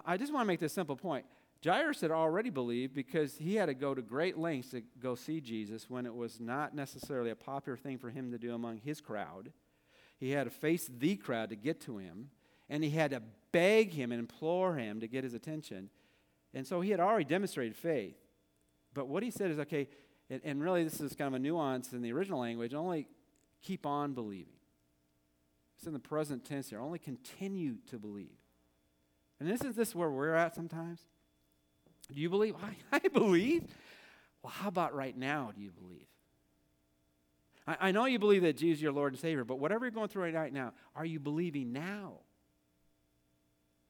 I 0.06 0.18
just 0.18 0.34
want 0.34 0.44
to 0.44 0.48
make 0.48 0.60
this 0.60 0.74
simple 0.74 0.96
point. 0.96 1.26
Jairus 1.64 2.02
had 2.02 2.12
already 2.12 2.50
believed 2.50 2.94
because 2.96 3.38
he 3.38 3.56
had 3.56 3.68
to 3.68 3.74
go 3.74 3.94
to 3.94 4.02
great 4.02 4.38
lengths 4.38 4.72
to 4.72 4.82
go 5.02 5.14
see 5.16 5.40
Jesus 5.40 5.90
when 5.90 6.06
it 6.06 6.14
was 6.14 6.40
not 6.40 6.74
necessarily 6.74 7.30
a 7.30 7.36
popular 7.36 7.78
thing 7.78 8.00
for 8.00 8.10
him 8.10 8.32
to 8.32 8.38
do 8.38 8.56
among 8.56 8.78
his 8.78 9.00
crowd. 9.00 9.52
He 10.20 10.32
had 10.32 10.46
to 10.46 10.50
face 10.50 10.90
the 10.92 11.16
crowd 11.16 11.50
to 11.50 11.56
get 11.56 11.82
to 11.82 11.98
him, 11.98 12.30
and 12.70 12.84
he 12.84 12.92
had 12.92 13.12
to 13.12 13.22
beg 13.52 13.92
him 13.92 14.12
and 14.12 14.20
implore 14.20 14.76
him 14.76 15.00
to 15.00 15.08
get 15.08 15.24
his 15.24 15.34
attention. 15.34 15.90
And 16.54 16.66
so 16.66 16.82
he 16.82 16.92
had 16.92 17.00
already 17.00 17.26
demonstrated 17.26 17.76
faith. 17.76 18.18
But 18.94 19.08
what 19.08 19.24
he 19.24 19.32
said 19.32 19.52
is 19.52 19.60
okay, 19.60 19.88
and, 20.30 20.42
and 20.44 20.62
really 20.62 20.84
this 20.84 21.00
is 21.00 21.16
kind 21.16 21.28
of 21.28 21.34
a 21.34 21.40
nuance 21.40 21.94
in 21.94 22.02
the 22.02 22.12
original 22.12 22.40
language 22.40 22.74
only 22.74 23.08
keep 23.62 23.86
on 23.86 24.14
believing. 24.14 24.54
It's 25.78 25.88
in 25.88 25.94
the 25.94 26.00
present 26.00 26.46
tense 26.46 26.70
here. 26.70 26.80
Only 26.80 27.00
continue 27.00 27.78
to 27.90 27.98
believe. 27.98 28.38
And 29.40 29.50
this 29.50 29.62
is 29.62 29.76
this 29.76 29.96
where 29.96 30.12
we're 30.12 30.36
at 30.36 30.54
sometimes. 30.54 31.00
Do 32.14 32.20
you 32.20 32.30
believe? 32.30 32.56
I, 32.62 32.76
I 33.04 33.08
believe. 33.08 33.64
Well, 34.44 34.52
how 34.52 34.68
about 34.68 34.94
right 34.94 35.18
now? 35.18 35.52
Do 35.56 35.62
you 35.62 35.72
believe? 35.72 36.08
I, 37.66 37.78
I 37.88 37.92
know 37.92 38.06
you 38.06 38.20
believe 38.20 38.44
that 38.44 38.58
Jesus 38.58 38.78
is 38.78 38.84
your 38.84 38.92
Lord 38.92 39.14
and 39.14 39.20
Savior, 39.20 39.44
but 39.44 39.60
whatever 39.60 39.86
you're 39.86 39.92
going 39.92 40.10
through 40.10 40.32
right 40.32 40.54
now, 40.54 40.74
are 40.96 41.06
you 41.06 41.20
believing 41.20 41.72
now? 41.72 42.20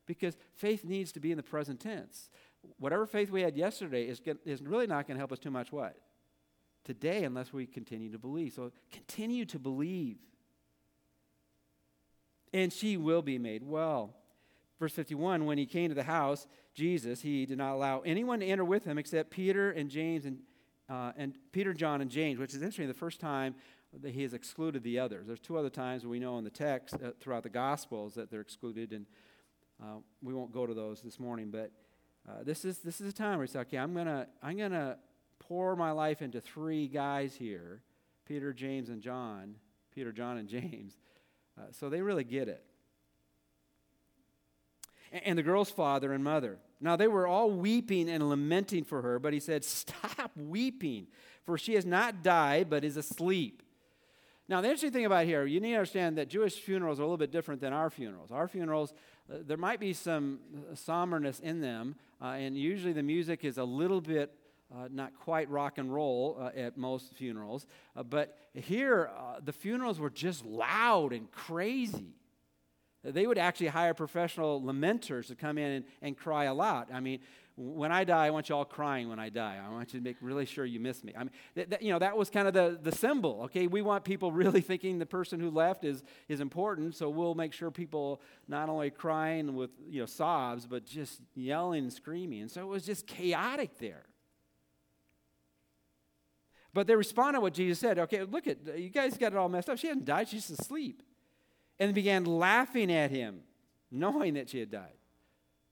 Because 0.05 0.35
faith 0.53 0.83
needs 0.83 1.11
to 1.13 1.19
be 1.19 1.31
in 1.31 1.37
the 1.37 1.43
present 1.43 1.79
tense. 1.79 2.29
Whatever 2.77 3.05
faith 3.05 3.31
we 3.31 3.41
had 3.41 3.55
yesterday 3.55 4.07
is, 4.07 4.19
get, 4.19 4.37
is 4.45 4.61
really 4.61 4.87
not 4.87 5.07
going 5.07 5.15
to 5.15 5.19
help 5.19 5.31
us 5.31 5.39
too 5.39 5.51
much 5.51 5.71
what? 5.71 5.95
Today, 6.83 7.23
unless 7.23 7.53
we 7.53 7.65
continue 7.65 8.11
to 8.11 8.17
believe. 8.17 8.53
So 8.53 8.71
continue 8.91 9.45
to 9.45 9.59
believe. 9.59 10.17
And 12.53 12.73
she 12.73 12.97
will 12.97 13.21
be 13.21 13.37
made 13.37 13.63
well. 13.63 14.15
Verse 14.79 14.93
51 14.93 15.45
When 15.45 15.57
he 15.57 15.65
came 15.65 15.89
to 15.89 15.95
the 15.95 16.03
house, 16.03 16.47
Jesus, 16.73 17.21
he 17.21 17.45
did 17.45 17.57
not 17.57 17.73
allow 17.73 17.99
anyone 17.99 18.39
to 18.39 18.45
enter 18.45 18.65
with 18.65 18.83
him 18.83 18.97
except 18.97 19.29
Peter 19.29 19.71
and 19.71 19.89
James 19.89 20.25
and, 20.25 20.39
uh, 20.89 21.11
and 21.15 21.35
Peter, 21.51 21.73
John, 21.73 22.01
and 22.01 22.09
James, 22.09 22.39
which 22.39 22.53
is 22.53 22.61
interesting. 22.61 22.87
The 22.87 22.93
first 22.93 23.19
time 23.19 23.55
that 24.01 24.13
he 24.13 24.23
has 24.23 24.33
excluded 24.33 24.83
the 24.83 24.99
others. 24.99 25.27
There's 25.27 25.39
two 25.39 25.57
other 25.57 25.69
times 25.69 26.05
we 26.05 26.19
know 26.19 26.37
in 26.37 26.43
the 26.43 26.49
text 26.49 26.95
uh, 26.95 27.11
throughout 27.19 27.43
the 27.43 27.49
Gospels 27.49 28.15
that 28.15 28.31
they're 28.31 28.41
excluded, 28.41 28.91
and 28.91 29.05
uh, 29.81 29.97
we 30.21 30.33
won't 30.33 30.51
go 30.51 30.65
to 30.65 30.73
those 30.73 31.01
this 31.01 31.19
morning. 31.19 31.49
But 31.51 31.71
uh, 32.27 32.43
this 32.43 32.65
is 32.65 32.79
this 32.79 33.01
is 33.01 33.09
a 33.09 33.15
time 33.15 33.37
where 33.37 33.45
he 33.45 33.51
said, 33.51 33.61
"Okay, 33.61 33.77
I'm 33.77 33.93
gonna 33.93 34.27
I'm 34.41 34.57
gonna 34.57 34.97
pour 35.39 35.75
my 35.75 35.91
life 35.91 36.21
into 36.21 36.41
three 36.41 36.87
guys 36.87 37.35
here: 37.35 37.81
Peter, 38.25 38.53
James, 38.53 38.89
and 38.89 39.01
John. 39.01 39.55
Peter, 39.93 40.11
John, 40.11 40.37
and 40.37 40.47
James. 40.49 40.97
Uh, 41.57 41.65
so 41.71 41.89
they 41.89 42.01
really 42.01 42.23
get 42.23 42.47
it." 42.47 42.63
and 45.11 45.37
the 45.37 45.43
girl's 45.43 45.69
father 45.69 46.13
and 46.13 46.23
mother. 46.23 46.57
Now 46.79 46.95
they 46.95 47.07
were 47.07 47.27
all 47.27 47.51
weeping 47.51 48.09
and 48.09 48.27
lamenting 48.27 48.83
for 48.83 49.01
her, 49.01 49.19
but 49.19 49.33
he 49.33 49.39
said, 49.39 49.63
Stop 49.63 50.31
weeping, 50.35 51.07
for 51.45 51.57
she 51.57 51.73
has 51.75 51.85
not 51.85 52.23
died, 52.23 52.69
but 52.69 52.83
is 52.83 52.97
asleep. 52.97 53.61
Now, 54.51 54.59
the 54.59 54.67
interesting 54.67 54.91
thing 54.91 55.05
about 55.05 55.23
here, 55.23 55.45
you 55.45 55.61
need 55.61 55.69
to 55.69 55.75
understand 55.75 56.17
that 56.17 56.27
Jewish 56.27 56.55
funerals 56.55 56.99
are 56.99 57.03
a 57.03 57.05
little 57.05 57.15
bit 57.15 57.31
different 57.31 57.61
than 57.61 57.71
our 57.71 57.89
funerals. 57.89 58.31
Our 58.31 58.49
funerals, 58.49 58.93
uh, 59.31 59.37
there 59.47 59.55
might 59.55 59.79
be 59.79 59.93
some 59.93 60.39
uh, 60.53 60.75
somberness 60.75 61.39
in 61.39 61.61
them, 61.61 61.95
uh, 62.21 62.35
and 62.37 62.57
usually 62.57 62.91
the 62.91 63.01
music 63.01 63.45
is 63.45 63.57
a 63.57 63.63
little 63.63 64.01
bit 64.01 64.35
uh, 64.69 64.89
not 64.91 65.13
quite 65.17 65.49
rock 65.49 65.77
and 65.77 65.93
roll 65.93 66.37
uh, 66.37 66.49
at 66.53 66.75
most 66.75 67.13
funerals. 67.13 67.65
Uh, 67.95 68.03
but 68.03 68.37
here, 68.53 69.09
the 69.41 69.53
funerals 69.53 70.01
were 70.01 70.09
just 70.09 70.45
loud 70.45 71.13
and 71.13 71.31
crazy. 71.31 72.13
They 73.05 73.25
would 73.25 73.37
actually 73.37 73.67
hire 73.67 73.93
professional 73.93 74.61
lamenters 74.61 75.27
to 75.27 75.35
come 75.35 75.57
in 75.57 75.71
and, 75.71 75.85
and 76.01 76.17
cry 76.17 76.43
a 76.43 76.53
lot. 76.53 76.89
I 76.93 76.99
mean, 76.99 77.21
when 77.55 77.91
I 77.91 78.03
die, 78.03 78.27
I 78.27 78.29
want 78.29 78.49
you 78.49 78.55
all 78.55 78.65
crying 78.65 79.09
when 79.09 79.19
I 79.19 79.29
die. 79.29 79.59
I 79.63 79.69
want 79.69 79.93
you 79.93 79.99
to 79.99 80.03
make 80.03 80.17
really 80.21 80.45
sure 80.45 80.65
you 80.65 80.79
miss 80.79 81.03
me. 81.03 81.13
I 81.15 81.19
mean, 81.19 81.31
that, 81.55 81.69
that, 81.71 81.81
you 81.81 81.91
know, 81.91 81.99
that 81.99 82.17
was 82.17 82.29
kind 82.29 82.47
of 82.47 82.53
the, 82.53 82.79
the 82.81 82.91
symbol, 82.91 83.41
okay? 83.45 83.67
We 83.67 83.81
want 83.81 84.03
people 84.03 84.31
really 84.31 84.61
thinking 84.61 84.99
the 84.99 85.05
person 85.05 85.39
who 85.39 85.49
left 85.49 85.83
is, 85.83 86.03
is 86.27 86.39
important, 86.39 86.95
so 86.95 87.09
we'll 87.09 87.35
make 87.35 87.53
sure 87.53 87.71
people 87.71 88.21
not 88.47 88.69
only 88.69 88.89
crying 88.89 89.55
with, 89.55 89.71
you 89.89 89.99
know, 89.99 90.05
sobs, 90.05 90.65
but 90.65 90.85
just 90.85 91.21
yelling 91.35 91.83
and 91.83 91.93
screaming. 91.93 92.41
And 92.41 92.51
so 92.51 92.61
it 92.61 92.67
was 92.67 92.85
just 92.85 93.07
chaotic 93.07 93.77
there. 93.79 94.03
But 96.73 96.87
they 96.87 96.95
responded 96.95 97.37
to 97.37 97.41
what 97.41 97.53
Jesus 97.53 97.79
said. 97.79 97.99
Okay, 97.99 98.23
look 98.23 98.47
at, 98.47 98.77
you 98.77 98.89
guys 98.89 99.17
got 99.17 99.33
it 99.33 99.37
all 99.37 99.49
messed 99.49 99.69
up. 99.69 99.77
She 99.77 99.87
hasn't 99.87 100.05
died, 100.05 100.29
she's 100.29 100.49
asleep 100.49 101.03
and 101.81 101.95
began 101.95 102.25
laughing 102.25 102.91
at 102.91 103.09
him, 103.09 103.39
knowing 103.89 104.35
that 104.35 104.47
she 104.47 104.59
had 104.59 104.69
died. 104.69 104.93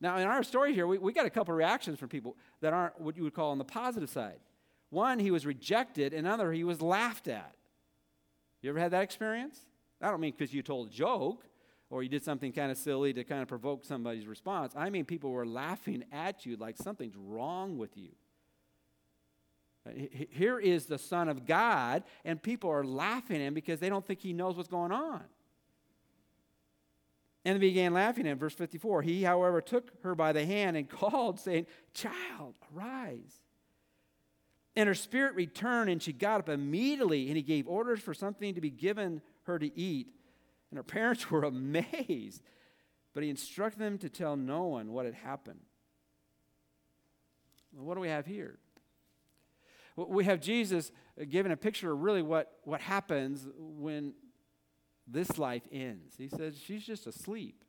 Now, 0.02 0.18
in 0.18 0.28
our 0.28 0.44
story 0.44 0.74
here, 0.74 0.88
we, 0.88 0.98
we 0.98 1.12
got 1.12 1.26
a 1.26 1.30
couple 1.30 1.54
of 1.54 1.58
reactions 1.58 2.00
from 2.00 2.10
people 2.10 2.38
that 2.62 2.74
aren't 2.74 3.00
what 3.00 3.18
you 3.18 3.24
would 3.24 3.34
call 3.34 3.52
on 3.52 3.58
the 3.58 3.66
positive 3.66 4.10
side. 4.10 4.40
One, 4.90 5.20
he 5.20 5.30
was 5.30 5.46
rejected, 5.46 6.14
and 6.14 6.26
another, 6.26 6.52
he 6.52 6.64
was 6.64 6.82
laughed 6.82 7.28
at. 7.28 7.56
You 8.62 8.70
ever 8.70 8.80
had 8.80 8.92
that 8.92 9.04
experience? 9.04 9.60
I 10.02 10.10
don't 10.10 10.22
mean 10.22 10.34
because 10.38 10.54
you 10.54 10.62
told 10.62 10.88
a 10.88 10.92
joke 10.92 11.46
or 11.90 12.04
you 12.04 12.10
did 12.10 12.24
something 12.24 12.52
kind 12.52 12.72
of 12.72 12.78
silly 12.78 13.14
to 13.14 13.24
kind 13.24 13.42
of 13.42 13.48
provoke 13.48 13.84
somebody's 13.84 14.28
response. 14.28 14.74
I 14.76 14.90
mean, 14.90 15.06
people 15.06 15.32
were 15.32 15.46
laughing 15.46 16.04
at 16.12 16.46
you 16.46 16.56
like 16.56 16.78
something's 16.78 17.16
wrong 17.18 17.78
with 17.78 17.98
you. 17.98 18.10
Uh, 19.88 19.92
here 20.30 20.60
is 20.60 20.86
the 20.86 20.98
Son 20.98 21.30
of 21.30 21.46
God, 21.46 22.04
and 22.24 22.42
people 22.42 22.70
are 22.70 22.84
laughing 22.84 23.38
at 23.38 23.42
him 23.42 23.54
because 23.54 23.80
they 23.80 23.90
don't 23.90 24.06
think 24.06 24.22
he 24.22 24.34
knows 24.34 24.56
what's 24.56 24.70
going 24.70 24.92
on. 24.92 25.24
And 27.46 27.56
they 27.56 27.60
began 27.60 27.94
laughing 27.94 28.28
at 28.28 28.32
him. 28.34 28.40
Verse 28.40 28.54
54 28.54 29.02
He, 29.02 29.24
however, 29.24 29.62
took 29.62 29.92
her 30.04 30.16
by 30.16 30.32
the 30.32 30.46
hand 30.46 30.78
and 30.78 30.90
called, 30.90 31.40
saying, 31.40 31.68
Child, 31.94 32.56
arise. 32.76 33.42
And 34.76 34.88
her 34.88 34.96
spirit 34.96 35.36
returned, 35.36 35.90
and 35.90 36.02
she 36.02 36.14
got 36.14 36.42
up 36.42 36.50
immediately, 36.50 37.28
and 37.28 37.36
he 37.36 37.44
gave 37.44 37.68
orders 37.68 38.00
for 38.00 38.14
something 38.14 38.56
to 38.56 38.62
be 38.62 38.70
given 38.70 39.22
her 39.44 39.60
to 39.60 39.78
eat. 39.78 40.14
And 40.70 40.78
her 40.78 40.84
parents 41.00 41.30
were 41.30 41.44
amazed, 41.44 42.42
but 43.14 43.24
he 43.24 43.30
instructed 43.30 43.80
them 43.80 43.98
to 44.00 44.10
tell 44.10 44.36
no 44.36 44.64
one 44.64 44.92
what 44.92 45.06
had 45.06 45.16
happened. 45.16 45.60
Well, 47.74 47.86
what 47.86 47.96
do 47.96 48.02
we 48.02 48.10
have 48.10 48.26
here? 48.26 48.58
We 49.96 50.24
have 50.26 50.40
Jesus 50.40 50.92
giving 51.30 51.52
a 51.52 51.58
picture 51.58 51.92
of 51.92 52.00
really 52.00 52.22
what, 52.22 52.54
what 52.64 52.80
happens 52.80 53.48
when 53.58 54.14
this 55.12 55.38
life 55.38 55.64
ends. 55.72 56.16
He 56.18 56.30
says 56.30 56.58
she's 56.58 56.86
just 56.86 57.08
asleep. 57.08 57.64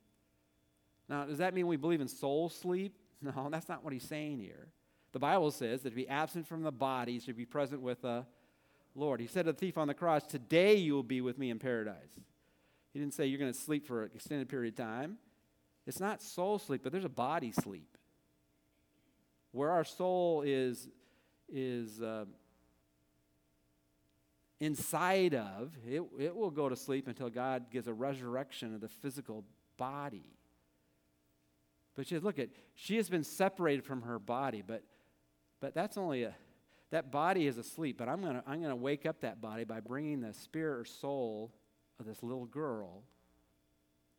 Now, 1.09 1.25
does 1.25 1.39
that 1.39 1.53
mean 1.53 1.67
we 1.67 1.77
believe 1.77 2.01
in 2.01 2.07
soul 2.07 2.49
sleep? 2.49 2.97
No, 3.23 3.49
that's 3.51 3.69
not 3.69 3.83
what 3.83 3.93
he's 3.93 4.01
saying 4.01 4.39
here. 4.39 4.69
The 5.11 5.19
Bible 5.19 5.51
says 5.51 5.83
that 5.83 5.91
to 5.91 5.95
be 5.95 6.07
absent 6.07 6.47
from 6.47 6.63
the 6.63 6.71
body 6.71 7.19
should 7.19 7.37
be 7.37 7.45
present 7.45 7.79
with 7.79 8.01
the 8.01 8.25
Lord. 8.95 9.19
He 9.19 9.27
said 9.27 9.45
to 9.45 9.51
the 9.51 9.57
thief 9.59 9.77
on 9.77 9.87
the 9.87 9.93
cross, 9.93 10.25
Today 10.25 10.73
you 10.77 10.95
will 10.95 11.03
be 11.03 11.21
with 11.21 11.37
me 11.37 11.51
in 11.51 11.59
paradise. 11.59 12.19
He 12.93 12.99
didn't 12.99 13.13
say 13.13 13.27
you're 13.27 13.37
going 13.37 13.53
to 13.53 13.59
sleep 13.59 13.85
for 13.85 14.05
an 14.05 14.11
extended 14.15 14.49
period 14.49 14.73
of 14.73 14.83
time. 14.83 15.17
It's 15.85 15.99
not 15.99 16.23
soul 16.23 16.57
sleep, 16.57 16.81
but 16.83 16.91
there's 16.91 17.05
a 17.05 17.09
body 17.09 17.51
sleep. 17.51 17.95
Where 19.51 19.69
our 19.69 19.83
soul 19.83 20.41
is, 20.41 20.87
is 21.47 22.01
uh, 22.01 22.25
inside 24.61 25.33
of, 25.33 25.75
it, 25.85 26.03
it 26.19 26.35
will 26.35 26.51
go 26.51 26.69
to 26.69 26.75
sleep 26.75 27.07
until 27.07 27.29
God 27.29 27.65
gives 27.71 27.87
a 27.87 27.93
resurrection 27.93 28.75
of 28.75 28.79
the 28.79 28.87
physical 28.87 29.43
body. 29.75 30.37
But 31.95 32.07
she 32.07 32.19
look 32.19 32.39
at 32.39 32.49
she 32.75 32.95
has 32.95 33.09
been 33.09 33.23
separated 33.23 33.83
from 33.83 34.03
her 34.03 34.19
body, 34.19 34.63
but 34.65 34.83
but 35.59 35.73
that's 35.73 35.97
only 35.97 36.23
a 36.23 36.35
that 36.91 37.11
body 37.11 37.47
is 37.47 37.57
asleep. 37.57 37.97
But 37.97 38.07
I'm 38.07 38.21
gonna 38.21 38.43
I'm 38.47 38.61
gonna 38.61 38.75
wake 38.75 39.05
up 39.05 39.21
that 39.21 39.41
body 39.41 39.63
by 39.65 39.79
bringing 39.81 40.21
the 40.21 40.33
spirit 40.33 40.79
or 40.79 40.85
soul 40.85 41.51
of 41.99 42.05
this 42.05 42.21
little 42.23 42.45
girl 42.45 43.03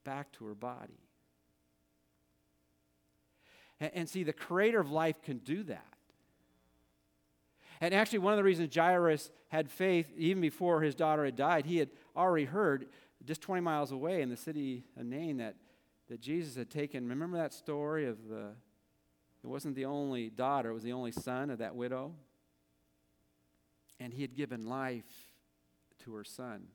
back 0.05 0.33
to 0.33 0.45
her 0.47 0.55
body. 0.55 0.99
And, 3.81 3.91
and 3.95 4.09
see, 4.09 4.25
the 4.25 4.33
Creator 4.33 4.81
of 4.81 4.91
life 4.91 5.23
can 5.23 5.39
do 5.39 5.63
that. 5.65 5.92
And 7.83 7.93
actually, 7.93 8.21
one 8.21 8.33
of 8.33 8.37
the 8.37 8.45
reasons 8.45 8.73
Jairus 8.73 9.29
had 9.49 9.69
faith, 9.69 10.07
even 10.17 10.41
before 10.41 10.83
his 10.83 10.95
daughter 10.95 11.25
had 11.25 11.35
died, 11.35 11.67
he 11.67 11.79
had 11.79 11.91
already 12.17 12.45
heard 12.45 12.87
just 13.25 13.41
20 13.41 13.61
miles 13.61 13.91
away 13.91 14.23
in 14.23 14.29
the 14.29 14.37
city 14.37 14.85
of 14.97 15.05
Nain 15.05 15.39
that, 15.39 15.57
that 16.09 16.21
Jesus 16.21 16.55
had 16.55 16.71
taken. 16.71 17.09
Remember 17.09 17.39
that 17.39 17.53
story 17.53 18.07
of 18.07 18.29
the, 18.29 18.51
it 19.43 19.49
wasn't 19.49 19.75
the 19.75 19.87
only 19.87 20.31
daughter, 20.31 20.71
it 20.71 20.75
was 20.75 20.85
the 20.85 20.93
only 20.93 21.11
son 21.11 21.51
of 21.51 21.59
that 21.59 21.75
widow? 21.75 22.15
And 23.99 24.15
he 24.15 24.23
had 24.23 24.37
given 24.37 24.69
life 24.69 25.29
to 26.05 26.15
her 26.15 26.25
son. 26.25 26.69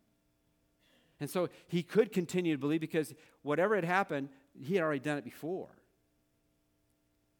And 1.21 1.29
so 1.29 1.47
he 1.69 1.83
could 1.83 2.11
continue 2.11 2.53
to 2.53 2.59
believe 2.59 2.81
because 2.81 3.13
whatever 3.43 3.75
had 3.75 3.85
happened, 3.85 4.27
he 4.59 4.75
had 4.75 4.83
already 4.83 4.99
done 4.99 5.17
it 5.17 5.23
before. 5.23 5.69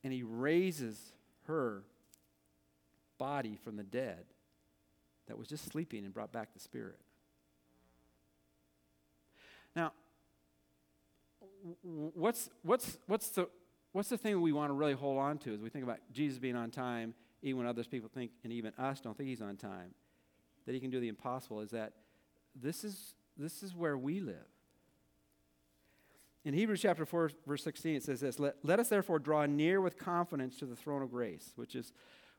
And 0.05 0.13
he 0.13 0.23
raises 0.23 1.11
her 1.47 1.83
body 3.17 3.57
from 3.63 3.75
the 3.77 3.83
dead 3.83 4.25
that 5.27 5.37
was 5.37 5.47
just 5.47 5.69
sleeping 5.69 6.05
and 6.05 6.13
brought 6.13 6.31
back 6.31 6.53
the 6.53 6.59
spirit. 6.59 6.99
Now, 9.75 9.91
what's, 11.83 12.49
what's, 12.63 12.97
what's, 13.07 13.29
the, 13.29 13.47
what's 13.91 14.09
the 14.09 14.17
thing 14.17 14.41
we 14.41 14.51
want 14.51 14.69
to 14.69 14.73
really 14.73 14.93
hold 14.93 15.19
on 15.19 15.37
to 15.39 15.53
as 15.53 15.61
we 15.61 15.69
think 15.69 15.83
about 15.83 15.99
Jesus 16.11 16.39
being 16.39 16.55
on 16.55 16.71
time, 16.71 17.13
even 17.41 17.59
when 17.59 17.67
others 17.67 17.87
people 17.87 18.09
think, 18.11 18.31
and 18.43 18.51
even 18.51 18.73
us 18.77 19.01
don't 19.01 19.15
think 19.15 19.29
he's 19.29 19.41
on 19.41 19.55
time, 19.57 19.93
that 20.65 20.73
he 20.73 20.79
can 20.79 20.89
do 20.89 20.99
the 20.99 21.07
impossible, 21.07 21.61
is 21.61 21.71
that 21.71 21.93
this 22.55 22.83
is, 22.83 23.13
this 23.37 23.61
is 23.63 23.75
where 23.75 23.97
we 23.97 24.19
live. 24.19 24.35
In 26.43 26.53
Hebrews 26.53 26.81
chapter 26.81 27.05
4, 27.05 27.31
verse 27.45 27.63
16, 27.63 27.95
it 27.95 28.03
says 28.03 28.21
this 28.21 28.39
let, 28.39 28.55
let 28.63 28.79
us 28.79 28.87
therefore 28.87 29.19
draw 29.19 29.45
near 29.45 29.81
with 29.81 29.97
confidence 29.97 30.57
to 30.57 30.65
the 30.65 30.75
throne 30.75 31.01
of 31.01 31.11
grace, 31.11 31.51
which 31.55 31.75
is, 31.75 31.91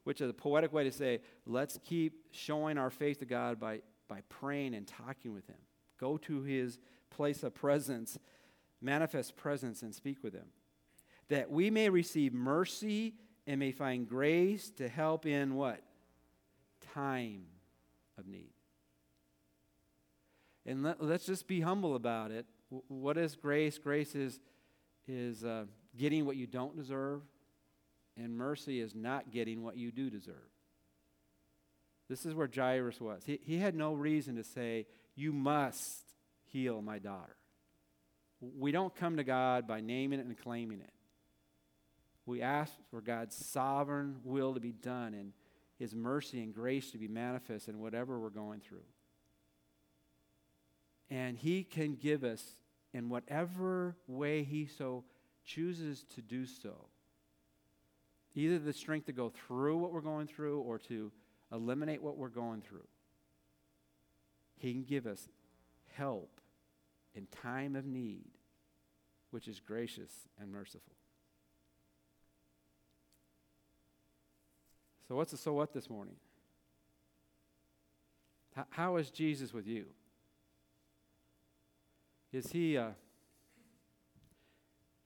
which 0.08 0.22
is 0.22 0.30
a 0.30 0.32
poetic 0.32 0.72
way 0.72 0.84
to 0.84 0.90
say, 0.90 1.20
let's 1.44 1.78
keep 1.84 2.14
showing 2.30 2.78
our 2.78 2.88
faith 2.88 3.18
to 3.18 3.26
God 3.26 3.60
by, 3.60 3.82
by 4.08 4.22
praying 4.30 4.74
and 4.74 4.86
talking 4.86 5.34
with 5.34 5.46
Him. 5.46 5.58
Go 6.00 6.16
to 6.16 6.40
His 6.44 6.78
place 7.10 7.42
of 7.42 7.54
presence, 7.54 8.18
manifest 8.80 9.36
presence, 9.36 9.82
and 9.82 9.94
speak 9.94 10.24
with 10.24 10.32
Him. 10.32 10.46
That 11.28 11.50
we 11.50 11.68
may 11.68 11.90
receive 11.90 12.32
mercy 12.32 13.16
and 13.46 13.60
may 13.60 13.70
find 13.70 14.08
grace 14.08 14.70
to 14.78 14.88
help 14.88 15.26
in 15.26 15.56
what? 15.56 15.82
Time 16.94 17.44
of 18.16 18.26
need. 18.26 18.54
And 20.64 20.84
let, 20.84 21.02
us 21.02 21.26
just 21.26 21.46
be 21.46 21.60
humble 21.60 21.96
about 21.96 22.30
it. 22.30 22.46
What 22.88 23.18
is 23.18 23.36
grace? 23.36 23.76
Grace 23.76 24.14
is, 24.14 24.40
is 25.06 25.44
uh, 25.44 25.66
getting 25.98 26.24
what 26.24 26.36
you 26.36 26.46
don't 26.46 26.74
deserve, 26.74 27.20
and 28.18 28.36
mercy 28.36 28.80
is 28.80 28.94
not 28.94 29.30
getting 29.30 29.62
what 29.62 29.76
you 29.76 29.90
do 29.90 30.10
deserve. 30.10 30.34
This 32.08 32.24
is 32.24 32.34
where 32.34 32.50
Jairus 32.52 33.00
was. 33.00 33.22
He, 33.24 33.38
he 33.42 33.58
had 33.58 33.74
no 33.74 33.92
reason 33.92 34.36
to 34.36 34.44
say, 34.44 34.86
You 35.14 35.32
must 35.32 36.04
heal 36.46 36.80
my 36.80 36.98
daughter. 36.98 37.36
We 38.40 38.72
don't 38.72 38.94
come 38.94 39.16
to 39.16 39.24
God 39.24 39.66
by 39.66 39.80
naming 39.80 40.20
it 40.20 40.26
and 40.26 40.38
claiming 40.38 40.80
it. 40.80 40.92
We 42.24 42.42
ask 42.42 42.72
for 42.90 43.00
God's 43.00 43.34
sovereign 43.34 44.16
will 44.22 44.54
to 44.54 44.60
be 44.60 44.72
done 44.72 45.14
and 45.14 45.32
His 45.78 45.94
mercy 45.94 46.42
and 46.42 46.54
grace 46.54 46.90
to 46.92 46.98
be 46.98 47.08
manifest 47.08 47.68
in 47.68 47.78
whatever 47.80 48.18
we're 48.18 48.30
going 48.30 48.60
through. 48.60 48.84
And 51.10 51.36
He 51.36 51.64
can 51.64 51.94
give 51.94 52.24
us, 52.24 52.56
in 52.94 53.08
whatever 53.08 53.96
way 54.06 54.44
He 54.44 54.66
so 54.66 55.04
chooses 55.44 56.04
to 56.14 56.22
do 56.22 56.46
so, 56.46 56.86
either 58.38 58.58
the 58.58 58.72
strength 58.72 59.06
to 59.06 59.12
go 59.12 59.30
through 59.30 59.76
what 59.78 59.92
we're 59.92 60.00
going 60.00 60.26
through 60.26 60.60
or 60.60 60.78
to 60.78 61.10
eliminate 61.52 62.02
what 62.02 62.16
we're 62.16 62.28
going 62.28 62.60
through. 62.60 62.86
He 64.56 64.72
can 64.72 64.84
give 64.84 65.06
us 65.06 65.28
help 65.94 66.40
in 67.14 67.26
time 67.26 67.74
of 67.74 67.84
need, 67.84 68.26
which 69.30 69.48
is 69.48 69.60
gracious 69.60 70.12
and 70.40 70.52
merciful. 70.52 70.94
So, 75.08 75.16
what's 75.16 75.30
the 75.30 75.38
so 75.38 75.54
what 75.54 75.72
this 75.72 75.88
morning? 75.88 76.16
How, 78.70 78.96
is 78.96 79.10
Jesus 79.10 79.54
with 79.54 79.68
you? 79.68 79.86
Is 82.32 82.50
he, 82.50 82.76
uh, 82.76 82.88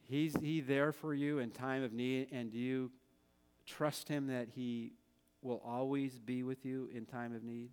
he's 0.09 0.35
he 0.41 0.61
there 0.62 0.91
for 0.91 1.12
you 1.12 1.39
in 1.39 1.51
time 1.51 1.83
of 1.83 1.93
need, 1.93 2.28
and 2.33 2.51
do 2.51 2.59
you 2.59 2.91
trust 3.67 4.09
him 4.09 4.29
that 4.29 4.49
he 4.55 4.93
will 5.43 5.63
always 5.65 6.19
be 6.19 6.43
with 6.43 6.65
you 6.65 6.89
in 6.95 7.05
time 7.05 7.35
of 7.35 7.43
need? 7.43 7.71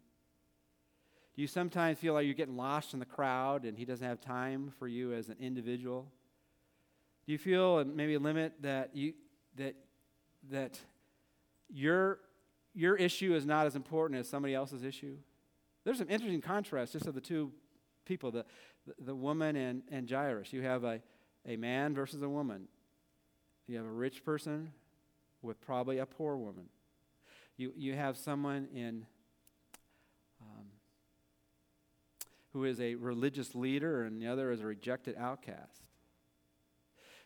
Do 1.35 1.41
you 1.41 1.47
sometimes 1.47 1.99
feel 1.99 2.13
like 2.13 2.25
you're 2.25 2.33
getting 2.33 2.57
lost 2.57 2.93
in 2.93 2.99
the 2.99 3.05
crowd 3.05 3.63
and 3.63 3.77
he 3.77 3.85
doesn't 3.85 4.05
have 4.05 4.19
time 4.19 4.73
for 4.77 4.87
you 4.87 5.13
as 5.13 5.29
an 5.29 5.37
individual? 5.39 6.07
Do 7.25 7.31
you 7.31 7.37
feel 7.37 7.85
maybe 7.85 8.15
a 8.15 8.19
limit 8.19 8.53
that 8.61 8.95
you 8.95 9.13
that 9.55 9.75
that 10.51 10.79
your 11.69 12.19
your 12.73 12.95
issue 12.95 13.35
is 13.35 13.45
not 13.45 13.67
as 13.67 13.75
important 13.75 14.19
as 14.19 14.27
somebody 14.27 14.53
else's 14.53 14.83
issue? 14.83 15.15
There's 15.83 15.99
some 15.99 16.09
interesting 16.09 16.41
contrast 16.41 16.93
just 16.93 17.07
of 17.07 17.15
the 17.15 17.21
two 17.21 17.51
people, 18.05 18.31
the, 18.31 18.45
the, 18.85 19.05
the 19.05 19.15
woman 19.15 19.55
and, 19.55 19.83
and 19.91 20.09
Jairus. 20.09 20.51
You 20.51 20.61
have 20.63 20.83
a, 20.83 21.01
a 21.47 21.55
man 21.55 21.93
versus 21.93 22.21
a 22.21 22.29
woman. 22.29 22.67
You 23.67 23.77
have 23.77 23.85
a 23.85 23.91
rich 23.91 24.25
person 24.25 24.71
with 25.41 25.61
probably 25.61 25.99
a 25.99 26.05
poor 26.05 26.35
woman. 26.35 26.65
You, 27.57 27.73
you 27.75 27.93
have 27.93 28.17
someone 28.17 28.67
in 28.73 29.05
um, 30.41 30.65
who 32.53 32.63
is 32.63 32.79
a 32.79 32.95
religious 32.95 33.55
leader, 33.55 34.03
and 34.03 34.21
the 34.21 34.27
other 34.27 34.51
is 34.51 34.61
a 34.61 34.65
rejected 34.65 35.15
outcast. 35.17 35.87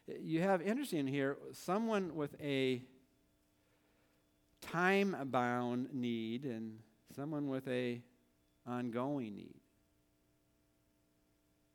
You 0.07 0.41
have 0.41 0.61
interesting 0.61 1.07
here 1.07 1.37
someone 1.53 2.15
with 2.15 2.35
a 2.41 2.81
time 4.61 5.15
bound 5.25 5.93
need 5.93 6.45
and 6.45 6.79
someone 7.15 7.47
with 7.47 7.67
a 7.67 8.01
ongoing 8.65 9.35
need. 9.35 9.59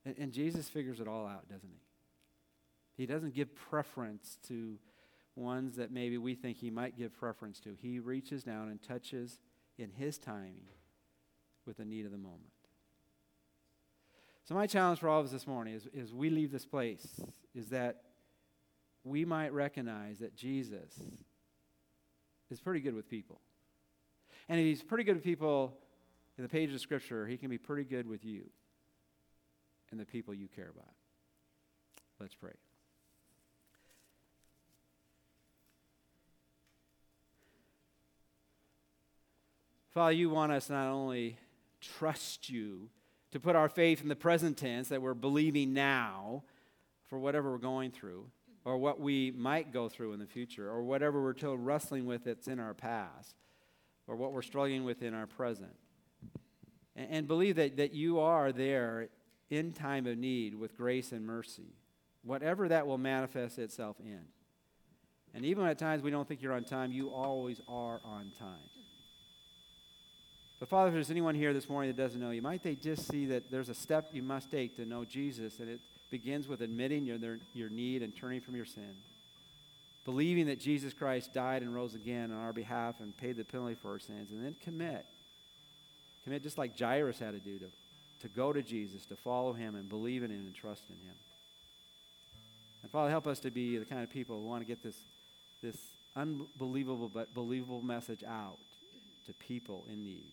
And, 0.05 0.16
and, 0.18 0.32
Jesus 0.32 0.68
figures 0.68 1.01
it 1.01 1.09
all 1.09 1.26
out, 1.26 1.49
doesn't 1.49 1.68
he? 1.68 3.03
He 3.03 3.07
doesn't 3.07 3.34
give 3.34 3.55
preference 3.55 4.39
to 4.49 4.78
ones 5.39 5.76
that 5.76 5.91
maybe 5.91 6.18
we 6.18 6.34
think 6.34 6.59
he 6.59 6.70
might 6.70 6.97
give 6.97 7.16
preference 7.16 7.61
to. 7.61 7.76
He 7.80 7.99
reaches 7.99 8.43
down 8.43 8.68
and 8.68 8.82
touches 8.82 9.39
in 9.78 9.91
his 9.91 10.18
timing 10.18 10.66
with 11.66 11.76
the 11.76 11.84
need 11.84 12.05
of 12.05 12.12
the 12.12 12.18
moment. 12.18 12.51
So, 14.45 14.55
my 14.55 14.66
challenge 14.66 14.99
for 14.99 15.09
all 15.09 15.20
of 15.20 15.26
us 15.26 15.32
this 15.32 15.47
morning 15.47 15.74
is, 15.74 15.86
is 15.93 16.12
we 16.12 16.30
leave 16.30 16.51
this 16.51 16.64
place 16.64 17.20
is 17.55 17.68
that 17.68 18.03
we 19.05 19.24
might 19.24 19.53
recognize 19.53 20.18
that 20.18 20.34
Jesus 20.34 20.99
is 22.51 22.61
pretty 22.61 22.80
good 22.80 22.95
with 22.95 23.09
people. 23.09 23.41
And 24.49 24.59
if 24.59 24.64
he's 24.64 24.82
pretty 24.82 25.05
good 25.05 25.16
with 25.16 25.24
people 25.24 25.76
in 26.36 26.43
the 26.43 26.49
pages 26.49 26.74
of 26.74 26.80
Scripture, 26.80 27.26
he 27.26 27.36
can 27.36 27.51
be 27.51 27.59
pretty 27.59 27.84
good 27.84 28.07
with 28.07 28.24
you 28.24 28.45
and 29.91 30.01
the 30.01 30.07
people 30.07 30.32
you 30.32 30.49
care 30.49 30.70
about. 30.74 30.95
Let's 32.18 32.34
pray. 32.34 32.53
Father, 39.93 40.12
you 40.12 40.30
want 40.30 40.53
us 40.53 40.68
not 40.68 40.89
only 40.89 41.39
trust 41.80 42.51
you 42.51 42.91
to 43.30 43.41
put 43.41 43.57
our 43.57 43.68
faith 43.68 44.03
in 44.03 44.09
the 44.09 44.16
present 44.16 44.57
tense 44.57 44.89
that 44.89 45.01
we're 45.01 45.14
believing 45.14 45.72
now 45.72 46.43
for 47.07 47.18
whatever 47.18 47.51
we're 47.51 47.59
going 47.59 47.91
through 47.91 48.26
or 48.64 48.76
what 48.76 49.01
we 49.01 49.30
might 49.30 49.72
go 49.72 49.89
through 49.89 50.12
in 50.12 50.18
the 50.18 50.26
future 50.26 50.68
or 50.68 50.82
whatever 50.82 51.22
we're 51.22 51.36
still 51.36 51.57
wrestling 51.57 52.05
with 52.07 52.24
that's 52.24 52.49
in 52.49 52.61
our 52.61 52.74
past 52.74 53.34
or 54.07 54.16
what 54.16 54.32
we're 54.32 54.43
struggling 54.43 54.84
with 54.84 55.03
in 55.03 55.14
our 55.14 55.26
present. 55.26 55.74
And, 56.95 57.09
and 57.11 57.28
believe 57.28 57.57
that, 57.57 57.76
that 57.78 57.95
you 57.95 58.20
are 58.20 58.53
there 58.53 59.09
in 59.51 59.72
time 59.72 60.07
of 60.07 60.18
need 60.18 60.55
with 60.55 60.76
grace 60.76 61.12
and 61.12 61.26
mercy, 61.26 61.74
whatever 62.22 62.68
that 62.68 62.86
will 62.86 62.99
manifest 62.99 63.59
itself 63.59 63.97
in. 64.01 64.20
And 65.34 65.45
even 65.45 65.64
at 65.66 65.78
times 65.78 66.03
we 66.03 66.11
don't 66.11 66.26
think 66.26 66.43
you're 66.43 66.53
on 66.53 66.64
time, 66.64 66.93
you 66.93 67.09
always 67.09 67.61
are 67.68 68.01
on 68.05 68.32
time. 68.39 68.78
But 70.61 70.68
Father, 70.68 70.88
if 70.88 70.94
there's 70.94 71.11
anyone 71.11 71.36
here 71.36 71.52
this 71.52 71.68
morning 71.68 71.94
that 71.94 72.02
doesn't 72.02 72.20
know 72.20 72.30
you, 72.30 72.42
might 72.42 72.64
they 72.64 72.74
just 72.74 73.06
see 73.06 73.26
that 73.26 73.50
there's 73.50 73.68
a 73.68 73.74
step 73.74 74.09
you 74.12 74.22
must 74.22 74.50
take 74.50 74.76
to 74.76 74.84
know 74.84 75.04
Jesus, 75.04 75.61
and 75.61 75.68
it 75.68 75.80
begins 76.11 76.48
with 76.48 76.62
admitting 76.62 77.04
your, 77.04 77.38
your 77.54 77.68
need 77.68 78.02
and 78.02 78.16
turning 78.16 78.40
from 78.40 78.56
your 78.56 78.64
sin. 78.64 78.96
Believing 80.04 80.46
that 80.46 80.59
Jesus 80.59 80.92
Christ 80.92 81.32
died 81.32 81.62
and 81.62 81.72
rose 81.74 81.94
again 81.94 82.32
on 82.32 82.38
our 82.38 82.52
behalf 82.52 82.96
and 83.00 83.16
paid 83.16 83.36
the 83.36 83.44
penalty 83.44 83.74
for 83.74 83.92
our 83.92 83.98
sins, 84.00 84.32
and 84.32 84.44
then 84.44 84.56
commit. 84.64 85.06
Commit 86.24 86.42
just 86.42 86.59
like 86.59 86.76
Jairus 86.78 87.20
had 87.20 87.32
to 87.34 87.38
do 87.38 87.59
to, 87.59 87.66
to 88.22 88.28
go 88.28 88.52
to 88.52 88.62
Jesus, 88.62 89.04
to 89.06 89.16
follow 89.16 89.52
him 89.52 89.76
and 89.76 89.88
believe 89.88 90.24
in 90.24 90.30
him 90.30 90.46
and 90.46 90.54
trust 90.54 90.82
in 90.88 90.96
him. 91.09 91.14
And 92.82 92.90
Father, 92.90 93.11
help 93.11 93.28
us 93.28 93.38
to 93.40 93.50
be 93.50 93.78
the 93.78 93.84
kind 93.84 94.02
of 94.02 94.11
people 94.11 94.40
who 94.40 94.46
want 94.46 94.62
to 94.62 94.66
get 94.66 94.82
this, 94.82 94.96
this 95.62 95.76
unbelievable 96.16 97.09
but 97.09 97.32
believable 97.32 97.82
message 97.82 98.24
out 98.24 98.59
to 99.26 99.32
people 99.34 99.84
in 99.92 100.02
need. 100.04 100.32